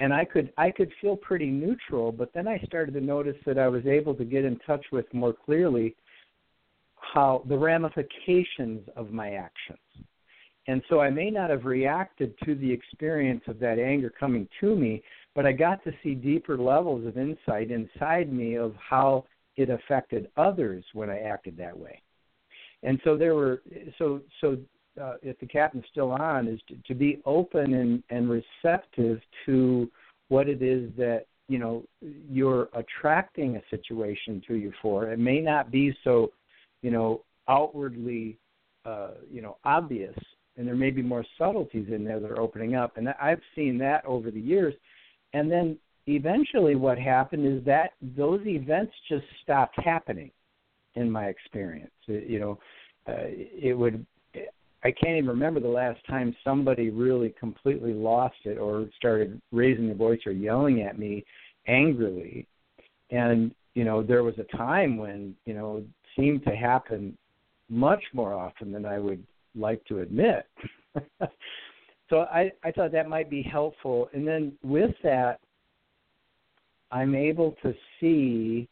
And 0.00 0.12
I 0.12 0.24
could 0.24 0.52
I 0.58 0.70
could 0.70 0.92
feel 1.00 1.16
pretty 1.16 1.50
neutral 1.50 2.12
but 2.12 2.32
then 2.34 2.48
I 2.48 2.58
started 2.66 2.94
to 2.94 3.00
notice 3.00 3.36
that 3.46 3.58
I 3.58 3.68
was 3.68 3.86
able 3.86 4.14
to 4.14 4.24
get 4.24 4.44
in 4.44 4.58
touch 4.66 4.84
with 4.92 5.06
more 5.12 5.32
clearly 5.32 5.94
how 6.96 7.42
the 7.48 7.56
ramifications 7.56 8.88
of 8.96 9.10
my 9.10 9.34
actions. 9.34 9.78
And 10.66 10.82
so 10.88 11.00
I 11.00 11.10
may 11.10 11.30
not 11.30 11.50
have 11.50 11.64
reacted 11.64 12.34
to 12.44 12.54
the 12.54 12.70
experience 12.70 13.42
of 13.46 13.58
that 13.58 13.78
anger 13.78 14.10
coming 14.10 14.48
to 14.60 14.74
me 14.74 15.02
but 15.34 15.46
I 15.46 15.52
got 15.52 15.82
to 15.84 15.92
see 16.02 16.14
deeper 16.14 16.56
levels 16.56 17.06
of 17.06 17.18
insight 17.18 17.70
inside 17.70 18.32
me 18.32 18.56
of 18.56 18.74
how 18.76 19.24
it 19.56 19.70
affected 19.70 20.28
others 20.36 20.84
when 20.92 21.10
I 21.10 21.20
acted 21.20 21.56
that 21.58 21.78
way 21.78 22.00
and 22.84 23.00
so 23.02 23.16
there 23.16 23.34
were 23.34 23.62
so 23.98 24.20
so 24.40 24.58
uh, 25.00 25.14
if 25.22 25.38
the 25.40 25.46
captain's 25.46 25.84
still 25.90 26.12
on, 26.12 26.46
is 26.46 26.60
to, 26.68 26.76
to 26.86 26.94
be 26.94 27.20
open 27.26 27.74
and, 27.74 28.02
and 28.10 28.30
receptive 28.30 29.20
to 29.44 29.90
what 30.28 30.48
it 30.48 30.62
is 30.62 30.90
that 30.96 31.24
you 31.48 31.58
know 31.58 31.82
you're 32.30 32.68
attracting 32.74 33.56
a 33.56 33.62
situation 33.70 34.40
to 34.46 34.54
you 34.54 34.72
for. 34.80 35.10
It 35.10 35.18
may 35.18 35.40
not 35.40 35.70
be 35.70 35.96
so, 36.04 36.30
you 36.82 36.90
know, 36.90 37.22
outwardly, 37.48 38.38
uh, 38.84 39.12
you 39.32 39.42
know, 39.42 39.56
obvious, 39.64 40.16
and 40.56 40.66
there 40.66 40.76
may 40.76 40.90
be 40.90 41.02
more 41.02 41.24
subtleties 41.38 41.88
in 41.90 42.04
there 42.04 42.20
that 42.20 42.30
are 42.30 42.40
opening 42.40 42.76
up. 42.76 42.96
And 42.96 43.08
I've 43.20 43.40
seen 43.56 43.78
that 43.78 44.04
over 44.04 44.30
the 44.30 44.40
years. 44.40 44.74
And 45.34 45.52
then 45.52 45.78
eventually, 46.06 46.76
what 46.76 46.98
happened 46.98 47.46
is 47.46 47.62
that 47.66 47.90
those 48.16 48.40
events 48.46 48.92
just 49.08 49.24
stopped 49.42 49.78
happening, 49.84 50.30
in 50.94 51.10
my 51.10 51.26
experience. 51.26 51.92
It- 52.08 52.28
you 52.28 52.40
know, 52.40 52.58
uh, 53.06 53.26
it 53.28 53.76
would 53.76 54.06
I 54.86 54.90
can't 54.92 55.16
even 55.16 55.28
remember 55.30 55.60
the 55.60 55.68
last 55.68 56.04
time 56.06 56.36
somebody 56.44 56.90
really 56.90 57.30
completely 57.40 57.94
lost 57.94 58.36
it 58.44 58.58
or 58.58 58.86
started 58.96 59.40
raising 59.50 59.86
their 59.86 59.96
voice 59.96 60.20
or 60.26 60.32
yelling 60.32 60.82
at 60.82 60.98
me 60.98 61.24
angrily. 61.66 62.46
And, 63.10 63.54
you 63.74 63.84
know, 63.84 64.02
there 64.02 64.22
was 64.22 64.34
a 64.38 64.56
time 64.56 64.98
when, 64.98 65.34
you 65.46 65.54
know, 65.54 65.78
it 65.78 65.86
seemed 66.14 66.44
to 66.44 66.54
happen 66.54 67.16
much 67.70 68.04
more 68.12 68.34
often 68.34 68.72
than 68.72 68.84
I 68.84 68.98
would 68.98 69.24
like 69.54 69.82
to 69.86 70.00
admit. 70.00 70.46
so 72.10 72.20
I, 72.20 72.52
I 72.62 72.70
thought 72.70 72.92
that 72.92 73.08
might 73.08 73.30
be 73.30 73.42
helpful. 73.42 74.08
And 74.12 74.26
then 74.26 74.52
with 74.62 74.94
that, 75.02 75.40
I'm 76.90 77.14
able 77.14 77.56
to 77.62 77.74
see 78.00 78.68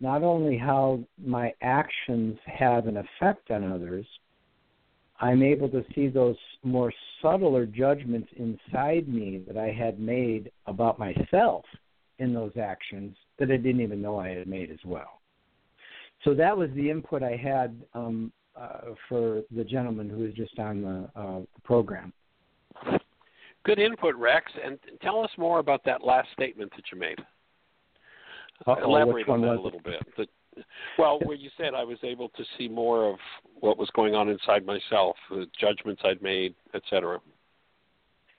not 0.00 0.22
only 0.22 0.58
how 0.58 1.00
my 1.24 1.52
actions 1.62 2.36
have 2.46 2.86
an 2.88 2.96
effect 2.96 3.50
on 3.50 3.70
others, 3.70 4.04
I'm 5.20 5.42
able 5.42 5.68
to 5.68 5.84
see 5.94 6.08
those 6.08 6.36
more 6.64 6.92
subtler 7.22 7.64
judgments 7.64 8.28
inside 8.36 9.08
me 9.08 9.44
that 9.46 9.56
I 9.56 9.70
had 9.70 10.00
made 10.00 10.50
about 10.66 10.98
myself 10.98 11.64
in 12.18 12.34
those 12.34 12.52
actions 12.60 13.16
that 13.38 13.50
I 13.50 13.56
didn't 13.56 13.80
even 13.80 14.02
know 14.02 14.18
I 14.18 14.30
had 14.30 14.48
made 14.48 14.70
as 14.70 14.84
well. 14.84 15.20
So 16.24 16.34
that 16.34 16.56
was 16.56 16.70
the 16.74 16.90
input 16.90 17.22
I 17.22 17.36
had 17.36 17.80
um, 17.94 18.32
uh, 18.56 18.94
for 19.08 19.42
the 19.54 19.64
gentleman 19.64 20.08
who 20.08 20.18
was 20.18 20.32
just 20.34 20.58
on 20.58 20.82
the 20.82 21.20
uh, 21.20 21.40
program. 21.64 22.12
Good 23.64 23.78
input, 23.78 24.14
Rex. 24.16 24.50
And 24.64 24.78
tell 25.02 25.22
us 25.22 25.30
more 25.38 25.58
about 25.58 25.84
that 25.84 26.04
last 26.04 26.28
statement 26.32 26.72
that 26.76 26.84
you 26.92 26.98
made. 26.98 27.18
Uh-oh, 28.66 28.84
Elaborate 28.84 29.28
on 29.28 29.40
that 29.42 29.56
a 29.56 29.60
little 29.60 29.80
bit. 29.80 30.02
The, 30.16 30.26
well, 30.98 31.18
where 31.24 31.36
you 31.36 31.50
said 31.56 31.74
I 31.74 31.84
was 31.84 31.98
able 32.02 32.28
to 32.30 32.44
see 32.58 32.68
more 32.68 33.08
of 33.10 33.16
what 33.60 33.78
was 33.78 33.88
going 33.94 34.14
on 34.14 34.28
inside 34.28 34.66
myself, 34.66 35.16
the 35.30 35.46
judgments 35.58 36.02
I'd 36.04 36.22
made, 36.22 36.54
etc. 36.74 37.20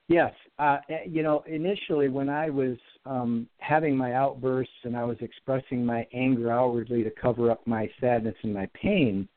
Yes, 0.07 0.33
uh, 0.59 0.77
you 1.07 1.23
know, 1.23 1.43
initially 1.47 2.09
when 2.09 2.29
I 2.29 2.49
was 2.49 2.77
um, 3.05 3.47
having 3.57 3.95
my 3.97 4.13
outbursts 4.13 4.73
and 4.83 4.95
I 4.95 5.03
was 5.05 5.17
expressing 5.21 5.85
my 5.85 6.05
anger 6.13 6.51
outwardly 6.51 7.03
to 7.03 7.09
cover 7.09 7.49
up 7.49 7.65
my 7.65 7.89
sadness 7.99 8.35
and 8.43 8.53
my 8.53 8.67
pain, 8.73 9.27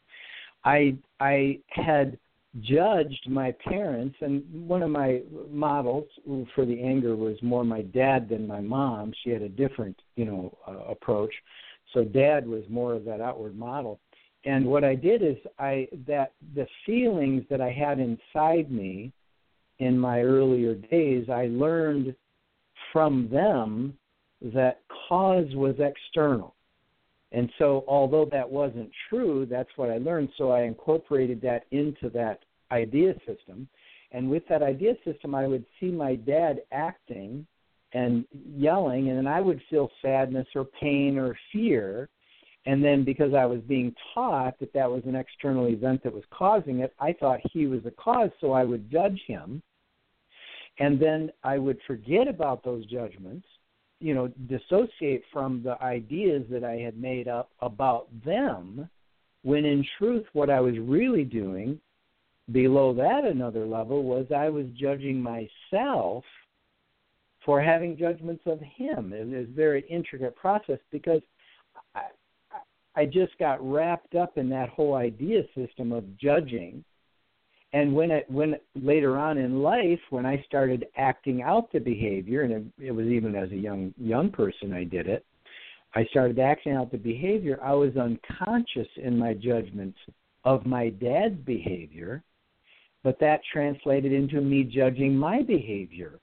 I 0.65 0.97
I 1.21 1.61
had 1.71 2.19
judged 2.61 3.29
my 3.29 3.53
parents, 3.53 4.17
and 4.21 4.43
one 4.69 4.83
of 4.83 4.91
my 4.91 5.23
models 5.51 6.07
for 6.55 6.65
the 6.65 6.83
anger 6.83 7.17
was 7.17 7.37
more 7.43 7.65
my 7.65 7.83
dad 7.83 8.29
than 8.29 8.47
my 8.47 8.61
mom. 8.61 9.13
She 9.23 9.31
had 9.31 9.43
a 9.43 9.49
different, 9.49 10.01
you 10.17 10.25
know, 10.25 10.57
uh, 10.67 10.91
approach. 10.91 11.33
So 11.93 12.05
dad 12.05 12.47
was 12.47 12.63
more 12.69 12.95
of 12.95 13.05
that 13.05 13.21
outward 13.21 13.57
model. 13.57 14.01
And 14.45 14.67
what 14.67 14.85
I 14.85 14.95
did 14.95 15.23
is 15.23 15.37
I 15.59 15.89
that 16.07 16.33
the 16.55 16.67
feelings 16.85 17.45
that 17.51 17.61
I 17.61 17.71
had 17.71 17.99
inside 17.99 18.71
me 18.71 19.13
in 19.79 19.99
my 19.99 20.21
earlier 20.21 20.75
days, 20.75 21.29
I 21.29 21.47
learned 21.47 22.15
from 22.93 23.29
them 23.31 23.99
that 24.41 24.81
cause 25.09 25.47
was 25.55 25.75
external. 25.79 26.55
And 27.33 27.51
so, 27.59 27.85
although 27.89 28.27
that 28.31 28.49
wasn't 28.49 28.91
true, 29.09 29.47
that's 29.51 29.69
what 29.77 29.91
I 29.91 29.99
learned. 29.99 30.29
So, 30.39 30.53
I 30.53 30.63
incorporated 30.63 31.41
that 31.43 31.65
into 31.73 32.09
that 32.11 32.41
idea 32.71 33.15
system. 33.27 33.69
And 34.13 34.31
with 34.31 34.47
that 34.49 34.63
idea 34.63 34.95
system, 35.05 35.35
I 35.35 35.47
would 35.47 35.65
see 35.79 35.91
my 35.91 36.15
dad 36.15 36.63
acting 36.73 37.47
and 37.93 38.25
yelling, 38.57 39.09
and 39.09 39.19
then 39.19 39.27
I 39.27 39.41
would 39.41 39.61
feel 39.71 39.91
sadness 40.03 40.47
or 40.55 40.65
pain 40.65 41.19
or 41.19 41.37
fear. 41.53 42.09
And 42.67 42.85
then, 42.85 43.05
because 43.05 43.33
I 43.33 43.47
was 43.47 43.61
being 43.61 43.95
taught 44.13 44.59
that 44.59 44.73
that 44.73 44.91
was 44.91 45.03
an 45.07 45.15
external 45.15 45.69
event 45.69 46.03
that 46.03 46.13
was 46.13 46.25
causing 46.31 46.81
it, 46.81 46.93
I 46.99 47.13
thought 47.13 47.41
he 47.53 47.67
was 47.67 47.83
the 47.85 47.93
cause, 47.93 48.31
so 48.41 48.53
I 48.53 48.65
would 48.65 48.91
judge 48.91 49.21
him. 49.27 49.63
And 50.79 51.01
then 51.01 51.31
I 51.45 51.59
would 51.59 51.79
forget 51.87 52.29
about 52.29 52.65
those 52.65 52.85
judgments, 52.87 53.47
you 54.01 54.15
know, 54.15 54.29
dissociate 54.49 55.23
from 55.33 55.63
the 55.63 55.81
ideas 55.83 56.45
that 56.51 56.65
I 56.65 56.77
had 56.77 56.99
made 57.01 57.29
up 57.29 57.51
about 57.61 58.09
them, 58.25 58.91
when 59.43 59.65
in 59.65 59.87
truth, 59.97 60.27
what 60.33 60.51
I 60.51 60.61
was 60.61 60.77
really 60.79 61.25
doing 61.25 61.81
below 62.53 62.95
that 62.95 63.25
another 63.25 63.67
level 63.67 64.05
was 64.05 64.27
I 64.35 64.49
was 64.49 64.67
judging 64.79 65.21
myself 65.21 66.25
for 67.45 67.61
having 67.61 67.97
judgments 67.97 68.43
of 68.47 68.61
him. 68.61 69.13
It 69.13 69.27
was 69.27 69.47
a 69.49 69.53
very 69.53 69.85
intricate 69.89 70.37
process 70.37 70.79
because 70.91 71.23
I, 71.95 72.03
I 72.97 73.05
just 73.07 73.39
got 73.39 73.63
wrapped 73.63 74.15
up 74.15 74.39
in 74.39 74.49
that 74.51 74.69
whole 74.71 74.95
idea 74.95 75.43
system 75.55 75.93
of 75.93 76.05
judging. 76.19 76.85
And 77.73 77.95
when 77.95 78.11
it 78.11 78.31
when 78.31 78.57
later 78.75 79.19
on 79.19 79.39
in 79.39 79.63
life, 79.63 80.01
when 80.11 80.25
I 80.25 80.43
started 80.47 80.87
acting 80.97 81.43
out 81.43 81.71
the 81.73 81.79
behavior, 81.79 82.43
and 82.43 82.53
it, 82.53 82.87
it 82.87 82.93
was 82.93 83.07
even 83.07 83.35
as 83.35 83.51
a 83.51 83.57
young 83.57 83.93
young 83.99 84.31
person 84.31 84.73
I 84.73 84.85
did 84.85 85.09
it, 85.09 85.25
I 85.95 86.05
started 86.07 86.39
acting 86.39 86.73
out 86.73 86.91
the 86.91 86.99
behavior. 86.99 87.59
I 87.63 87.75
was 87.75 87.97
unconscious 87.97 88.89
in 88.97 89.19
my 89.19 89.35
judgments 89.35 89.99
of 90.45 90.65
my 90.65 90.91
dad's 90.91 91.39
behavior, 91.45 92.23
but 93.07 93.21
that 93.21 93.41
translated 93.53 94.13
into 94.13 94.41
me 94.41 94.65
judging 94.65 95.17
my 95.17 95.41
behavior 95.41 96.19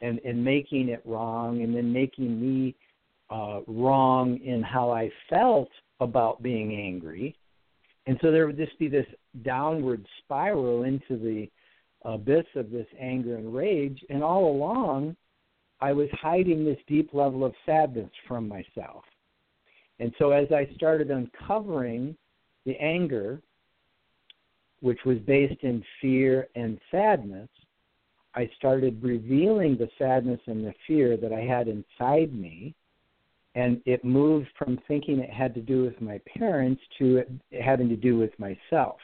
and 0.00 0.18
and 0.24 0.42
making 0.42 0.88
it 0.88 1.02
wrong 1.04 1.60
and 1.60 1.76
then 1.76 1.92
making 1.92 2.40
me 2.40 2.74
uh 3.28 3.60
wrong 3.66 4.40
in 4.42 4.62
how 4.62 4.90
I 4.90 5.10
felt 5.28 5.68
about 6.00 6.42
being 6.42 6.74
angry. 6.74 7.36
And 8.06 8.18
so 8.22 8.30
there 8.32 8.46
would 8.46 8.56
just 8.56 8.78
be 8.78 8.88
this 8.88 9.04
downward 9.44 10.06
spiral 10.20 10.84
into 10.84 11.18
the 11.18 11.50
abyss 12.02 12.46
of 12.56 12.70
this 12.70 12.86
anger 12.98 13.36
and 13.36 13.54
rage 13.54 14.02
and 14.08 14.22
all 14.22 14.50
along 14.50 15.16
I 15.82 15.92
was 15.92 16.08
hiding 16.12 16.64
this 16.64 16.80
deep 16.86 17.12
level 17.12 17.44
of 17.44 17.52
sadness 17.66 18.10
from 18.26 18.48
myself. 18.48 19.04
And 20.00 20.14
so 20.18 20.30
as 20.30 20.50
I 20.50 20.66
started 20.76 21.10
uncovering 21.10 22.16
the 22.64 22.76
anger 22.80 23.42
which 24.80 24.98
was 25.04 25.18
based 25.20 25.62
in 25.62 25.82
fear 26.00 26.48
and 26.54 26.78
sadness, 26.90 27.48
I 28.34 28.50
started 28.56 29.02
revealing 29.02 29.76
the 29.76 29.88
sadness 29.98 30.40
and 30.46 30.64
the 30.64 30.74
fear 30.86 31.16
that 31.16 31.32
I 31.32 31.40
had 31.40 31.66
inside 31.68 32.32
me. 32.32 32.74
And 33.54 33.80
it 33.86 34.04
moved 34.04 34.48
from 34.56 34.78
thinking 34.86 35.18
it 35.18 35.30
had 35.30 35.54
to 35.54 35.60
do 35.60 35.82
with 35.82 36.00
my 36.00 36.20
parents 36.38 36.80
to 36.98 37.16
it 37.18 37.30
having 37.60 37.88
to 37.88 37.96
do 37.96 38.16
with 38.16 38.30
myself. 38.38 38.98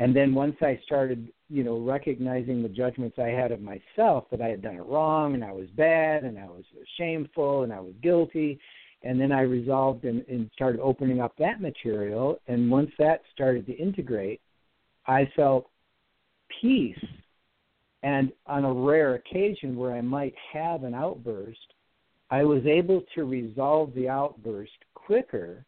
And 0.00 0.16
then 0.16 0.34
once 0.34 0.56
I 0.62 0.80
started, 0.84 1.28
you 1.48 1.62
know, 1.62 1.78
recognizing 1.78 2.62
the 2.62 2.68
judgments 2.68 3.18
I 3.18 3.28
had 3.28 3.52
of 3.52 3.60
myself 3.60 4.24
that 4.30 4.40
I 4.40 4.48
had 4.48 4.62
done 4.62 4.76
it 4.76 4.86
wrong 4.86 5.34
and 5.34 5.44
I 5.44 5.52
was 5.52 5.68
bad 5.76 6.24
and 6.24 6.38
I 6.38 6.46
was 6.46 6.64
shameful 6.96 7.62
and 7.62 7.72
I 7.72 7.80
was 7.80 7.92
guilty, 8.02 8.58
and 9.02 9.20
then 9.20 9.30
I 9.32 9.42
resolved 9.42 10.04
and, 10.04 10.24
and 10.28 10.50
started 10.54 10.80
opening 10.80 11.20
up 11.20 11.34
that 11.38 11.60
material. 11.60 12.38
And 12.48 12.70
once 12.70 12.90
that 12.98 13.22
started 13.32 13.66
to 13.66 13.72
integrate, 13.72 14.40
I 15.06 15.30
felt 15.36 15.68
peace. 16.60 17.04
And 18.02 18.32
on 18.46 18.64
a 18.64 18.72
rare 18.72 19.14
occasion 19.14 19.76
where 19.76 19.92
I 19.92 20.00
might 20.00 20.34
have 20.52 20.84
an 20.84 20.94
outburst, 20.94 21.58
I 22.30 22.44
was 22.44 22.64
able 22.64 23.02
to 23.14 23.24
resolve 23.24 23.92
the 23.94 24.08
outburst 24.08 24.72
quicker, 24.94 25.64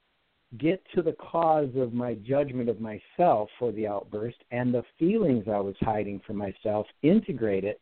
get 0.59 0.83
to 0.95 1.03
the 1.03 1.15
cause 1.15 1.71
of 1.77 1.93
my 1.93 2.15
judgment 2.15 2.69
of 2.69 2.81
myself 2.81 3.49
for 3.59 3.73
the 3.73 3.87
outburst 3.87 4.39
and 4.51 4.73
the 4.73 4.85
feelings 4.99 5.45
I 5.49 5.59
was 5.59 5.77
hiding 5.81 6.21
from 6.27 6.37
myself, 6.37 6.87
integrate 7.03 7.65
it, 7.65 7.81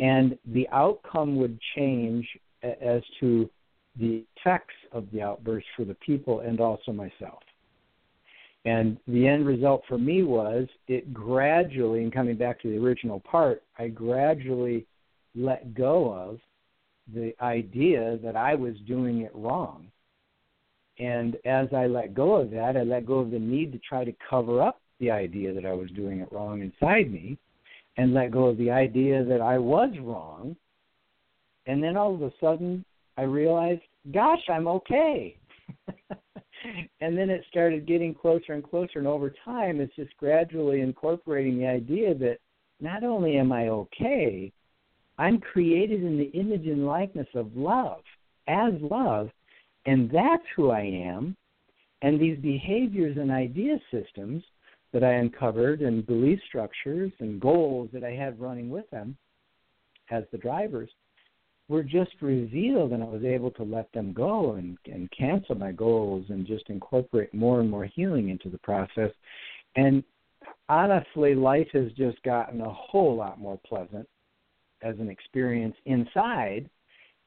and 0.00 0.38
the 0.46 0.68
outcome 0.70 1.36
would 1.36 1.58
change 1.76 2.26
as 2.62 3.02
to 3.20 3.48
the 3.98 4.24
effects 4.36 4.74
of 4.92 5.10
the 5.12 5.20
outburst 5.22 5.66
for 5.76 5.84
the 5.84 5.94
people 5.94 6.40
and 6.40 6.60
also 6.60 6.92
myself. 6.92 7.42
And 8.64 8.98
the 9.08 9.26
end 9.26 9.46
result 9.46 9.82
for 9.88 9.98
me 9.98 10.22
was 10.22 10.66
it 10.86 11.14
gradually, 11.14 12.02
and 12.02 12.12
coming 12.12 12.36
back 12.36 12.60
to 12.60 12.68
the 12.68 12.76
original 12.76 13.20
part, 13.20 13.62
I 13.78 13.88
gradually 13.88 14.86
let 15.34 15.74
go 15.74 16.12
of 16.12 16.38
the 17.14 17.34
idea 17.40 18.18
that 18.22 18.36
I 18.36 18.54
was 18.54 18.74
doing 18.86 19.20
it 19.20 19.32
wrong. 19.34 19.86
And 20.98 21.36
as 21.46 21.68
I 21.74 21.86
let 21.86 22.14
go 22.14 22.34
of 22.34 22.50
that, 22.50 22.76
I 22.76 22.82
let 22.82 23.06
go 23.06 23.20
of 23.20 23.30
the 23.30 23.38
need 23.38 23.72
to 23.72 23.78
try 23.78 24.04
to 24.04 24.12
cover 24.28 24.60
up 24.60 24.80
the 24.98 25.10
idea 25.10 25.54
that 25.54 25.64
I 25.64 25.72
was 25.72 25.90
doing 25.92 26.20
it 26.20 26.30
wrong 26.30 26.60
inside 26.60 27.10
me 27.10 27.38
and 27.96 28.12
let 28.12 28.30
go 28.30 28.46
of 28.46 28.58
the 28.58 28.70
idea 28.70 29.24
that 29.24 29.40
I 29.40 29.58
was 29.58 29.90
wrong. 30.00 30.54
And 31.66 31.82
then 31.82 31.96
all 31.96 32.14
of 32.14 32.22
a 32.22 32.32
sudden, 32.38 32.84
I 33.16 33.22
realized, 33.22 33.82
gosh, 34.12 34.42
I'm 34.48 34.68
okay. 34.68 35.36
and 37.00 37.16
then 37.16 37.30
it 37.30 37.44
started 37.48 37.86
getting 37.86 38.14
closer 38.14 38.52
and 38.52 38.68
closer 38.68 38.98
and 38.98 39.06
over 39.06 39.32
time 39.44 39.80
it's 39.80 39.94
just 39.96 40.16
gradually 40.16 40.80
incorporating 40.80 41.58
the 41.58 41.66
idea 41.66 42.14
that 42.14 42.38
not 42.80 43.02
only 43.04 43.36
am 43.36 43.52
i 43.52 43.68
okay 43.68 44.52
i'm 45.18 45.38
created 45.38 46.02
in 46.02 46.18
the 46.18 46.30
image 46.38 46.66
and 46.66 46.86
likeness 46.86 47.28
of 47.34 47.54
love 47.56 48.02
as 48.48 48.72
love 48.80 49.30
and 49.86 50.10
that's 50.10 50.44
who 50.56 50.70
i 50.70 50.80
am. 50.80 51.36
And 52.02 52.18
these 52.18 52.38
behaviors 52.38 53.16
and 53.18 53.30
idea 53.30 53.78
systems 53.90 54.42
that 54.92 55.04
i 55.04 55.12
uncovered 55.14 55.80
and 55.80 56.06
belief 56.06 56.40
structures 56.48 57.12
and 57.20 57.40
goals 57.40 57.88
that 57.92 58.04
i 58.04 58.10
had 58.10 58.40
running 58.40 58.70
with 58.70 58.88
them 58.90 59.16
as 60.10 60.24
the 60.32 60.38
drivers 60.38 60.90
were 61.70 61.84
just 61.84 62.10
revealed 62.20 62.90
and 62.90 63.00
I 63.00 63.06
was 63.06 63.22
able 63.22 63.52
to 63.52 63.62
let 63.62 63.90
them 63.92 64.12
go 64.12 64.54
and, 64.54 64.76
and 64.86 65.08
cancel 65.16 65.54
my 65.54 65.70
goals 65.70 66.26
and 66.28 66.44
just 66.44 66.68
incorporate 66.68 67.32
more 67.32 67.60
and 67.60 67.70
more 67.70 67.84
healing 67.84 68.28
into 68.28 68.48
the 68.48 68.58
process. 68.58 69.12
And 69.76 70.02
honestly, 70.68 71.36
life 71.36 71.68
has 71.72 71.92
just 71.92 72.20
gotten 72.24 72.60
a 72.60 72.72
whole 72.72 73.14
lot 73.14 73.38
more 73.38 73.58
pleasant 73.64 74.08
as 74.82 74.96
an 74.98 75.08
experience 75.08 75.76
inside. 75.86 76.68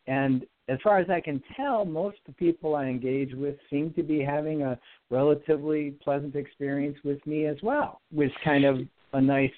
And 0.08 0.46
as 0.68 0.78
far 0.84 1.00
as 1.00 1.10
I 1.10 1.22
can 1.22 1.42
tell, 1.56 1.86
most 1.86 2.18
of 2.28 2.36
the 2.36 2.46
people 2.46 2.76
I 2.76 2.88
engage 2.88 3.34
with 3.34 3.56
seem 3.70 3.94
to 3.94 4.04
be 4.04 4.22
having 4.22 4.64
a 4.64 4.78
relatively 5.10 5.92
pleasant 6.04 6.36
experience 6.36 6.98
with 7.06 7.26
me 7.26 7.46
as 7.46 7.58
well, 7.64 8.02
which 8.12 8.34
kind 8.44 8.66
of 8.66 8.80
a 9.14 9.22
nice 9.22 9.52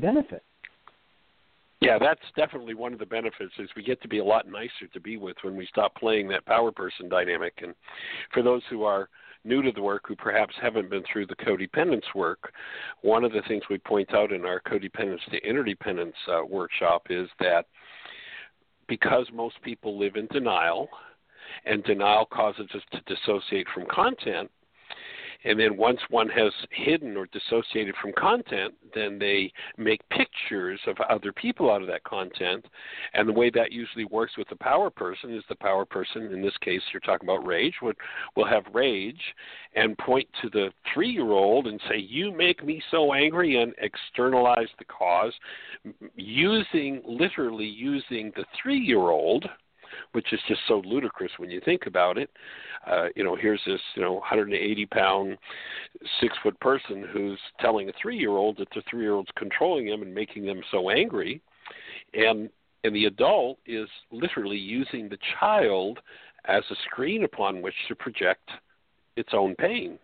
benefit. 0.00 0.42
Yeah, 1.82 1.98
that's 1.98 2.20
definitely 2.36 2.74
one 2.74 2.92
of 2.92 3.00
the 3.00 3.06
benefits 3.06 3.52
is 3.58 3.68
we 3.74 3.82
get 3.82 4.00
to 4.02 4.08
be 4.08 4.20
a 4.20 4.24
lot 4.24 4.46
nicer 4.48 4.86
to 4.92 5.00
be 5.00 5.16
with 5.16 5.36
when 5.42 5.56
we 5.56 5.66
stop 5.66 5.96
playing 5.96 6.28
that 6.28 6.46
power 6.46 6.70
person 6.70 7.08
dynamic. 7.08 7.54
And 7.60 7.74
for 8.32 8.40
those 8.40 8.62
who 8.70 8.84
are 8.84 9.08
new 9.44 9.62
to 9.62 9.72
the 9.72 9.82
work 9.82 10.04
who 10.06 10.14
perhaps 10.14 10.54
haven't 10.62 10.90
been 10.90 11.02
through 11.12 11.26
the 11.26 11.34
codependence 11.34 12.04
work, 12.14 12.52
one 13.00 13.24
of 13.24 13.32
the 13.32 13.42
things 13.48 13.64
we 13.68 13.78
point 13.78 14.14
out 14.14 14.30
in 14.30 14.44
our 14.44 14.60
codependence 14.60 15.24
to 15.32 15.44
interdependence 15.44 16.14
uh, 16.30 16.44
workshop 16.48 17.08
is 17.10 17.28
that 17.40 17.66
because 18.86 19.26
most 19.34 19.60
people 19.62 19.98
live 19.98 20.14
in 20.14 20.28
denial 20.28 20.88
and 21.66 21.82
denial 21.82 22.26
causes 22.26 22.68
us 22.76 22.82
to 22.92 23.00
dissociate 23.12 23.66
from 23.74 23.86
content 23.90 24.48
and 25.44 25.58
then 25.58 25.76
once 25.76 26.00
one 26.10 26.28
has 26.28 26.52
hidden 26.70 27.16
or 27.16 27.26
dissociated 27.26 27.94
from 28.00 28.12
content, 28.16 28.74
then 28.94 29.18
they 29.18 29.52
make 29.76 30.06
pictures 30.10 30.80
of 30.86 30.96
other 31.08 31.32
people 31.32 31.70
out 31.70 31.82
of 31.82 31.88
that 31.88 32.04
content. 32.04 32.64
And 33.14 33.28
the 33.28 33.32
way 33.32 33.50
that 33.50 33.72
usually 33.72 34.04
works 34.04 34.36
with 34.36 34.48
the 34.48 34.56
power 34.56 34.90
person 34.90 35.34
is 35.34 35.44
the 35.48 35.56
power 35.56 35.84
person, 35.84 36.32
in 36.32 36.42
this 36.42 36.56
case, 36.60 36.80
you're 36.92 37.00
talking 37.00 37.28
about 37.28 37.46
rage, 37.46 37.74
would 37.82 37.96
will 38.36 38.46
have 38.46 38.64
rage 38.72 39.20
and 39.74 39.96
point 39.98 40.28
to 40.42 40.50
the 40.50 40.70
three 40.92 41.10
year 41.10 41.30
old 41.30 41.66
and 41.66 41.80
say, 41.88 41.96
You 41.96 42.36
make 42.36 42.64
me 42.64 42.82
so 42.90 43.12
angry, 43.12 43.60
and 43.60 43.74
externalize 43.78 44.68
the 44.78 44.84
cause, 44.84 45.32
using 46.16 47.02
literally 47.04 47.66
using 47.66 48.32
the 48.36 48.44
three 48.62 48.78
year 48.78 48.98
old 48.98 49.46
which 50.12 50.32
is 50.32 50.40
just 50.46 50.60
so 50.68 50.82
ludicrous 50.84 51.32
when 51.38 51.50
you 51.50 51.60
think 51.64 51.86
about 51.86 52.18
it. 52.18 52.30
Uh, 52.86 53.06
you 53.16 53.24
know, 53.24 53.36
here's 53.36 53.60
this 53.66 53.80
you 53.94 54.02
know 54.02 54.14
180 54.14 54.86
pound, 54.86 55.36
six 56.20 56.34
foot 56.42 56.58
person 56.60 57.04
who's 57.12 57.38
telling 57.60 57.88
a 57.88 57.92
three 58.00 58.16
year 58.16 58.30
old 58.30 58.58
that 58.58 58.68
the 58.74 58.82
three 58.88 59.02
year 59.02 59.14
old's 59.14 59.30
controlling 59.36 59.86
him 59.88 60.02
and 60.02 60.14
making 60.14 60.46
them 60.46 60.62
so 60.70 60.90
angry, 60.90 61.40
and 62.14 62.48
and 62.84 62.94
the 62.94 63.04
adult 63.06 63.58
is 63.66 63.88
literally 64.10 64.56
using 64.56 65.08
the 65.08 65.18
child 65.38 65.98
as 66.46 66.64
a 66.70 66.74
screen 66.84 67.24
upon 67.24 67.62
which 67.62 67.74
to 67.88 67.94
project 67.94 68.50
its 69.16 69.30
own 69.32 69.54
pain, 69.56 69.98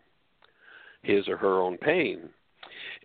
his 1.03 1.27
or 1.29 1.37
her 1.37 1.61
own 1.61 1.77
pain. 1.79 2.29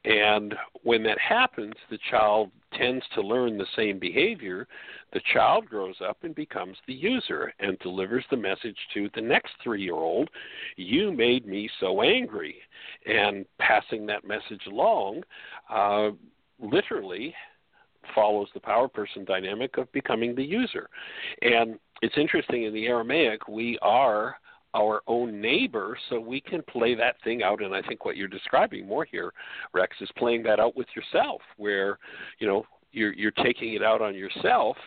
And 0.05 0.53
when 0.83 1.03
that 1.03 1.19
happens, 1.19 1.73
the 1.89 1.99
child 2.09 2.51
tends 2.73 3.05
to 3.15 3.21
learn 3.21 3.57
the 3.57 3.65
same 3.75 3.99
behavior. 3.99 4.67
The 5.13 5.21
child 5.31 5.65
grows 5.67 5.95
up 6.05 6.17
and 6.23 6.35
becomes 6.35 6.77
the 6.87 6.93
user 6.93 7.53
and 7.59 7.77
delivers 7.79 8.25
the 8.29 8.37
message 8.37 8.77
to 8.95 9.09
the 9.15 9.21
next 9.21 9.51
three 9.63 9.81
year 9.81 9.93
old 9.93 10.29
You 10.75 11.11
made 11.11 11.45
me 11.45 11.69
so 11.79 12.01
angry. 12.01 12.55
And 13.05 13.45
passing 13.59 14.05
that 14.07 14.27
message 14.27 14.65
along 14.67 15.23
uh, 15.69 16.09
literally 16.59 17.33
follows 18.13 18.49
the 18.53 18.59
power 18.59 18.87
person 18.87 19.23
dynamic 19.23 19.77
of 19.77 19.91
becoming 19.93 20.35
the 20.35 20.43
user. 20.43 20.89
And 21.41 21.79
it's 22.01 22.17
interesting 22.17 22.63
in 22.63 22.73
the 22.73 22.87
Aramaic, 22.87 23.47
we 23.47 23.77
are 23.81 24.35
our 24.75 25.01
own 25.07 25.39
neighbor 25.39 25.97
so 26.09 26.19
we 26.19 26.41
can 26.41 26.61
play 26.63 26.95
that 26.95 27.15
thing 27.23 27.43
out. 27.43 27.61
And 27.61 27.73
i 27.73 27.81
think 27.81 28.05
what 28.05 28.17
you're 28.17 28.27
describing 28.27 28.87
more 28.87 29.05
here 29.05 29.33
rex 29.73 29.95
is 30.01 30.09
playing 30.17 30.43
that 30.43 30.59
out 30.59 30.75
with 30.75 30.87
yourself 30.95 31.41
where 31.57 31.97
you 32.39 32.47
know 32.47 32.65
you're 32.91 33.13
you're 33.13 33.31
taking 33.31 33.73
it 33.73 33.83
out 33.83 34.01
on 34.01 34.15
yourself. 34.15 34.77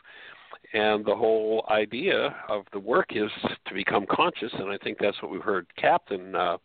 And 0.73 1.05
the 1.05 1.15
whole 1.15 1.65
idea 1.71 2.35
of 2.49 2.65
the 2.73 2.79
work 2.79 3.11
is 3.11 3.31
to 3.67 3.75
become 3.75 4.07
conscious. 4.11 4.53
And 4.55 4.71
i 4.71 4.79
think 4.79 4.99
that's 4.99 5.21
what 5.23 5.31
we 5.31 5.39
heard 5.39 5.67
captain 5.77 6.35
uh, 6.35 6.57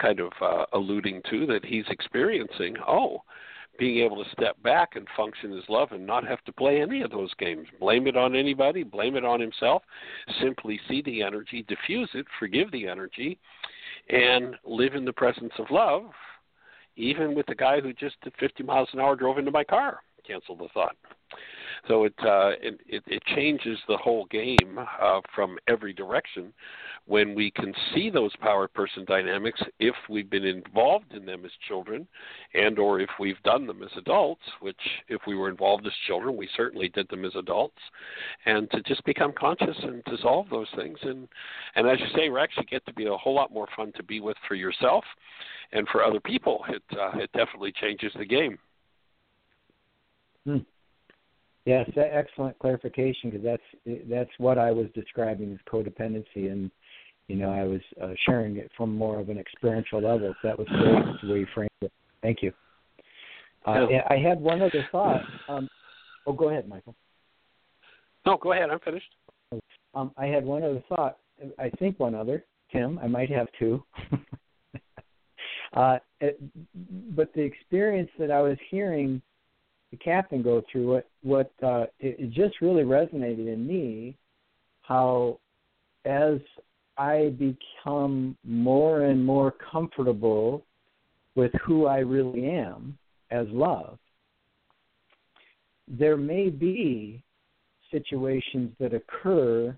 kind 0.00 0.20
of 0.20 0.32
uh, 0.40 0.64
alluding 0.72 1.22
to 1.30 1.46
that 1.46 1.64
he's 1.64 1.84
experiencing. 1.88 2.76
Oh 2.86 3.22
being 3.82 3.98
able 4.04 4.22
to 4.22 4.30
step 4.30 4.62
back 4.62 4.94
and 4.94 5.08
function 5.16 5.52
as 5.58 5.64
love 5.68 5.90
and 5.90 6.06
not 6.06 6.24
have 6.24 6.40
to 6.44 6.52
play 6.52 6.80
any 6.80 7.02
of 7.02 7.10
those 7.10 7.34
games. 7.34 7.66
Blame 7.80 8.06
it 8.06 8.16
on 8.16 8.36
anybody, 8.36 8.84
blame 8.84 9.16
it 9.16 9.24
on 9.24 9.40
himself. 9.40 9.82
Simply 10.40 10.78
see 10.88 11.02
the 11.02 11.20
energy, 11.20 11.64
diffuse 11.66 12.08
it, 12.14 12.24
forgive 12.38 12.70
the 12.70 12.86
energy, 12.86 13.40
and 14.08 14.54
live 14.64 14.94
in 14.94 15.04
the 15.04 15.12
presence 15.12 15.52
of 15.58 15.66
love, 15.72 16.04
even 16.94 17.34
with 17.34 17.44
the 17.46 17.56
guy 17.56 17.80
who 17.80 17.92
just 17.92 18.14
at 18.24 18.32
50 18.38 18.62
miles 18.62 18.88
an 18.92 19.00
hour 19.00 19.16
drove 19.16 19.38
into 19.38 19.50
my 19.50 19.64
car. 19.64 19.98
Cancel 20.24 20.54
the 20.54 20.68
thought. 20.72 20.94
So 21.88 22.04
it, 22.04 22.14
uh, 22.20 22.50
it, 22.60 22.80
it, 22.86 23.02
it 23.06 23.22
changes 23.34 23.78
the 23.88 23.96
whole 23.96 24.26
game 24.26 24.78
uh, 24.78 25.20
from 25.34 25.58
every 25.66 25.92
direction. 25.92 26.52
When 27.06 27.34
we 27.34 27.50
can 27.50 27.74
see 27.92 28.08
those 28.08 28.30
power 28.36 28.68
person 28.68 29.04
dynamics 29.04 29.60
if 29.80 29.94
we've 30.08 30.30
been 30.30 30.44
involved 30.44 31.12
in 31.12 31.26
them 31.26 31.44
as 31.44 31.50
children 31.66 32.06
and 32.54 32.78
or 32.78 33.00
if 33.00 33.10
we've 33.18 33.42
done 33.42 33.66
them 33.66 33.82
as 33.82 33.90
adults 33.96 34.42
which 34.60 34.78
if 35.08 35.20
we 35.26 35.34
were 35.34 35.48
involved 35.48 35.84
as 35.84 35.92
children 36.06 36.36
we 36.36 36.48
certainly 36.56 36.88
did 36.90 37.08
them 37.08 37.24
as 37.24 37.34
adults 37.34 37.78
and 38.46 38.70
to 38.70 38.80
just 38.82 39.04
become 39.04 39.32
conscious 39.36 39.76
and 39.82 40.04
dissolve 40.04 40.46
those 40.48 40.68
things. 40.76 40.98
And 41.02 41.26
and 41.74 41.88
as 41.88 41.98
you 41.98 42.06
say 42.14 42.28
rex 42.28 42.52
you 42.56 42.64
get 42.64 42.86
to 42.86 42.94
be 42.94 43.06
a 43.06 43.16
whole 43.16 43.34
lot 43.34 43.52
more 43.52 43.66
fun 43.76 43.92
to 43.96 44.02
be 44.04 44.20
with 44.20 44.36
for 44.46 44.54
yourself 44.54 45.02
and 45.72 45.88
for 45.88 46.04
other 46.04 46.20
people. 46.20 46.64
It 46.68 46.82
uh, 46.92 47.18
it 47.18 47.32
definitely 47.32 47.72
changes 47.72 48.12
the 48.16 48.24
game. 48.24 48.58
Hmm. 50.44 50.58
Yes, 51.64 51.88
excellent 51.96 52.58
clarification 52.58 53.30
because 53.30 53.44
that's 53.44 54.00
that's 54.10 54.30
what 54.38 54.58
I 54.58 54.72
was 54.72 54.86
describing 54.94 55.52
as 55.52 55.58
codependency, 55.72 56.50
and 56.50 56.70
you 57.28 57.36
know, 57.36 57.50
I 57.50 57.64
was 57.64 57.80
uh, 58.02 58.14
sharing 58.26 58.56
it 58.56 58.70
from 58.76 58.96
more 58.96 59.20
of 59.20 59.28
an 59.28 59.38
experiential 59.38 60.02
level. 60.02 60.34
So 60.42 60.48
that 60.48 60.58
was 60.58 60.66
great 60.68 61.04
the 61.22 61.32
way 61.32 61.38
you 61.40 61.46
framed 61.54 61.70
it. 61.80 61.92
Thank 62.20 62.42
you. 62.42 62.52
Uh, 63.64 63.86
I 64.10 64.16
had 64.16 64.40
one 64.40 64.60
other 64.60 64.86
thought. 64.90 65.22
Um, 65.48 65.68
oh, 66.26 66.32
go 66.32 66.48
ahead, 66.48 66.68
Michael. 66.68 66.96
No, 68.26 68.36
go 68.36 68.52
ahead. 68.52 68.70
I'm 68.70 68.80
finished. 68.80 69.14
Um, 69.94 70.12
I 70.16 70.26
had 70.26 70.44
one 70.44 70.64
other 70.64 70.82
thought. 70.88 71.18
I 71.58 71.70
think 71.78 71.98
one 72.00 72.14
other. 72.14 72.44
Tim, 72.72 72.98
I 72.98 73.06
might 73.06 73.30
have 73.30 73.46
two. 73.58 73.84
uh, 75.74 75.98
it, 76.20 76.40
but 77.14 77.32
the 77.34 77.42
experience 77.42 78.10
that 78.18 78.30
I 78.30 78.40
was 78.40 78.56
hearing 78.70 79.22
the 79.92 79.98
captain 79.98 80.42
go 80.42 80.62
through, 80.72 80.88
what 80.90 81.08
what 81.22 81.52
uh, 81.62 81.84
it, 82.00 82.16
it 82.18 82.30
just 82.32 82.60
really 82.60 82.82
resonated 82.82 83.52
in 83.52 83.64
me. 83.64 84.16
How, 84.80 85.38
as 86.04 86.38
I 86.98 87.34
become 87.38 88.36
more 88.44 89.02
and 89.02 89.24
more 89.24 89.54
comfortable 89.70 90.64
with 91.36 91.52
who 91.64 91.86
I 91.86 91.98
really 91.98 92.48
am 92.48 92.98
as 93.30 93.46
love, 93.50 93.98
there 95.86 96.16
may 96.16 96.48
be 96.48 97.22
situations 97.90 98.72
that 98.80 98.94
occur 98.94 99.76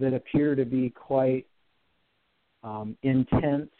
that 0.00 0.14
appear 0.14 0.54
to 0.54 0.64
be 0.64 0.90
quite 0.90 1.46
um, 2.62 2.96
intense, 3.02 3.70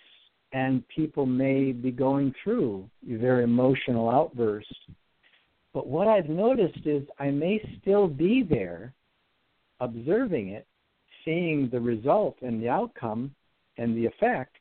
and 0.53 0.87
people 0.89 1.27
may 1.27 1.73
be 1.73 1.91
going 1.91 2.35
through 2.43 2.89
very 3.07 3.45
emotional 3.45 4.11
outbursts. 4.11 4.75
But 5.75 5.87
what 5.87 6.09
I've 6.09 6.29
noticed 6.29 6.87
is 6.87 7.03
I 7.19 7.31
may 7.31 7.61
still 7.81 8.09
be 8.09 8.43
there 8.43 8.93
observing 9.81 10.49
it 10.49 10.67
seeing 11.25 11.69
the 11.71 11.81
result 11.81 12.37
and 12.43 12.63
the 12.63 12.69
outcome 12.69 13.35
and 13.77 13.97
the 13.97 14.07
effect 14.07 14.57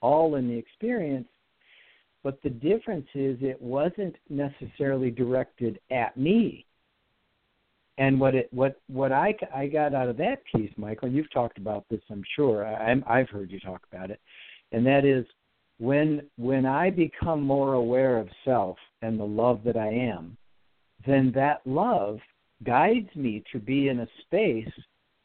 all 0.00 0.34
in 0.34 0.48
the 0.48 0.56
experience. 0.56 1.28
But 2.22 2.42
the 2.42 2.50
difference 2.50 3.06
is 3.14 3.38
it 3.40 3.60
wasn't 3.60 4.16
necessarily 4.28 5.10
directed 5.10 5.78
at 5.90 6.16
me. 6.16 6.66
And 7.96 8.18
what 8.18 8.34
it 8.34 8.48
what 8.52 8.80
what 8.88 9.12
i 9.12 9.32
i 9.54 9.68
got 9.68 9.94
out 9.94 10.08
of 10.08 10.16
that 10.16 10.42
piece 10.52 10.72
michael 10.76 11.08
you've 11.08 11.32
talked 11.32 11.58
about 11.58 11.84
this 11.88 12.00
i'm 12.10 12.24
sure. 12.34 12.66
I, 12.66 12.92
i've 13.06 13.28
heard 13.28 13.52
you 13.52 13.60
talk 13.60 13.82
about 13.92 14.10
it. 14.10 14.20
And 14.72 14.84
that 14.84 15.04
is 15.04 15.24
when 15.78 16.22
when 16.36 16.66
i 16.66 16.90
become 16.90 17.40
more 17.40 17.74
aware 17.74 18.18
of 18.18 18.28
self 18.44 18.76
and 19.04 19.18
the 19.18 19.24
love 19.24 19.60
that 19.64 19.76
i 19.76 19.88
am 19.88 20.36
then 21.06 21.32
that 21.34 21.60
love 21.66 22.18
guides 22.64 23.14
me 23.14 23.42
to 23.52 23.58
be 23.58 23.88
in 23.88 24.00
a 24.00 24.08
space 24.22 24.72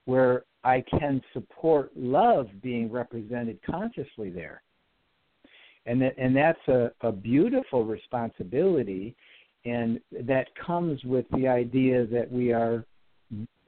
where 0.05 0.43
I 0.63 0.83
can 0.99 1.21
support 1.33 1.91
love 1.95 2.47
being 2.61 2.91
represented 2.91 3.59
consciously 3.65 4.29
there. 4.29 4.61
And 5.85 6.01
that, 6.01 6.15
and 6.17 6.35
that's 6.35 6.67
a, 6.67 6.91
a 7.01 7.11
beautiful 7.11 7.85
responsibility, 7.85 9.15
and 9.65 9.99
that 10.11 10.47
comes 10.55 11.03
with 11.03 11.25
the 11.31 11.47
idea 11.47 12.05
that 12.07 12.29
we 12.29 12.51
are 12.51 12.85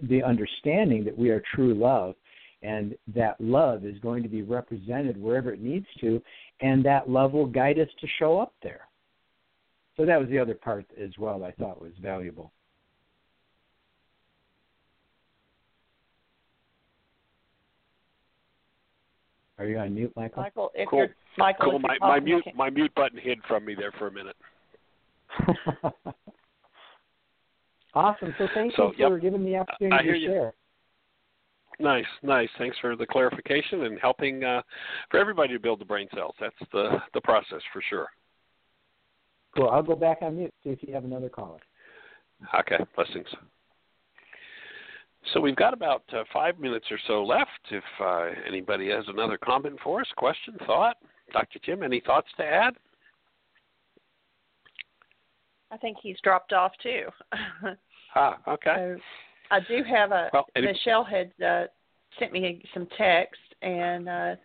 the 0.10 0.24
understanding 0.24 1.04
that 1.06 1.18
we 1.18 1.30
are 1.30 1.44
true 1.54 1.76
love, 1.76 2.16
and 2.64 2.96
that 3.14 3.40
love 3.40 3.86
is 3.86 3.98
going 4.00 4.24
to 4.24 4.30
be 4.30 4.42
represented 4.42 5.16
wherever 5.22 5.54
it 5.54 5.62
needs 5.62 5.86
to, 6.00 6.22
and 6.62 6.84
that 6.84 7.10
love 7.10 7.34
will 7.34 7.46
guide 7.46 7.80
us 7.80 7.90
to 8.00 8.08
show 8.20 8.40
up 8.40 8.54
there. 8.64 8.88
So 10.02 10.06
that 10.08 10.20
was 10.20 10.30
the 10.30 10.40
other 10.40 10.56
part 10.56 10.88
as 11.00 11.12
well 11.20 11.44
I 11.44 11.52
thought 11.52 11.80
was 11.80 11.92
valuable. 12.02 12.52
Are 19.60 19.66
you 19.66 19.78
on 19.78 19.94
mute, 19.94 20.12
Michael? 20.16 20.42
Michael, 20.42 20.72
if 20.74 20.90
cool. 20.90 21.00
you're 21.02 21.16
Michael, 21.38 21.66
cool. 21.66 21.76
If 21.76 21.82
my, 21.84 21.98
you're 22.02 22.10
my 22.10 22.20
mute 22.20 22.44
my 22.56 22.70
mute 22.72 22.92
button 22.96 23.20
hid 23.20 23.38
from 23.48 23.64
me 23.64 23.76
there 23.76 23.92
for 24.00 24.08
a 24.08 24.12
minute. 24.12 24.36
awesome. 27.94 28.34
So 28.40 28.48
thank 28.56 28.74
so, 28.76 28.92
you 28.98 29.08
for 29.08 29.20
giving 29.20 29.44
me 29.44 29.52
the 29.52 29.58
opportunity 29.58 30.14
to 30.14 30.18
you. 30.18 30.28
share. 30.30 30.54
Nice, 31.80 32.06
nice. 32.24 32.50
Thanks 32.58 32.76
for 32.82 32.96
the 32.96 33.06
clarification 33.06 33.84
and 33.84 34.00
helping 34.00 34.44
uh, 34.44 34.64
for 35.12 35.20
everybody 35.20 35.54
to 35.54 35.60
build 35.60 35.80
the 35.80 35.86
brain 35.86 36.08
cells. 36.16 36.34
That's 36.40 36.56
the 36.72 36.98
the 37.14 37.22
process 37.22 37.62
for 37.72 37.84
sure. 37.88 38.08
Cool. 39.56 39.70
I'll 39.70 39.84
go 39.84 39.96
back 39.96 40.20
on 40.22 40.38
mute. 40.38 40.54
See 40.64 40.70
if 40.70 40.80
you 40.82 40.94
have 40.94 41.04
another 41.04 41.30
caller. 41.30 41.60
Okay. 42.58 42.78
Blessings. 42.96 43.28
So 45.34 45.40
we've 45.40 45.56
got 45.56 45.74
about 45.74 46.04
uh, 46.14 46.24
five 46.34 46.58
minutes 46.60 46.86
or 46.90 46.98
so 47.08 47.24
left. 47.24 47.50
If 47.70 47.84
uh, 48.00 48.30
anybody 48.48 48.90
has 48.90 49.04
another 49.08 49.38
comment 49.38 49.78
for 49.84 50.02
us, 50.02 50.08
question, 50.18 50.58
thought, 50.66 50.98
Dr. 51.32 51.60
Tim, 51.60 51.84
any 51.84 52.00
thoughts 52.00 52.28
to 52.38 52.44
add? 52.44 52.74
I 55.72 55.78
think 55.78 55.98
he's 56.02 56.18
dropped 56.24 56.54
off 56.54 56.72
too. 56.82 57.04
ah, 58.16 58.38
okay. 58.48 58.76
So 58.76 58.98
I 59.52 59.60
do 59.60 59.84
have 59.84 60.12
a 60.12 60.30
Well, 60.34 60.48
any- 60.56 60.68
Michelle 60.68 61.04
had 61.04 61.32
uh, 61.46 61.66
sent 62.20 62.34
me 62.34 62.64
some 62.74 62.88
text 62.98 63.40
and 63.62 64.10
uh, 64.10 64.36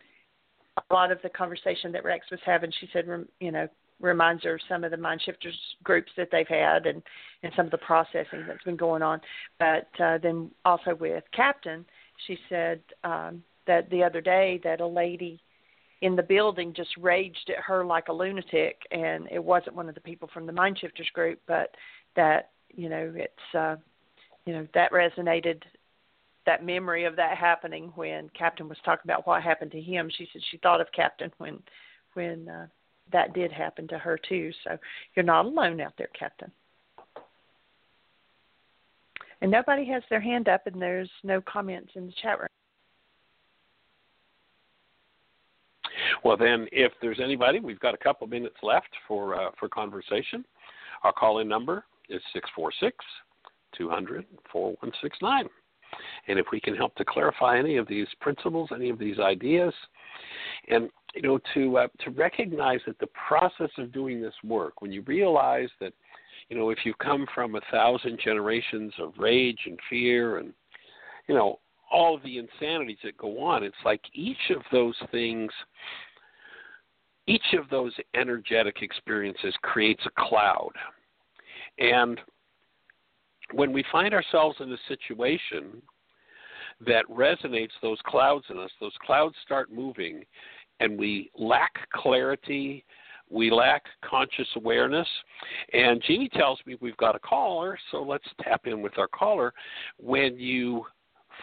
a 0.91 0.95
lot 0.95 1.11
of 1.11 1.19
the 1.23 1.31
conversation 1.31 1.91
that 1.93 2.05
Rex 2.05 2.27
was 2.31 2.41
having. 2.45 2.71
She 2.81 2.89
said, 2.93 3.07
you 3.41 3.51
know, 3.51 3.67
reminds 4.01 4.45
her 4.45 4.55
of 4.55 4.61
some 4.69 4.85
of 4.85 4.91
the 4.91 4.97
mind 4.97 5.23
shifters 5.25 5.57
groups 5.83 6.11
that 6.17 6.29
they've 6.31 6.49
had 6.49 6.87
and 6.87 7.03
and 7.43 7.53
some 7.57 7.67
of 7.67 7.73
the 7.73 7.79
processing 7.79 8.45
that's 8.47 8.63
been 8.65 8.77
going 8.77 9.03
on. 9.03 9.21
But 9.59 9.89
uh, 10.01 10.19
then 10.19 10.51
also 10.65 10.95
with 10.95 11.25
Captain, 11.33 11.85
she 12.27 12.39
said 12.49 12.81
um, 13.05 13.43
that 13.67 13.89
the 13.91 14.03
other 14.03 14.21
day 14.21 14.61
that 14.65 14.81
a 14.81 14.87
lady 14.87 15.41
in 16.03 16.17
the 16.17 16.23
building 16.23 16.75
just 16.75 16.91
raged 16.99 17.51
at 17.51 17.63
her 17.63 17.85
like 17.85 18.09
a 18.09 18.13
lunatic, 18.13 18.81
and 18.91 19.29
it 19.31 19.43
wasn't 19.43 19.75
one 19.75 19.89
of 19.89 19.95
the 19.95 20.01
people 20.01 20.29
from 20.33 20.47
the 20.47 20.53
mind 20.53 20.79
shifters 20.79 21.09
group, 21.15 21.41
but 21.47 21.75
that 22.17 22.51
you 22.75 22.89
know 22.89 23.13
it's 23.15 23.55
uh, 23.55 23.77
you 24.45 24.53
know 24.53 24.67
that 24.75 24.93
resonated 24.93 25.63
that 26.45 26.65
memory 26.65 27.05
of 27.05 27.17
that 27.17 27.37
happening 27.37 27.93
when 27.97 28.29
Captain 28.31 28.69
was 28.69 28.79
talking 28.85 29.03
about 29.05 29.27
what 29.27 29.43
happened 29.43 29.73
to 29.73 29.81
him. 29.81 30.11
She 30.17 30.29
said 30.33 30.43
she 30.51 30.59
thought 30.59 30.81
of 30.81 30.87
Captain 30.95 31.33
when 31.39 31.61
when 32.15 32.49
uh, 32.49 32.67
that 33.13 33.35
did 33.35 33.53
happen 33.53 33.87
to 33.89 33.99
her 33.99 34.19
too. 34.29 34.53
So 34.65 34.77
you're 35.15 35.25
not 35.25 35.47
alone 35.47 35.81
out 35.81 35.95
there, 35.97 36.11
Captain. 36.19 36.51
And 39.43 39.51
nobody 39.51 39.85
has 39.87 40.03
their 40.09 40.21
hand 40.21 40.49
up, 40.49 40.67
and 40.67 40.81
there's 40.81 41.11
no 41.23 41.41
comments 41.43 41.93
in 41.95 42.07
the 42.07 42.13
chat 42.23 42.39
room. 42.39 42.49
Well, 46.25 46.37
then, 46.37 46.67
if 46.73 46.93
there's 47.01 47.21
anybody, 47.23 47.61
we've 47.61 47.81
got 47.81 47.95
a 47.95 47.99
couple 47.99 48.27
minutes 48.27 48.57
left 48.63 48.89
for 49.07 49.35
uh, 49.35 49.51
for 49.59 49.69
conversation. 49.69 50.45
Our 51.05 51.13
call 51.13 51.41
in 51.41 51.49
number 51.49 51.85
is 52.09 52.21
646 52.33 52.97
200 53.77 54.25
4169. 54.51 55.49
And 56.29 56.39
if 56.39 56.47
we 56.53 56.61
can 56.61 56.75
help 56.75 56.95
to 56.97 57.05
clarify 57.05 57.59
any 57.59 57.77
of 57.77 57.89
these 57.89 58.09
principles, 58.21 58.71
any 58.75 58.91
of 58.91 58.99
these 58.99 59.19
ideas, 59.19 59.75
and 60.69 60.91
you 61.15 61.23
know, 61.23 61.39
to 61.55 61.79
uh, 61.79 61.89
to 62.05 62.11
recognize 62.11 62.81
that 62.87 62.99
the 62.99 63.09
process 63.29 63.71
of 63.79 63.93
doing 63.93 64.21
this 64.21 64.35
work, 64.45 64.83
when 64.83 64.93
you 64.93 65.03
realize 65.03 65.71
that, 65.81 65.93
you 66.49 66.57
know, 66.57 66.71
if 66.71 66.79
you 66.85 66.93
come 66.95 67.27
from 67.35 67.55
a 67.55 67.61
thousand 67.73 68.21
generations 68.23 68.93
of 69.01 69.15
rage 69.19 69.61
and 69.67 69.79
fear 69.89 70.39
and, 70.39 70.53
you 71.27 71.35
know, 71.35 71.59
all 71.91 72.15
of 72.15 72.23
the 72.23 72.39
insanities 72.39 72.99
that 73.03 73.17
go 73.17 73.43
on, 73.43 73.63
it's 73.63 73.75
like 73.85 74.03
each 74.13 74.51
of 74.51 74.63
those 74.71 74.97
things, 75.11 75.51
each 77.27 77.55
of 77.59 77.69
those 77.71 77.93
energetic 78.15 78.83
experiences 78.83 79.55
creates 79.63 80.03
a 80.05 80.29
cloud, 80.29 80.73
and 81.79 82.21
when 83.53 83.73
we 83.73 83.85
find 83.91 84.15
ourselves 84.15 84.57
in 84.61 84.73
a 84.73 84.79
situation 84.89 85.83
that 86.87 87.07
resonates 87.09 87.71
those 87.81 87.99
clouds 88.07 88.45
in 88.51 88.59
us, 88.59 88.71
those 88.81 88.95
clouds 89.05 89.35
start 89.45 89.73
moving, 89.73 90.25
and 90.81 90.99
we 90.99 91.31
lack 91.39 91.73
clarity, 91.93 92.85
we 93.31 93.51
lack 93.51 93.85
conscious 94.05 94.49
awareness. 94.57 95.09
And 95.73 96.03
Jeanie 96.07 96.29
tells 96.29 96.61
me 96.67 96.77
we've 96.81 96.97
got 96.99 97.17
a 97.17 97.21
caller, 97.21 97.79
so 97.91 98.03
let's 98.03 98.27
tap 98.43 98.67
in 98.67 98.83
with 98.83 98.99
our 98.99 99.09
caller. 99.09 99.53
When 99.99 100.39
you 100.39 100.85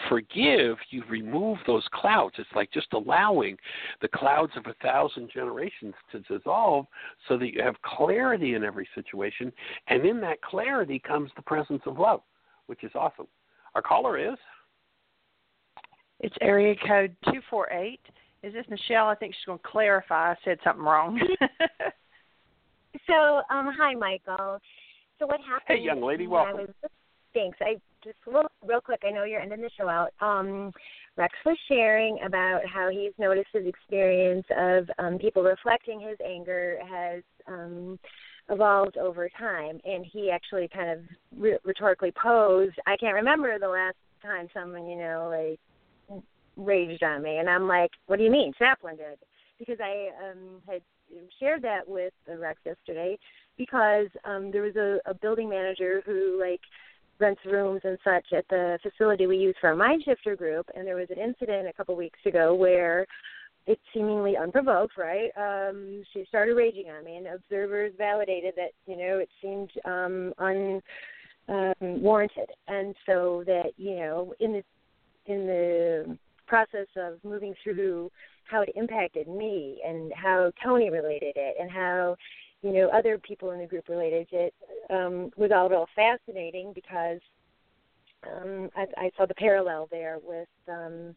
forgive, 0.09 0.77
you 0.89 1.03
remove 1.09 1.57
those 1.67 1.83
clouds. 1.93 2.35
It's 2.37 2.49
like 2.55 2.71
just 2.71 2.87
allowing 2.93 3.57
the 4.01 4.07
clouds 4.07 4.51
of 4.55 4.65
a 4.67 4.73
thousand 4.81 5.29
generations 5.33 5.93
to 6.11 6.19
dissolve 6.21 6.85
so 7.27 7.37
that 7.37 7.53
you 7.53 7.61
have 7.61 7.75
clarity 7.81 8.55
in 8.55 8.63
every 8.63 8.87
situation. 8.95 9.51
And 9.87 10.05
in 10.05 10.19
that 10.21 10.41
clarity 10.41 10.99
comes 10.99 11.31
the 11.35 11.41
presence 11.41 11.81
of 11.85 11.99
love, 11.99 12.21
which 12.67 12.83
is 12.83 12.91
awesome. 12.95 13.27
Our 13.75 13.81
caller 13.81 14.17
is? 14.17 14.37
It's 16.19 16.35
area 16.41 16.75
code 16.87 17.15
two 17.25 17.41
four 17.49 17.71
eight. 17.71 17.99
Is 18.43 18.53
this 18.53 18.65
Michelle? 18.69 19.07
I 19.07 19.15
think 19.15 19.33
she's 19.33 19.45
going 19.45 19.59
to 19.59 19.67
clarify. 19.67 20.31
I 20.31 20.35
said 20.43 20.59
something 20.63 20.83
wrong. 20.83 21.19
So, 23.07 23.41
um, 23.49 23.73
hi, 23.77 23.95
Michael. 23.95 24.59
So 25.19 25.25
what 25.25 25.39
happened? 25.41 25.79
Hey, 25.79 25.79
young 25.79 26.01
lady, 26.01 26.27
when 26.27 26.41
I 26.41 26.53
welcome. 26.53 26.73
was- 26.81 26.91
thanks. 27.33 27.57
I 27.61 27.75
just 28.03 28.17
real, 28.25 28.47
real 28.65 28.81
quick. 28.81 29.01
I 29.05 29.11
know 29.11 29.23
you're 29.23 29.41
ending 29.41 29.61
the 29.61 29.69
show 29.77 29.89
out. 29.89 30.11
Um, 30.21 30.71
Rex 31.15 31.33
was 31.45 31.57
sharing 31.67 32.19
about 32.25 32.61
how 32.65 32.89
he's 32.89 33.13
noticed 33.17 33.49
his 33.53 33.67
experience 33.67 34.45
of 34.57 34.89
um, 34.99 35.17
people 35.19 35.43
reflecting 35.43 35.99
his 35.99 36.17
anger 36.25 36.79
has 36.89 37.23
um, 37.47 37.99
evolved 38.49 38.97
over 38.97 39.29
time, 39.37 39.79
and 39.85 40.05
he 40.11 40.31
actually 40.31 40.67
kind 40.73 40.89
of 40.89 40.99
re- 41.37 41.57
rhetorically 41.63 42.11
posed. 42.11 42.75
I 42.87 42.97
can't 42.97 43.15
remember 43.15 43.59
the 43.59 43.67
last 43.67 43.97
time 44.21 44.47
someone, 44.53 44.87
you 44.87 44.97
know, 44.97 45.29
like 46.09 46.21
raged 46.57 47.03
on 47.03 47.23
me, 47.23 47.37
and 47.37 47.49
I'm 47.49 47.67
like, 47.67 47.91
what 48.07 48.17
do 48.17 48.23
you 48.23 48.31
mean? 48.31 48.51
Captain 48.57 48.95
did 48.95 49.19
because 49.59 49.77
I 49.79 50.09
um, 50.29 50.61
had 50.67 50.81
shared 51.39 51.61
that 51.61 51.87
with 51.87 52.13
Rex 52.27 52.59
yesterday 52.65 53.17
because 53.57 54.07
um, 54.25 54.51
there 54.51 54.63
was 54.63 54.75
a, 54.75 54.97
a 55.09 55.13
building 55.13 55.49
manager 55.49 56.01
who 56.05 56.39
like 56.39 56.61
rents 57.19 57.41
rooms 57.45 57.81
and 57.83 57.97
such 58.03 58.25
at 58.33 58.47
the 58.49 58.77
facility 58.81 59.27
we 59.27 59.37
use 59.37 59.55
for 59.61 59.67
our 59.67 59.75
mind 59.75 60.03
shifter 60.03 60.35
group, 60.35 60.67
and 60.75 60.85
there 60.85 60.95
was 60.95 61.09
an 61.09 61.19
incident 61.19 61.67
a 61.67 61.73
couple 61.73 61.95
weeks 61.95 62.19
ago 62.25 62.53
where 62.53 63.05
it 63.65 63.79
seemingly 63.93 64.35
unprovoked, 64.35 64.97
right? 64.97 65.29
Um, 65.37 66.03
she 66.11 66.25
started 66.27 66.55
raging 66.55 66.89
on 66.89 67.05
me, 67.05 67.17
and 67.17 67.27
observers 67.27 67.93
validated 67.97 68.53
that 68.57 68.71
you 68.85 68.97
know 68.97 69.19
it 69.19 69.29
seemed 69.41 69.71
um, 69.85 70.33
un 70.37 70.81
um, 71.49 71.75
and 72.67 72.95
so 73.05 73.43
that 73.45 73.71
you 73.77 73.95
know 73.95 74.33
in 74.39 74.53
the 74.53 74.63
in 75.25 75.45
the 75.45 76.17
process 76.47 76.87
of 76.97 77.23
moving 77.23 77.53
through 77.63 78.11
how 78.45 78.61
it 78.61 78.69
impacted 78.75 79.27
me 79.27 79.81
and 79.85 80.11
how 80.13 80.51
Tony 80.63 80.89
related 80.89 81.33
it 81.35 81.55
and 81.59 81.71
how 81.71 82.15
you 82.63 82.71
know 82.71 82.89
other 82.89 83.17
people 83.19 83.51
in 83.51 83.59
the 83.59 83.67
group 83.67 83.87
related 83.89 84.27
it 84.31 84.53
um, 84.89 85.29
was 85.37 85.51
all 85.53 85.69
real 85.69 85.87
fascinating 85.95 86.71
because 86.73 87.19
um, 88.25 88.69
I, 88.75 88.87
I 88.97 89.11
saw 89.17 89.25
the 89.25 89.35
parallel 89.35 89.87
there 89.91 90.17
with 90.23 90.47
um, 90.67 91.15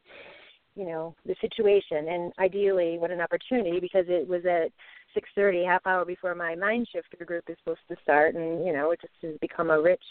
you 0.74 0.84
know 0.84 1.14
the 1.24 1.36
situation 1.40 2.08
and 2.08 2.32
ideally 2.38 2.98
what 2.98 3.10
an 3.10 3.20
opportunity 3.20 3.80
because 3.80 4.04
it 4.08 4.28
was 4.28 4.44
at 4.44 4.70
six 5.14 5.28
thirty 5.34 5.64
half 5.64 5.86
hour 5.86 6.04
before 6.04 6.34
my 6.34 6.54
mind 6.54 6.86
shifter 6.92 7.24
group 7.24 7.44
is 7.48 7.56
supposed 7.62 7.80
to 7.88 7.96
start 8.02 8.34
and 8.34 8.66
you 8.66 8.72
know 8.72 8.90
it 8.90 9.00
just 9.00 9.14
has 9.22 9.38
become 9.40 9.70
a 9.70 9.80
rich 9.80 10.02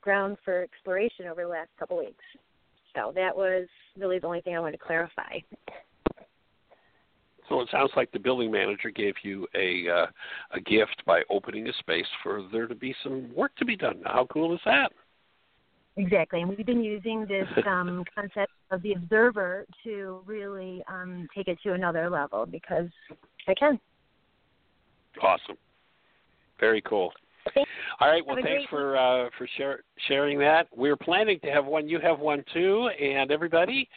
ground 0.00 0.36
for 0.44 0.62
exploration 0.62 1.26
over 1.26 1.42
the 1.42 1.48
last 1.48 1.70
couple 1.78 1.98
weeks 1.98 2.24
so 2.94 3.12
that 3.14 3.36
was 3.36 3.66
really 3.98 4.18
the 4.18 4.26
only 4.26 4.40
thing 4.40 4.56
I 4.56 4.60
wanted 4.60 4.78
to 4.78 4.84
clarify. 4.84 5.38
So 7.48 7.60
it 7.60 7.68
sounds 7.70 7.90
like 7.96 8.10
the 8.12 8.18
building 8.18 8.50
manager 8.50 8.90
gave 8.90 9.14
you 9.22 9.46
a 9.54 9.88
uh, 9.88 10.06
a 10.52 10.60
gift 10.60 11.02
by 11.06 11.22
opening 11.30 11.68
a 11.68 11.72
space 11.74 12.06
for 12.22 12.42
there 12.50 12.66
to 12.66 12.74
be 12.74 12.94
some 13.02 13.34
work 13.34 13.54
to 13.56 13.64
be 13.64 13.76
done. 13.76 14.00
How 14.04 14.26
cool 14.32 14.54
is 14.54 14.60
that? 14.64 14.92
Exactly, 15.96 16.40
and 16.40 16.48
we've 16.48 16.66
been 16.66 16.82
using 16.82 17.26
this 17.26 17.46
um, 17.66 18.04
concept 18.14 18.52
of 18.70 18.82
the 18.82 18.92
observer 18.94 19.66
to 19.84 20.22
really 20.26 20.82
um, 20.88 21.28
take 21.34 21.48
it 21.48 21.58
to 21.62 21.74
another 21.74 22.10
level 22.10 22.46
because 22.46 22.88
I 23.46 23.54
can. 23.54 23.78
Awesome. 25.22 25.56
Very 26.58 26.82
cool. 26.82 27.12
All 28.00 28.08
right. 28.08 28.24
Well, 28.26 28.36
thanks 28.42 28.64
for 28.70 28.96
uh, 28.96 29.28
for 29.38 29.46
share, 29.56 29.84
sharing 30.08 30.38
that. 30.40 30.66
We're 30.74 30.96
planning 30.96 31.38
to 31.44 31.50
have 31.50 31.66
one. 31.66 31.88
You 31.88 32.00
have 32.00 32.18
one 32.18 32.44
too, 32.52 32.88
and 33.00 33.30
everybody, 33.30 33.88